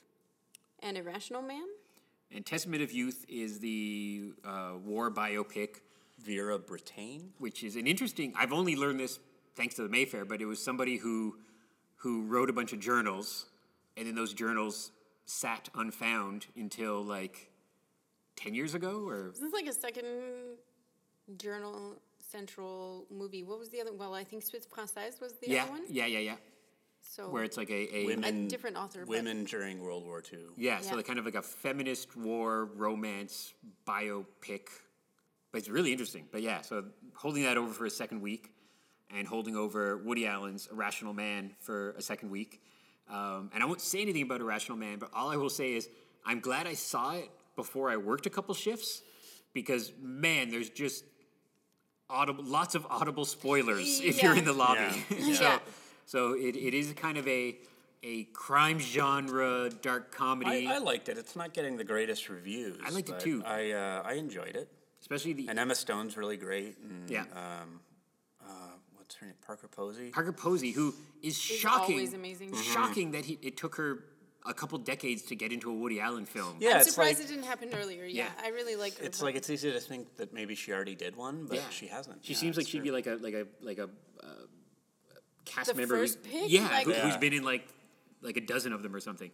and 0.84 0.98
Irrational 0.98 1.42
Man. 1.42 1.66
And 2.34 2.46
Testament 2.46 2.82
of 2.82 2.92
Youth 2.92 3.26
is 3.28 3.60
the 3.60 4.34
uh, 4.46 4.74
war 4.84 5.12
biopic, 5.12 5.82
Vera 6.24 6.58
Brittain. 6.60 7.30
which 7.40 7.64
is 7.64 7.76
an 7.76 7.88
interesting. 7.88 8.34
I've 8.38 8.54
only 8.54 8.76
learned 8.76 9.00
this 9.00 9.20
thanks 9.56 9.76
to 9.76 9.84
the 9.84 9.90
Mayfair, 9.90 10.24
but 10.26 10.42
it 10.42 10.46
was 10.46 10.64
somebody 10.64 10.98
who 10.98 11.36
who 11.98 12.24
wrote 12.24 12.50
a 12.50 12.54
bunch 12.54 12.74
of 12.74 12.80
journals, 12.80 13.46
and 13.98 14.08
then 14.08 14.16
those 14.16 14.34
journals 14.34 14.92
sat 15.26 15.70
unfound 15.76 16.48
until 16.56 17.04
like 17.04 17.52
ten 18.36 18.54
years 18.56 18.74
ago, 18.76 19.08
or 19.08 19.30
This 19.32 19.42
is 19.42 19.54
like 19.54 19.68
a 19.68 19.74
second 19.74 20.06
Journal 21.38 21.98
Central 22.20 23.06
movie. 23.12 23.44
What 23.44 23.60
was 23.60 23.70
the 23.70 23.82
other? 23.82 23.92
Well, 23.94 24.14
I 24.16 24.24
think 24.24 24.44
Suite 24.44 24.66
Française 24.72 25.20
was 25.20 25.34
the 25.34 25.50
yeah, 25.50 25.64
other 25.64 25.72
one. 25.72 25.82
yeah, 25.90 26.06
yeah, 26.06 26.20
yeah, 26.20 26.36
So 27.02 27.30
where 27.30 27.44
it's 27.44 27.58
like 27.58 27.70
a, 27.70 27.96
a 27.96 28.06
Women, 28.06 28.48
different 28.48 28.78
author, 28.78 29.00
but- 29.02 29.10
Women 29.10 29.44
during 29.44 29.80
World 29.82 30.06
War 30.06 30.22
II. 30.32 30.40
yeah, 30.58 30.80
so 30.82 30.90
Yeah. 30.92 30.96
like 30.98 31.08
kind 31.08 31.20
of 31.20 31.26
like 31.26 31.36
a 31.36 31.42
feminist 31.42 32.16
war 32.16 32.66
romance 32.76 33.54
biopic, 33.88 34.68
but 35.52 35.58
it's 35.60 35.70
really 35.70 35.92
interesting. 35.92 36.26
But 36.32 36.42
yeah, 36.42 36.62
so 36.62 36.86
holding 37.16 37.44
that 37.44 37.58
over 37.58 37.74
for 37.74 37.86
a 37.86 37.90
second 37.90 38.22
week, 38.22 38.52
and 39.14 39.28
holding 39.28 39.58
over 39.58 39.98
Woody 39.98 40.26
Allen's 40.26 40.70
Irrational 40.72 41.14
Man 41.14 41.52
for 41.60 41.92
a 41.92 42.02
second 42.02 42.30
week. 42.30 42.62
Um, 43.10 43.52
and 43.54 43.62
I 43.62 43.66
won't 43.66 43.82
say 43.82 44.02
anything 44.02 44.22
about 44.22 44.40
Irrational 44.40 44.78
Man, 44.78 45.00
but 45.00 45.10
all 45.14 45.30
I 45.30 45.36
will 45.36 45.50
say 45.50 45.74
is 45.74 45.90
I'm 46.26 46.40
glad 46.40 46.66
I 46.66 46.76
saw 46.76 47.16
it 47.16 47.30
before 47.58 47.90
I 47.90 47.98
worked 47.98 48.26
a 48.26 48.30
couple 48.30 48.54
shifts 48.56 49.02
because 49.54 49.92
man, 50.02 50.50
there's 50.50 50.70
just 50.70 51.04
audible, 52.10 52.46
lots 52.46 52.74
of 52.74 52.86
audible 52.90 53.26
spoilers 53.26 54.00
if 54.00 54.24
you're 54.24 54.36
in 54.38 54.46
the 54.46 54.54
lobby. 54.54 54.80
Yeah. 55.10 55.34
so, 55.34 55.44
Yeah. 55.44 55.60
So 56.12 56.34
it, 56.34 56.56
it 56.58 56.74
is 56.74 56.92
kind 56.94 57.18
of 57.18 57.28
a 57.28 57.56
a 58.04 58.24
crime 58.34 58.80
genre 58.80 59.70
dark 59.70 60.12
comedy, 60.12 60.68
I, 60.68 60.76
I 60.76 60.78
liked 60.80 61.08
it. 61.08 61.18
It's 61.18 61.36
not 61.36 61.54
getting 61.54 61.78
the 61.78 61.84
greatest 61.84 62.30
reviews. 62.30 62.78
I 62.84 62.90
liked 62.90 63.10
it 63.10 63.20
too. 63.20 63.44
I 63.46 63.72
uh, 63.72 64.02
I 64.12 64.14
enjoyed 64.14 64.56
it. 64.56 64.68
especially 65.02 65.34
the 65.34 65.48
And 65.50 65.58
Emma 65.60 65.76
Stone's 65.76 66.18
really 66.18 66.38
great. 66.38 66.78
And, 66.80 67.10
Yeah. 67.10 67.26
Um, 67.44 67.80
uh, 68.44 68.52
what's 68.96 69.16
her 69.16 69.28
name? 69.28 69.36
Parker 69.46 69.68
Posey. 69.68 70.10
Parker 70.10 70.34
Posey, 70.34 70.72
who 70.72 70.94
is 71.22 71.38
shocking, 71.38 71.96
always 71.96 72.14
amazing. 72.14 72.52
Mhm. 72.52 72.74
shocking 72.74 73.12
that 73.12 73.26
he, 73.26 73.38
it 73.42 73.56
took 73.56 73.76
her 73.76 74.04
a 74.48 74.54
couple 74.62 74.78
decades 74.80 75.22
to 75.30 75.36
get 75.36 75.52
into 75.54 75.70
a 75.70 75.76
Woody 75.82 76.00
Allen 76.08 76.26
film. 76.26 76.54
Yeah, 76.60 76.78
I'm 76.78 76.84
surprised 76.84 77.20
like 77.20 77.28
it 77.30 77.32
didn't 77.34 77.46
happen 77.54 77.70
earlier. 77.82 78.06
Yeah, 78.06 78.24
Yeah. 78.26 78.46
I 78.46 78.50
really 78.50 78.76
like 78.76 78.98
her. 78.98 79.06
it's 79.06 79.20
but- 79.20 79.26
like 79.28 79.36
it's 79.36 79.50
easy 79.52 79.72
to 79.72 79.80
think 79.80 80.04
that 80.18 80.34
maybe 80.34 80.56
she 80.56 80.72
already 80.74 80.96
did 80.96 81.16
one, 81.16 81.46
but 81.46 81.58
Yeah. 81.58 81.70
she 81.70 81.86
hasn't. 81.88 82.26
She 82.26 82.34
Yeah, 82.34 82.40
seems 82.40 82.58
like 82.58 82.68
she'd 82.68 82.80
true. 82.80 82.86
be 82.90 82.92
like 83.00 83.06
a 83.14 83.16
like 83.28 83.36
a 83.36 83.46
like 83.70 83.78
a 83.86 83.88
uh, 84.24 84.28
cast 85.46 85.70
The 85.70 85.76
member. 85.76 85.98
who's- 85.98 86.16
first 86.16 86.24
pick? 86.24 86.50
Yeah, 86.50 86.68
Like- 86.68 86.86
who, 86.86 86.94
who's 86.94 87.14
Yeah. 87.14 87.18
been 87.18 87.34
in 87.34 87.44
like 87.44 87.68
like 88.24 88.38
a 88.38 88.42
dozen 88.42 88.72
of 88.72 88.84
them 88.84 88.96
or 88.96 89.00
something. 89.00 89.32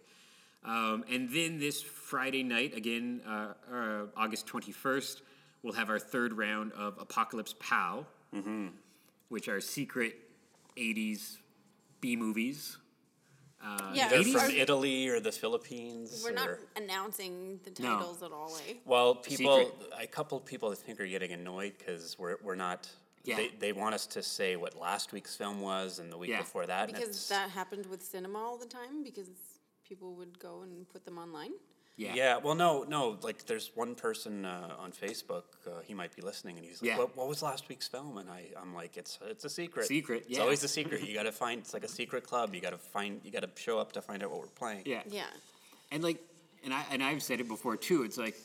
Um, 0.64 1.04
and 1.08 1.30
then 1.30 1.58
this 1.58 1.82
Friday 1.82 2.42
night, 2.42 2.74
again, 2.74 3.20
uh, 3.26 3.52
uh, 3.70 4.06
August 4.16 4.46
twenty 4.46 4.72
first, 4.72 5.22
we'll 5.62 5.74
have 5.74 5.90
our 5.90 5.98
third 5.98 6.32
round 6.32 6.72
of 6.72 6.98
Apocalypse 6.98 7.54
Pow, 7.60 8.06
which 9.28 9.48
are 9.48 9.60
secret 9.60 10.16
'80s 10.76 11.38
B 12.00 12.16
movies. 12.16 12.78
Uh, 13.62 13.90
Yeah, 13.92 14.08
They're 14.08 14.20
80s? 14.20 14.32
from 14.32 14.50
Italy 14.52 15.08
or 15.08 15.18
the 15.20 15.32
Philippines. 15.32 16.22
We're 16.24 16.30
not 16.32 16.48
announcing 16.76 17.58
the 17.64 17.82
No. 17.82 17.96
titles 17.98 18.22
at 18.22 18.30
all, 18.30 18.56
eh? 18.68 18.74
Well, 18.84 19.16
people, 19.16 19.58
Secret. 19.66 19.92
a 20.00 20.06
couple 20.06 20.38
of 20.38 20.44
people 20.44 20.70
I 20.70 20.76
think 20.76 21.00
are 21.00 21.06
getting 21.06 21.32
annoyed 21.32 21.74
because 21.76 22.16
we're, 22.18 22.36
we're 22.42 22.54
not. 22.54 22.88
Yeah. 23.28 23.36
They, 23.36 23.50
they 23.58 23.72
want 23.72 23.94
us 23.94 24.06
to 24.08 24.22
say 24.22 24.56
what 24.56 24.78
last 24.78 25.12
week's 25.12 25.34
film 25.36 25.60
was 25.60 25.98
and 25.98 26.10
the 26.12 26.16
week 26.16 26.30
Yeah. 26.30 26.38
before 26.40 26.66
that. 26.66 26.86
Because 26.86 27.02
it's- 27.10 27.28
that 27.28 27.50
happened 27.50 27.86
with 27.86 28.02
cinema 28.02 28.38
all 28.38 28.56
the 28.58 28.66
time 28.66 29.02
because 29.04 29.28
people 29.86 30.14
would 30.14 30.38
go 30.38 30.62
and 30.62 30.88
put 30.88 31.04
them 31.04 31.18
online. 31.18 31.52
Yeah. 31.96 32.14
Yeah, 32.14 32.36
well, 32.36 32.54
no, 32.54 32.84
no. 32.84 33.18
Like, 33.22 33.44
there's 33.46 33.72
one 33.74 33.96
person 33.96 34.44
uh, 34.44 34.76
on 34.78 34.92
Facebook. 34.92 35.42
Uh, 35.66 35.80
he 35.84 35.94
might 35.94 36.14
be 36.14 36.22
listening, 36.22 36.56
and 36.56 36.64
he's 36.64 36.80
like, 36.80 36.90
Yeah. 36.90 36.98
what, 36.98 37.16
"What 37.16 37.26
was 37.26 37.42
last 37.42 37.68
week's 37.68 37.88
film?" 37.88 38.18
And 38.18 38.30
I, 38.30 38.44
I'm 38.56 38.72
like, 38.72 38.96
"It's 38.96 39.18
it's 39.26 39.44
a 39.44 39.50
secret. 39.50 39.86
Secret, 39.86 40.24
It's 40.28 40.38
always 40.38 40.62
a 40.62 40.68
secret. 40.68 41.02
You 41.02 41.12
got 41.12 41.24
to 41.24 41.32
find. 41.32 41.58
It's 41.60 41.74
like 41.74 41.82
a 41.82 41.88
secret 41.88 42.22
club. 42.22 42.54
You 42.54 42.60
got 42.60 42.70
to 42.70 42.78
find. 42.78 43.20
You 43.24 43.32
got 43.32 43.42
to 43.42 43.50
show 43.60 43.80
up 43.80 43.90
to 43.94 44.00
find 44.00 44.22
out 44.22 44.30
what 44.30 44.38
we're 44.38 44.46
playing. 44.46 44.82
Yeah. 44.86 45.02
Yeah. 45.10 45.24
And 45.90 46.04
like, 46.04 46.20
and 46.64 46.72
I 46.72 46.84
and 46.92 47.02
I've 47.02 47.20
said 47.20 47.40
it 47.40 47.48
before 47.48 47.76
too. 47.76 48.04
It's 48.04 48.16
like, 48.16 48.36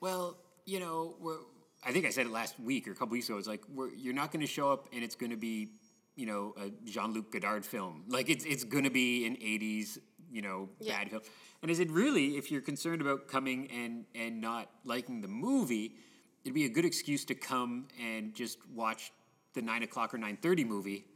well, 0.00 0.38
you 0.64 0.80
know, 0.80 1.14
we're. 1.20 1.36
I 1.84 1.92
think 1.92 2.06
I 2.06 2.10
said 2.10 2.26
it 2.26 2.32
last 2.32 2.58
week 2.60 2.86
or 2.86 2.92
a 2.92 2.94
couple 2.94 3.12
weeks 3.12 3.28
ago. 3.28 3.38
It's 3.38 3.48
like 3.48 3.62
we're, 3.68 3.92
you're 3.94 4.14
not 4.14 4.30
going 4.32 4.40
to 4.40 4.46
show 4.46 4.72
up 4.72 4.88
and 4.92 5.02
it's 5.02 5.14
going 5.16 5.30
to 5.30 5.36
be, 5.36 5.70
you 6.16 6.26
know, 6.26 6.54
a 6.56 6.70
Jean 6.88 7.12
Luc 7.12 7.32
Godard 7.32 7.64
film. 7.64 8.04
Like 8.08 8.28
it's 8.30 8.44
it's 8.44 8.64
going 8.64 8.84
to 8.84 8.90
be 8.90 9.26
an 9.26 9.36
'80s, 9.36 9.98
you 10.30 10.42
know, 10.42 10.68
Yeah. 10.80 10.98
bad 10.98 11.10
film. 11.10 11.22
And 11.62 11.70
I 11.70 11.74
said 11.74 11.90
really, 11.90 12.36
if 12.36 12.50
you're 12.50 12.60
concerned 12.60 13.00
about 13.00 13.26
coming 13.28 13.68
and 13.70 14.04
and 14.14 14.40
not 14.40 14.68
liking 14.84 15.20
the 15.20 15.28
movie, 15.28 15.96
it'd 16.44 16.54
be 16.54 16.64
a 16.66 16.68
good 16.68 16.84
excuse 16.84 17.24
to 17.26 17.34
come 17.34 17.88
and 18.00 18.34
just 18.34 18.58
watch 18.70 19.12
the 19.54 19.62
nine 19.62 19.82
o'clock 19.82 20.14
or 20.14 20.18
nine 20.18 20.36
thirty 20.40 20.64
movie. 20.64 21.06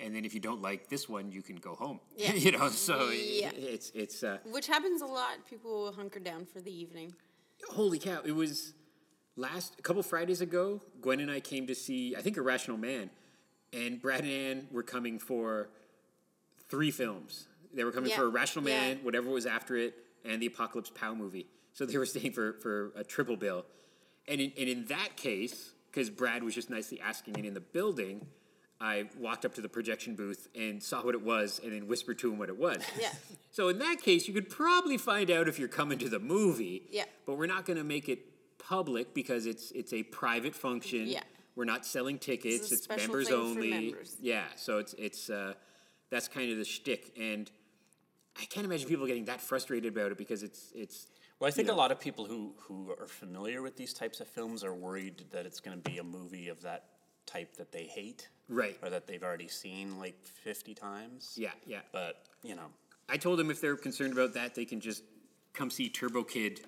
And 0.00 0.14
then 0.14 0.24
if 0.24 0.32
you 0.32 0.38
don't 0.38 0.62
like 0.62 0.88
this 0.88 1.08
one, 1.08 1.32
you 1.32 1.42
can 1.42 1.56
go 1.56 1.74
home. 1.74 1.98
Yeah. 2.16 2.32
you 2.34 2.52
know, 2.52 2.68
so 2.68 3.10
Yeah. 3.10 3.50
it's 3.54 3.90
it's 3.94 4.22
uh, 4.24 4.38
Which 4.50 4.66
happens 4.66 5.00
a 5.02 5.06
lot. 5.06 5.34
People 5.48 5.70
will 5.82 5.92
hunker 5.92 6.20
down 6.20 6.44
for 6.46 6.60
the 6.60 6.72
evening. 6.72 7.14
Holy 7.70 7.98
cow! 7.98 8.20
It 8.24 8.30
was 8.32 8.74
last 9.38 9.74
a 9.78 9.82
couple 9.82 10.02
Fridays 10.02 10.40
ago. 10.40 10.82
Gwen 11.00 11.20
and 11.20 11.30
I 11.30 11.40
came 11.40 11.66
to 11.68 11.74
see 11.74 12.14
I 12.16 12.20
think 12.20 12.36
Irrational 12.36 12.76
Man, 12.76 13.10
and 13.72 14.00
Brad 14.02 14.20
and 14.20 14.30
Ann 14.30 14.68
were 14.70 14.82
coming 14.82 15.18
for 15.18 15.68
three 16.68 16.90
films. 16.90 17.46
They 17.72 17.84
were 17.84 17.92
coming 17.92 18.10
Yeah, 18.10 18.16
for 18.16 18.24
Irrational 18.24 18.64
Man, 18.64 18.96
yeah. 18.98 19.04
whatever 19.04 19.30
was 19.30 19.46
after 19.46 19.76
it, 19.76 19.94
and 20.24 20.42
the 20.42 20.46
Apocalypse 20.46 20.90
Pow 20.94 21.14
movie. 21.14 21.46
So 21.72 21.86
they 21.86 21.96
were 21.96 22.06
staying 22.06 22.32
for 22.32 22.54
for 22.54 22.92
a 22.96 23.04
triple 23.04 23.36
bill, 23.36 23.64
and 24.26 24.40
in, 24.40 24.52
and 24.58 24.68
in 24.68 24.84
that 24.86 25.16
case, 25.16 25.70
because 25.90 26.10
Brad 26.10 26.42
was 26.42 26.54
just 26.54 26.68
nicely 26.70 27.00
asking 27.00 27.36
it 27.38 27.44
in 27.44 27.54
the 27.54 27.60
building. 27.60 28.26
I 28.80 29.08
walked 29.18 29.44
up 29.44 29.54
to 29.56 29.60
the 29.60 29.68
projection 29.68 30.14
booth 30.14 30.46
and 30.54 30.80
saw 30.80 31.02
what 31.02 31.16
it 31.16 31.22
was, 31.22 31.60
and 31.64 31.72
then 31.72 31.88
whispered 31.88 32.18
to 32.20 32.30
him 32.32 32.38
what 32.38 32.48
it 32.48 32.56
was. 32.56 32.78
Yeah. 33.00 33.08
So 33.50 33.68
in 33.68 33.78
that 33.80 33.96
case, 34.02 34.28
you 34.28 34.34
could 34.34 34.48
probably 34.48 34.96
find 34.96 35.32
out 35.32 35.48
if 35.48 35.58
you're 35.58 35.66
coming 35.66 35.98
to 35.98 36.08
the 36.08 36.20
movie. 36.20 36.82
Yeah. 36.92 37.04
But 37.26 37.38
we're 37.38 37.46
not 37.46 37.66
going 37.66 37.78
to 37.78 37.82
make 37.82 38.08
it 38.08 38.20
public 38.68 39.14
because 39.14 39.46
it's 39.46 39.70
it's 39.72 39.92
a 39.92 40.02
private 40.02 40.54
function. 40.54 41.06
Yeah. 41.06 41.22
We're 41.56 41.64
not 41.64 41.84
selling 41.84 42.18
tickets. 42.18 42.70
a 42.70 42.74
It's 42.74 42.88
members 42.88 43.28
thing 43.28 43.36
for 43.36 43.42
only. 43.42 43.70
members. 43.70 44.16
Yeah. 44.20 44.44
So 44.56 44.78
it's 44.78 44.94
it's 44.98 45.30
uh, 45.30 45.54
that's 46.10 46.28
kind 46.28 46.50
of 46.52 46.58
the 46.58 46.64
shtick, 46.64 47.12
and 47.18 47.50
I 48.40 48.44
can't 48.44 48.64
imagine 48.66 48.88
people 48.88 49.06
getting 49.06 49.24
that 49.26 49.40
frustrated 49.40 49.92
about 49.96 50.12
it 50.12 50.18
because 50.18 50.42
it's 50.42 50.70
it's 50.74 51.06
Well, 51.40 51.48
I 51.48 51.50
think 51.50 51.68
a 51.68 51.72
lot 51.72 51.90
of 51.90 51.98
people 51.98 52.24
who 52.26 52.54
who 52.58 52.92
are 53.00 53.06
familiar 53.08 53.62
with 53.62 53.76
these 53.76 53.92
types 53.92 54.20
of 54.20 54.28
films 54.28 54.62
are 54.62 54.74
worried 54.74 55.24
that 55.32 55.46
it's 55.46 55.60
going 55.60 55.80
to 55.80 55.90
be 55.90 55.98
a 55.98 56.04
movie 56.04 56.48
of 56.48 56.62
that 56.62 56.84
type 57.26 57.56
that 57.56 57.72
they 57.72 57.84
hate, 57.84 58.28
Right. 58.48 58.78
or 58.82 58.88
that 58.90 59.06
they've 59.06 59.22
already 59.22 59.48
seen 59.48 59.98
like 59.98 60.16
fifty 60.26 60.74
times. 60.74 61.34
yeah 61.36 61.52
yeah. 61.66 61.80
But 61.92 62.14
you 62.42 62.54
know, 62.54 62.68
I 63.08 63.16
told 63.16 63.38
them 63.38 63.50
if 63.50 63.60
they're 63.60 63.76
concerned 63.76 64.12
about 64.12 64.34
that, 64.34 64.54
they 64.54 64.64
can 64.64 64.80
just 64.80 65.02
come 65.54 65.70
see 65.70 65.88
Turbo 65.88 66.22
Kid 66.22 66.60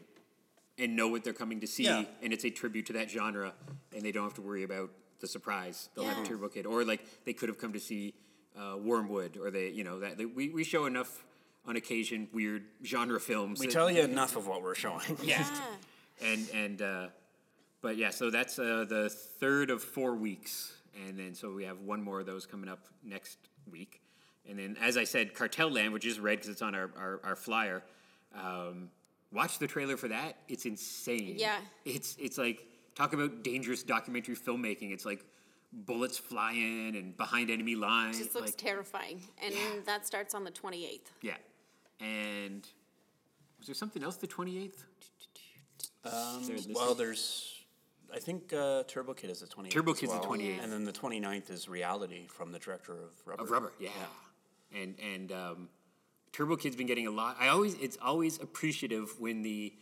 and 0.81 0.97
know 0.97 1.09
what 1.09 1.22
they're 1.24 1.33
coming 1.33 1.61
to 1.61 1.66
see, 1.66 1.85
Yeah. 1.85 2.05
and 2.22 2.33
it's 2.33 2.45
a 2.45 2.51
tribute 2.51 2.87
to 2.87 2.93
that 2.95 3.11
genre, 3.11 3.53
and 3.95 4.03
they 4.03 4.12
don't 4.12 4.24
have 4.24 4.35
to 4.35 4.43
worry 4.43 4.62
about 4.64 4.91
the 5.20 5.26
surprise. 5.26 5.91
They'll 5.95 6.05
have 6.07 6.18
Yeah. 6.18 6.24
Turbo 6.24 6.49
Kid, 6.49 6.66
or 6.66 6.85
like 6.85 7.24
they 7.24 7.33
could 7.35 7.49
have 7.49 7.59
come 7.59 7.72
to 7.74 7.81
see 7.81 8.14
uh, 8.57 8.76
Wormwood, 8.78 9.37
or 9.37 9.51
they, 9.51 9.68
you 9.68 9.85
know, 9.85 10.01
that 10.01 10.18
they, 10.18 10.24
we 10.26 10.49
we 10.49 10.64
show 10.64 10.87
enough 10.87 11.24
on 11.66 11.76
occasion 11.76 12.28
weird 12.33 12.64
genre 12.85 13.20
films. 13.20 13.61
we 13.61 13.66
that- 13.66 13.72
tell 13.72 13.91
you 13.91 14.03
enough 14.03 14.35
of 14.37 14.47
what 14.47 14.62
we're 14.62 14.74
showing. 14.74 15.01
yeah, 15.22 15.47
Yeah. 16.20 16.28
and 16.33 16.49
and 16.55 16.83
uh, 16.83 17.09
but 17.83 17.97
yeah, 17.97 18.11
so 18.11 18.31
that's 18.31 18.59
uh, 18.59 18.85
the 18.89 19.09
third 19.11 19.70
of 19.70 19.83
four 19.83 20.14
weeks, 20.16 20.72
and 21.07 21.18
then 21.18 21.35
so 21.35 21.53
we 21.53 21.64
have 21.64 21.81
one 21.81 22.03
more 22.03 22.20
of 22.20 22.26
those 22.26 22.47
coming 22.47 22.68
up 22.68 22.81
next 23.05 23.39
week, 23.70 24.01
and 24.49 24.59
then 24.59 24.76
as 24.81 24.97
I 24.97 25.05
said, 25.05 25.35
Cartel 25.35 25.70
Land, 25.70 25.93
which 25.93 26.05
is 26.07 26.18
red 26.18 26.39
because 26.39 26.49
it's 26.51 26.62
on 26.62 26.74
our 26.74 26.91
our, 26.97 27.20
our 27.24 27.37
flyer. 27.37 27.83
Um, 28.35 28.91
watch 29.33 29.59
the 29.59 29.66
trailer 29.66 29.97
for 29.97 30.09
that; 30.09 30.37
it's 30.49 30.64
insane. 30.66 31.37
Yeah. 31.39 31.59
it's 31.85 32.16
it's 32.18 32.39
like 32.39 32.66
talk 32.95 33.12
about 33.12 33.43
dangerous 33.45 33.83
documentary 33.83 34.37
filmmaking. 34.37 34.93
It's 34.93 35.05
like 35.05 35.24
bullets 35.72 36.18
flying 36.18 36.97
and 36.97 37.16
behind 37.16 37.51
enemy 37.51 37.76
lines. 37.76 38.18
Just 38.18 38.35
looks 38.35 38.49
like, 38.49 38.57
terrifying. 38.57 39.22
And 39.43 39.55
Yeah. 39.55 39.61
that 39.87 40.07
starts 40.07 40.35
on 40.35 40.43
the 40.45 40.51
28th. 40.51 41.12
yeah, 41.22 41.37
and 42.01 42.66
was 43.59 43.66
there 43.66 43.74
something 43.74 44.03
else 44.03 44.16
the 44.16 44.26
twenty 44.26 44.59
eighth? 44.64 44.85
Um, 46.05 46.43
There- 46.47 46.57
well, 46.74 46.95
there's, 46.95 47.62
I 48.12 48.18
think 48.18 48.55
uh, 48.55 48.85
Turbo 48.85 49.12
Kid 49.12 49.28
is 49.31 49.41
the 49.41 49.47
28th. 49.47 49.70
Turbo 49.70 49.93
as 49.93 49.99
Kid's 50.01 50.12
the 50.12 50.18
well. 50.18 50.28
28th. 50.31 50.62
And 50.64 50.72
then 50.72 50.85
the 50.85 50.93
29th 50.93 51.51
is 51.51 51.68
Reality 51.68 52.26
from 52.26 52.53
the 52.53 52.59
director 52.59 52.95
of 52.95 53.12
Rubber. 53.26 53.43
Of 53.43 53.51
rubber, 53.51 53.72
yeah. 53.78 53.91
And 54.74 54.99
and 54.99 55.31
um, 55.33 55.68
Turbo 56.33 56.57
Kid's 56.57 56.76
been 56.76 56.87
getting 56.87 57.07
a 57.07 57.11
lot. 57.11 57.37
I 57.41 57.49
always 57.49 57.74
it's 57.74 57.99
always 58.03 58.41
appreciative 58.41 59.14
when 59.18 59.43
the 59.43 59.72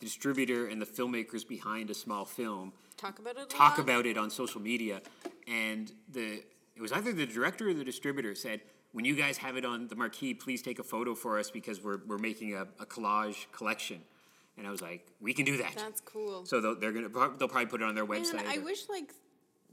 distributor 0.00 0.66
and 0.66 0.80
the 0.80 0.86
filmmakers 0.86 1.46
behind 1.46 1.90
a 1.90 1.94
small 1.94 2.24
film 2.24 2.72
Talk 2.96 3.18
about 3.18 3.36
it. 3.36 3.42
a 3.42 3.46
talk 3.46 3.78
lot. 3.78 3.78
about 3.80 4.06
it 4.06 4.16
on 4.16 4.30
social 4.30 4.60
media. 4.60 5.00
And 5.46 5.92
the 6.10 6.42
it 6.76 6.80
was 6.82 6.92
either 6.92 7.12
the 7.12 7.26
director 7.26 7.68
or 7.68 7.74
the 7.74 7.84
distributor 7.84 8.34
said, 8.34 8.60
when 8.92 9.04
you 9.04 9.14
guys 9.16 9.36
have 9.38 9.56
it 9.56 9.64
on 9.64 9.88
the 9.88 9.96
marquee, 9.96 10.32
please 10.32 10.62
take 10.62 10.78
a 10.78 10.82
photo 10.84 11.14
for 11.14 11.38
us 11.38 11.50
because 11.50 11.82
we're, 11.82 11.98
we're 12.06 12.18
making 12.18 12.54
a, 12.54 12.62
a 12.80 12.86
collage 12.86 13.46
collection. 13.52 14.00
And 14.56 14.66
I 14.66 14.70
was 14.70 14.80
like, 14.80 15.06
we 15.20 15.34
can 15.34 15.44
do 15.44 15.56
that. 15.58 15.74
That's 15.76 16.00
cool. 16.00 16.44
so 16.46 16.60
they'll, 16.60 16.74
they're 16.78 16.92
gonna 16.92 17.08
they'll 17.08 17.48
probably 17.48 17.66
put 17.66 17.80
it 17.82 17.84
on 17.84 17.94
their 17.94 18.06
Man, 18.06 18.22
website. 18.24 18.46
I 18.46 18.56
or- 18.58 18.62
wish 18.64 18.88
like 18.88 19.12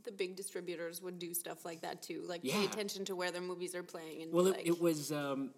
the 0.04 0.12
big 0.12 0.36
distributors 0.36 1.02
would 1.02 1.18
do 1.18 1.34
stuff 1.34 1.64
like 1.66 1.82
that 1.82 2.02
too. 2.04 2.24
Like 2.28 2.42
Yeah. 2.44 2.54
pay 2.56 2.66
attention 2.66 3.06
to 3.06 3.16
where 3.16 3.32
their 3.32 3.42
movies 3.42 3.74
are 3.74 3.82
playing 3.84 4.22
and 4.24 4.34
Well, 4.34 4.48
it, 4.48 4.58
like, 4.58 4.68
it 4.68 4.82
was. 4.82 5.12
Um, 5.12 5.52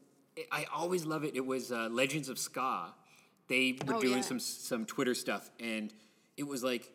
I 0.52 0.66
always 0.74 1.06
love 1.06 1.24
it. 1.24 1.36
It 1.36 1.46
was 1.46 1.72
uh, 1.72 1.88
Legends 1.92 2.30
of 2.30 2.38
Ska. 2.40 2.94
They 3.48 3.78
were 3.86 3.96
Oh, 3.96 4.02
doing 4.02 4.18
yeah. 4.18 4.22
some 4.22 4.40
some 4.40 4.86
Twitter 4.86 5.14
stuff, 5.16 5.50
and 5.60 5.94
it 6.36 6.44
was 6.48 6.64
like 6.64 6.92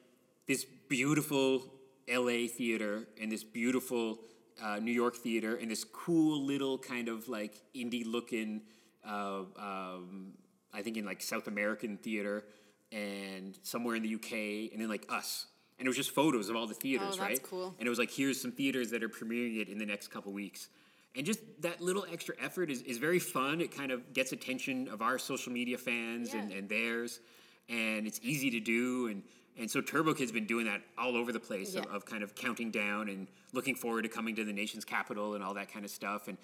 this 0.47 0.64
beautiful 0.88 1.64
L.A. 2.09 2.47
theater 2.49 3.07
and 3.20 3.30
this 3.32 3.43
beautiful 3.45 4.18
uh, 4.62 4.78
New 4.78 4.93
York 4.93 5.16
theater 5.16 5.57
and 5.57 5.70
this 5.70 5.84
cool 5.84 6.45
little 6.45 6.78
kind 6.78 7.09
of 7.09 7.28
like 7.28 7.55
indie 7.74 8.05
looking. 8.07 8.62
Uh, 9.07 9.43
um, 9.59 10.34
I 10.72 10.82
think 10.82 10.97
in 10.97 11.05
like 11.05 11.20
South 11.22 11.49
American 11.49 11.97
theater 11.97 12.45
and 12.93 13.59
somewhere 13.62 13.97
in 13.97 14.03
the 14.03 14.14
UK, 14.14 14.72
and 14.72 14.80
then 14.80 14.88
like 14.88 15.07
us. 15.11 15.47
And 15.78 15.86
it 15.86 15.88
was 15.88 15.97
just 15.97 16.11
photos 16.11 16.49
of 16.49 16.55
all 16.55 16.66
the 16.68 16.74
theaters, 16.74 17.09
Oh, 17.14 17.16
that's 17.16 17.20
right? 17.20 17.43
cool. 17.43 17.74
And 17.78 17.86
it 17.86 17.90
was 17.90 17.99
like, 17.99 18.11
here's 18.11 18.40
some 18.40 18.53
theaters 18.53 18.90
that 18.90 19.03
are 19.03 19.09
premiering 19.09 19.61
it 19.61 19.68
in 19.68 19.78
the 19.78 19.86
next 19.86 20.09
couple 20.09 20.30
weeks. 20.32 20.68
And 21.14 21.26
just 21.26 21.40
that 21.60 21.80
little 21.80 22.06
extra 22.10 22.34
effort 22.40 22.70
is, 22.70 22.82
is 22.82 22.98
very 22.98 23.18
fun. 23.18 23.60
It 23.60 23.74
kind 23.74 23.90
of 23.92 24.12
gets 24.14 24.32
attention 24.32 24.88
of 24.88 25.02
our 25.02 25.18
social 25.18 25.52
media 25.52 25.76
fans 25.76 26.32
and, 26.32 26.50
Yeah. 26.50 26.58
and 26.58 26.68
theirs. 26.68 27.20
And 27.68 28.06
it's 28.06 28.18
easy 28.22 28.50
to 28.50 28.60
do. 28.60 29.08
And, 29.08 29.22
and 29.58 29.70
so 29.70 29.80
Turbo 29.82 30.14
Kid's 30.14 30.32
been 30.32 30.46
doing 30.46 30.64
that 30.66 30.80
all 30.96 31.16
over 31.16 31.30
the 31.32 31.40
place 31.40 31.74
of, 31.74 31.84
of 31.86 32.06
kind 32.06 32.22
of 32.22 32.34
counting 32.34 32.70
down 32.70 33.08
and 33.08 33.28
looking 33.52 33.74
forward 33.74 34.02
to 34.02 34.08
coming 34.08 34.34
to 34.36 34.44
the 34.44 34.52
nation's 34.52 34.84
capital 34.84 35.34
and 35.34 35.44
all 35.44 35.54
that 35.54 35.70
kind 35.70 35.84
of 35.84 35.90
stuff. 35.90 36.28
And 36.28 36.38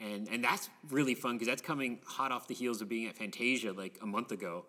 and 0.00 0.28
and 0.28 0.44
that's 0.44 0.68
really 0.90 1.14
fun 1.14 1.34
because 1.34 1.48
that's 1.48 1.62
coming 1.62 1.98
hot 2.04 2.30
off 2.32 2.46
the 2.48 2.54
heels 2.54 2.80
of 2.80 2.88
being 2.88 3.06
at 3.06 3.16
Fantasia 3.16 3.72
like 3.72 3.98
a 4.02 4.06
month 4.06 4.32
ago. 4.32 4.64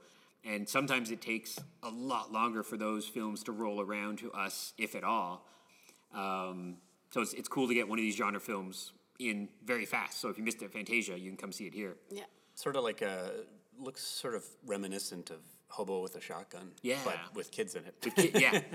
And 0.45 0.69
sometimes 0.69 1.11
it 1.11 1.21
takes 1.21 1.59
a 1.83 1.89
lot 1.89 2.31
longer 2.31 2.63
for 2.63 2.77
those 2.77 3.05
films 3.07 3.43
to 3.43 3.51
roll 3.51 3.81
around 3.81 4.19
to 4.19 4.31
us, 4.31 4.73
if 4.77 4.95
at 4.95 5.03
all. 5.03 5.45
Um, 6.13 6.77
so 7.11 7.21
it's, 7.21 7.33
it's 7.33 7.49
cool 7.49 7.67
to 7.67 7.73
get 7.73 7.89
one 7.89 7.99
of 7.99 8.03
these 8.03 8.15
genre 8.15 8.39
films 8.39 8.91
in 9.20 9.49
very 9.65 9.86
fast. 9.86 10.20
So 10.22 10.30
if 10.30 10.38
you 10.38 10.43
missed 10.43 10.61
it 10.61 10.65
at 10.65 10.72
Fantasia, 10.74 11.20
you 11.20 11.30
can 11.30 11.38
come 11.38 11.51
see 11.51 11.65
it 11.65 11.74
here. 11.74 11.95
yeah. 12.11 12.24
Sort 12.55 12.76
of 12.76 12.84
like 12.84 13.01
a, 13.01 13.32
looks 13.80 14.01
sort 14.03 14.36
of 14.36 14.43
reminiscent 14.65 15.30
of 15.30 15.38
Hobo 15.70 16.01
with 16.01 16.15
a 16.15 16.22
Shotgun. 16.22 16.72
Yeah. 16.82 16.97
But 17.05 17.17
with 17.34 17.51
kids 17.51 17.76
in 17.76 17.84
it. 17.86 18.15
Ki- 18.15 18.32
yeah. 18.39 18.61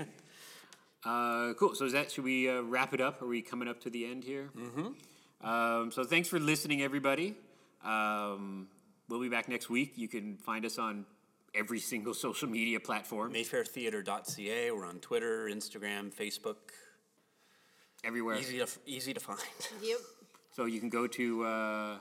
Uh, 1.03 1.53
cool. 1.53 1.75
So 1.75 1.85
is 1.85 1.93
that 1.93 2.09
should 2.09 2.23
we 2.23 2.49
uh, 2.49 2.61
wrap 2.61 2.91
it 2.95 2.99
up? 2.99 3.21
Are 3.21 3.27
we 3.27 3.43
coming 3.43 3.67
up 3.67 3.79
to 3.81 3.91
the 3.91 4.07
end 4.07 4.23
here? 4.23 4.49
Mm-hmm. 4.57 5.47
Um, 5.47 5.91
so 5.91 6.03
thanks 6.03 6.27
for 6.27 6.39
listening, 6.39 6.81
everybody. 6.81 7.35
Um, 7.83 8.67
we'll 9.07 9.21
be 9.21 9.29
back 9.29 9.47
next 9.47 9.69
week. 9.69 9.93
You 9.97 10.07
can 10.07 10.35
find 10.37 10.65
us 10.65 10.79
on 10.79 11.05
every 11.53 11.79
single 11.79 12.13
social 12.25 12.49
media 12.49 12.79
platform, 12.79 13.33
Mayfairtheater.ca. 13.33 14.71
We're 14.71 14.83
on 14.87 14.97
Twitter, 14.97 15.47
Instagram, 15.47 16.11
Facebook. 16.11 16.55
everywhere. 18.03 18.37
Easy 18.37 18.57
to, 18.57 18.67
easy 18.87 19.13
to 19.13 19.19
find. 19.19 19.39
Yep. 19.83 19.97
So 20.55 20.63
you 20.65 20.79
can 20.79 20.87
go 20.89 21.05
to 21.05 21.43
uh, 21.43 21.97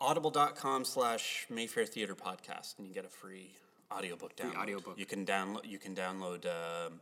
Audible.com 0.00 0.84
slash 0.86 1.46
Mayfair 1.50 1.84
Theater 1.84 2.14
Podcast, 2.14 2.78
and 2.78 2.86
you 2.88 2.94
get 2.94 3.04
a 3.04 3.08
free 3.10 3.50
audiobook 3.92 4.32
Free 4.38 4.48
download. 4.50 4.56
audiobook. 4.62 4.98
You 4.98 5.04
can 5.04 5.26
download. 5.26 5.66
You 5.66 5.78
can 5.78 5.94
download 5.94 6.46
um, 6.46 7.00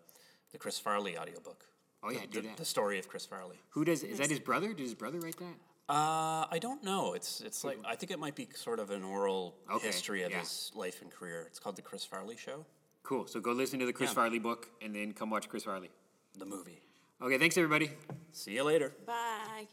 the 0.50 0.58
Chris 0.58 0.78
Farley 0.80 1.16
audiobook. 1.16 1.64
oh 2.02 2.10
yeah, 2.10 2.22
the, 2.22 2.26
do 2.26 2.42
the, 2.42 2.48
that. 2.48 2.56
the 2.56 2.64
story 2.64 2.98
of 2.98 3.08
Chris 3.08 3.24
Farley. 3.24 3.56
Who 3.70 3.84
does? 3.84 4.02
Is 4.02 4.18
that 4.18 4.28
his 4.28 4.40
brother? 4.40 4.68
Did 4.68 4.80
his 4.80 4.94
brother 4.94 5.20
write 5.20 5.36
that? 5.36 5.54
Uh, 5.88 6.44
I 6.50 6.58
don't 6.60 6.82
know. 6.82 7.14
It's 7.14 7.40
it's 7.42 7.62
like 7.62 7.78
I 7.86 7.94
think 7.94 8.10
it 8.10 8.18
might 8.18 8.34
be 8.34 8.48
sort 8.56 8.80
of 8.80 8.90
an 8.90 9.04
oral 9.04 9.54
Okay, 9.72 9.86
history 9.86 10.24
of 10.24 10.32
yeah. 10.32 10.40
his 10.40 10.72
life 10.74 11.00
and 11.00 11.12
career. 11.12 11.44
It's 11.46 11.60
called 11.60 11.76
the 11.76 11.82
Chris 11.82 12.04
Farley 12.04 12.36
Show, 12.36 12.66
Cool. 13.04 13.28
So 13.28 13.38
go 13.38 13.52
listen 13.52 13.78
to 13.78 13.86
the 13.86 13.92
Chris 13.92 14.10
Yeah. 14.10 14.14
Farley 14.14 14.40
book 14.40 14.66
and 14.82 14.96
then 14.96 15.12
come 15.12 15.30
watch 15.30 15.48
Chris 15.48 15.62
Farley. 15.62 15.90
the 16.36 16.44
movie. 16.44 16.80
Okay, 17.22 17.38
thanks 17.38 17.56
everybody. 17.56 17.90
See 18.32 18.54
you 18.54 18.64
later. 18.64 18.92
Bye. 19.06 19.66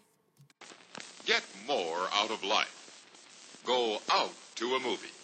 Get 1.26 1.44
more 1.66 2.08
out 2.14 2.30
of 2.30 2.44
life. 2.44 2.72
Go 3.66 3.98
out 4.12 4.32
to 4.58 4.76
a 4.76 4.80
movie. 4.80 5.15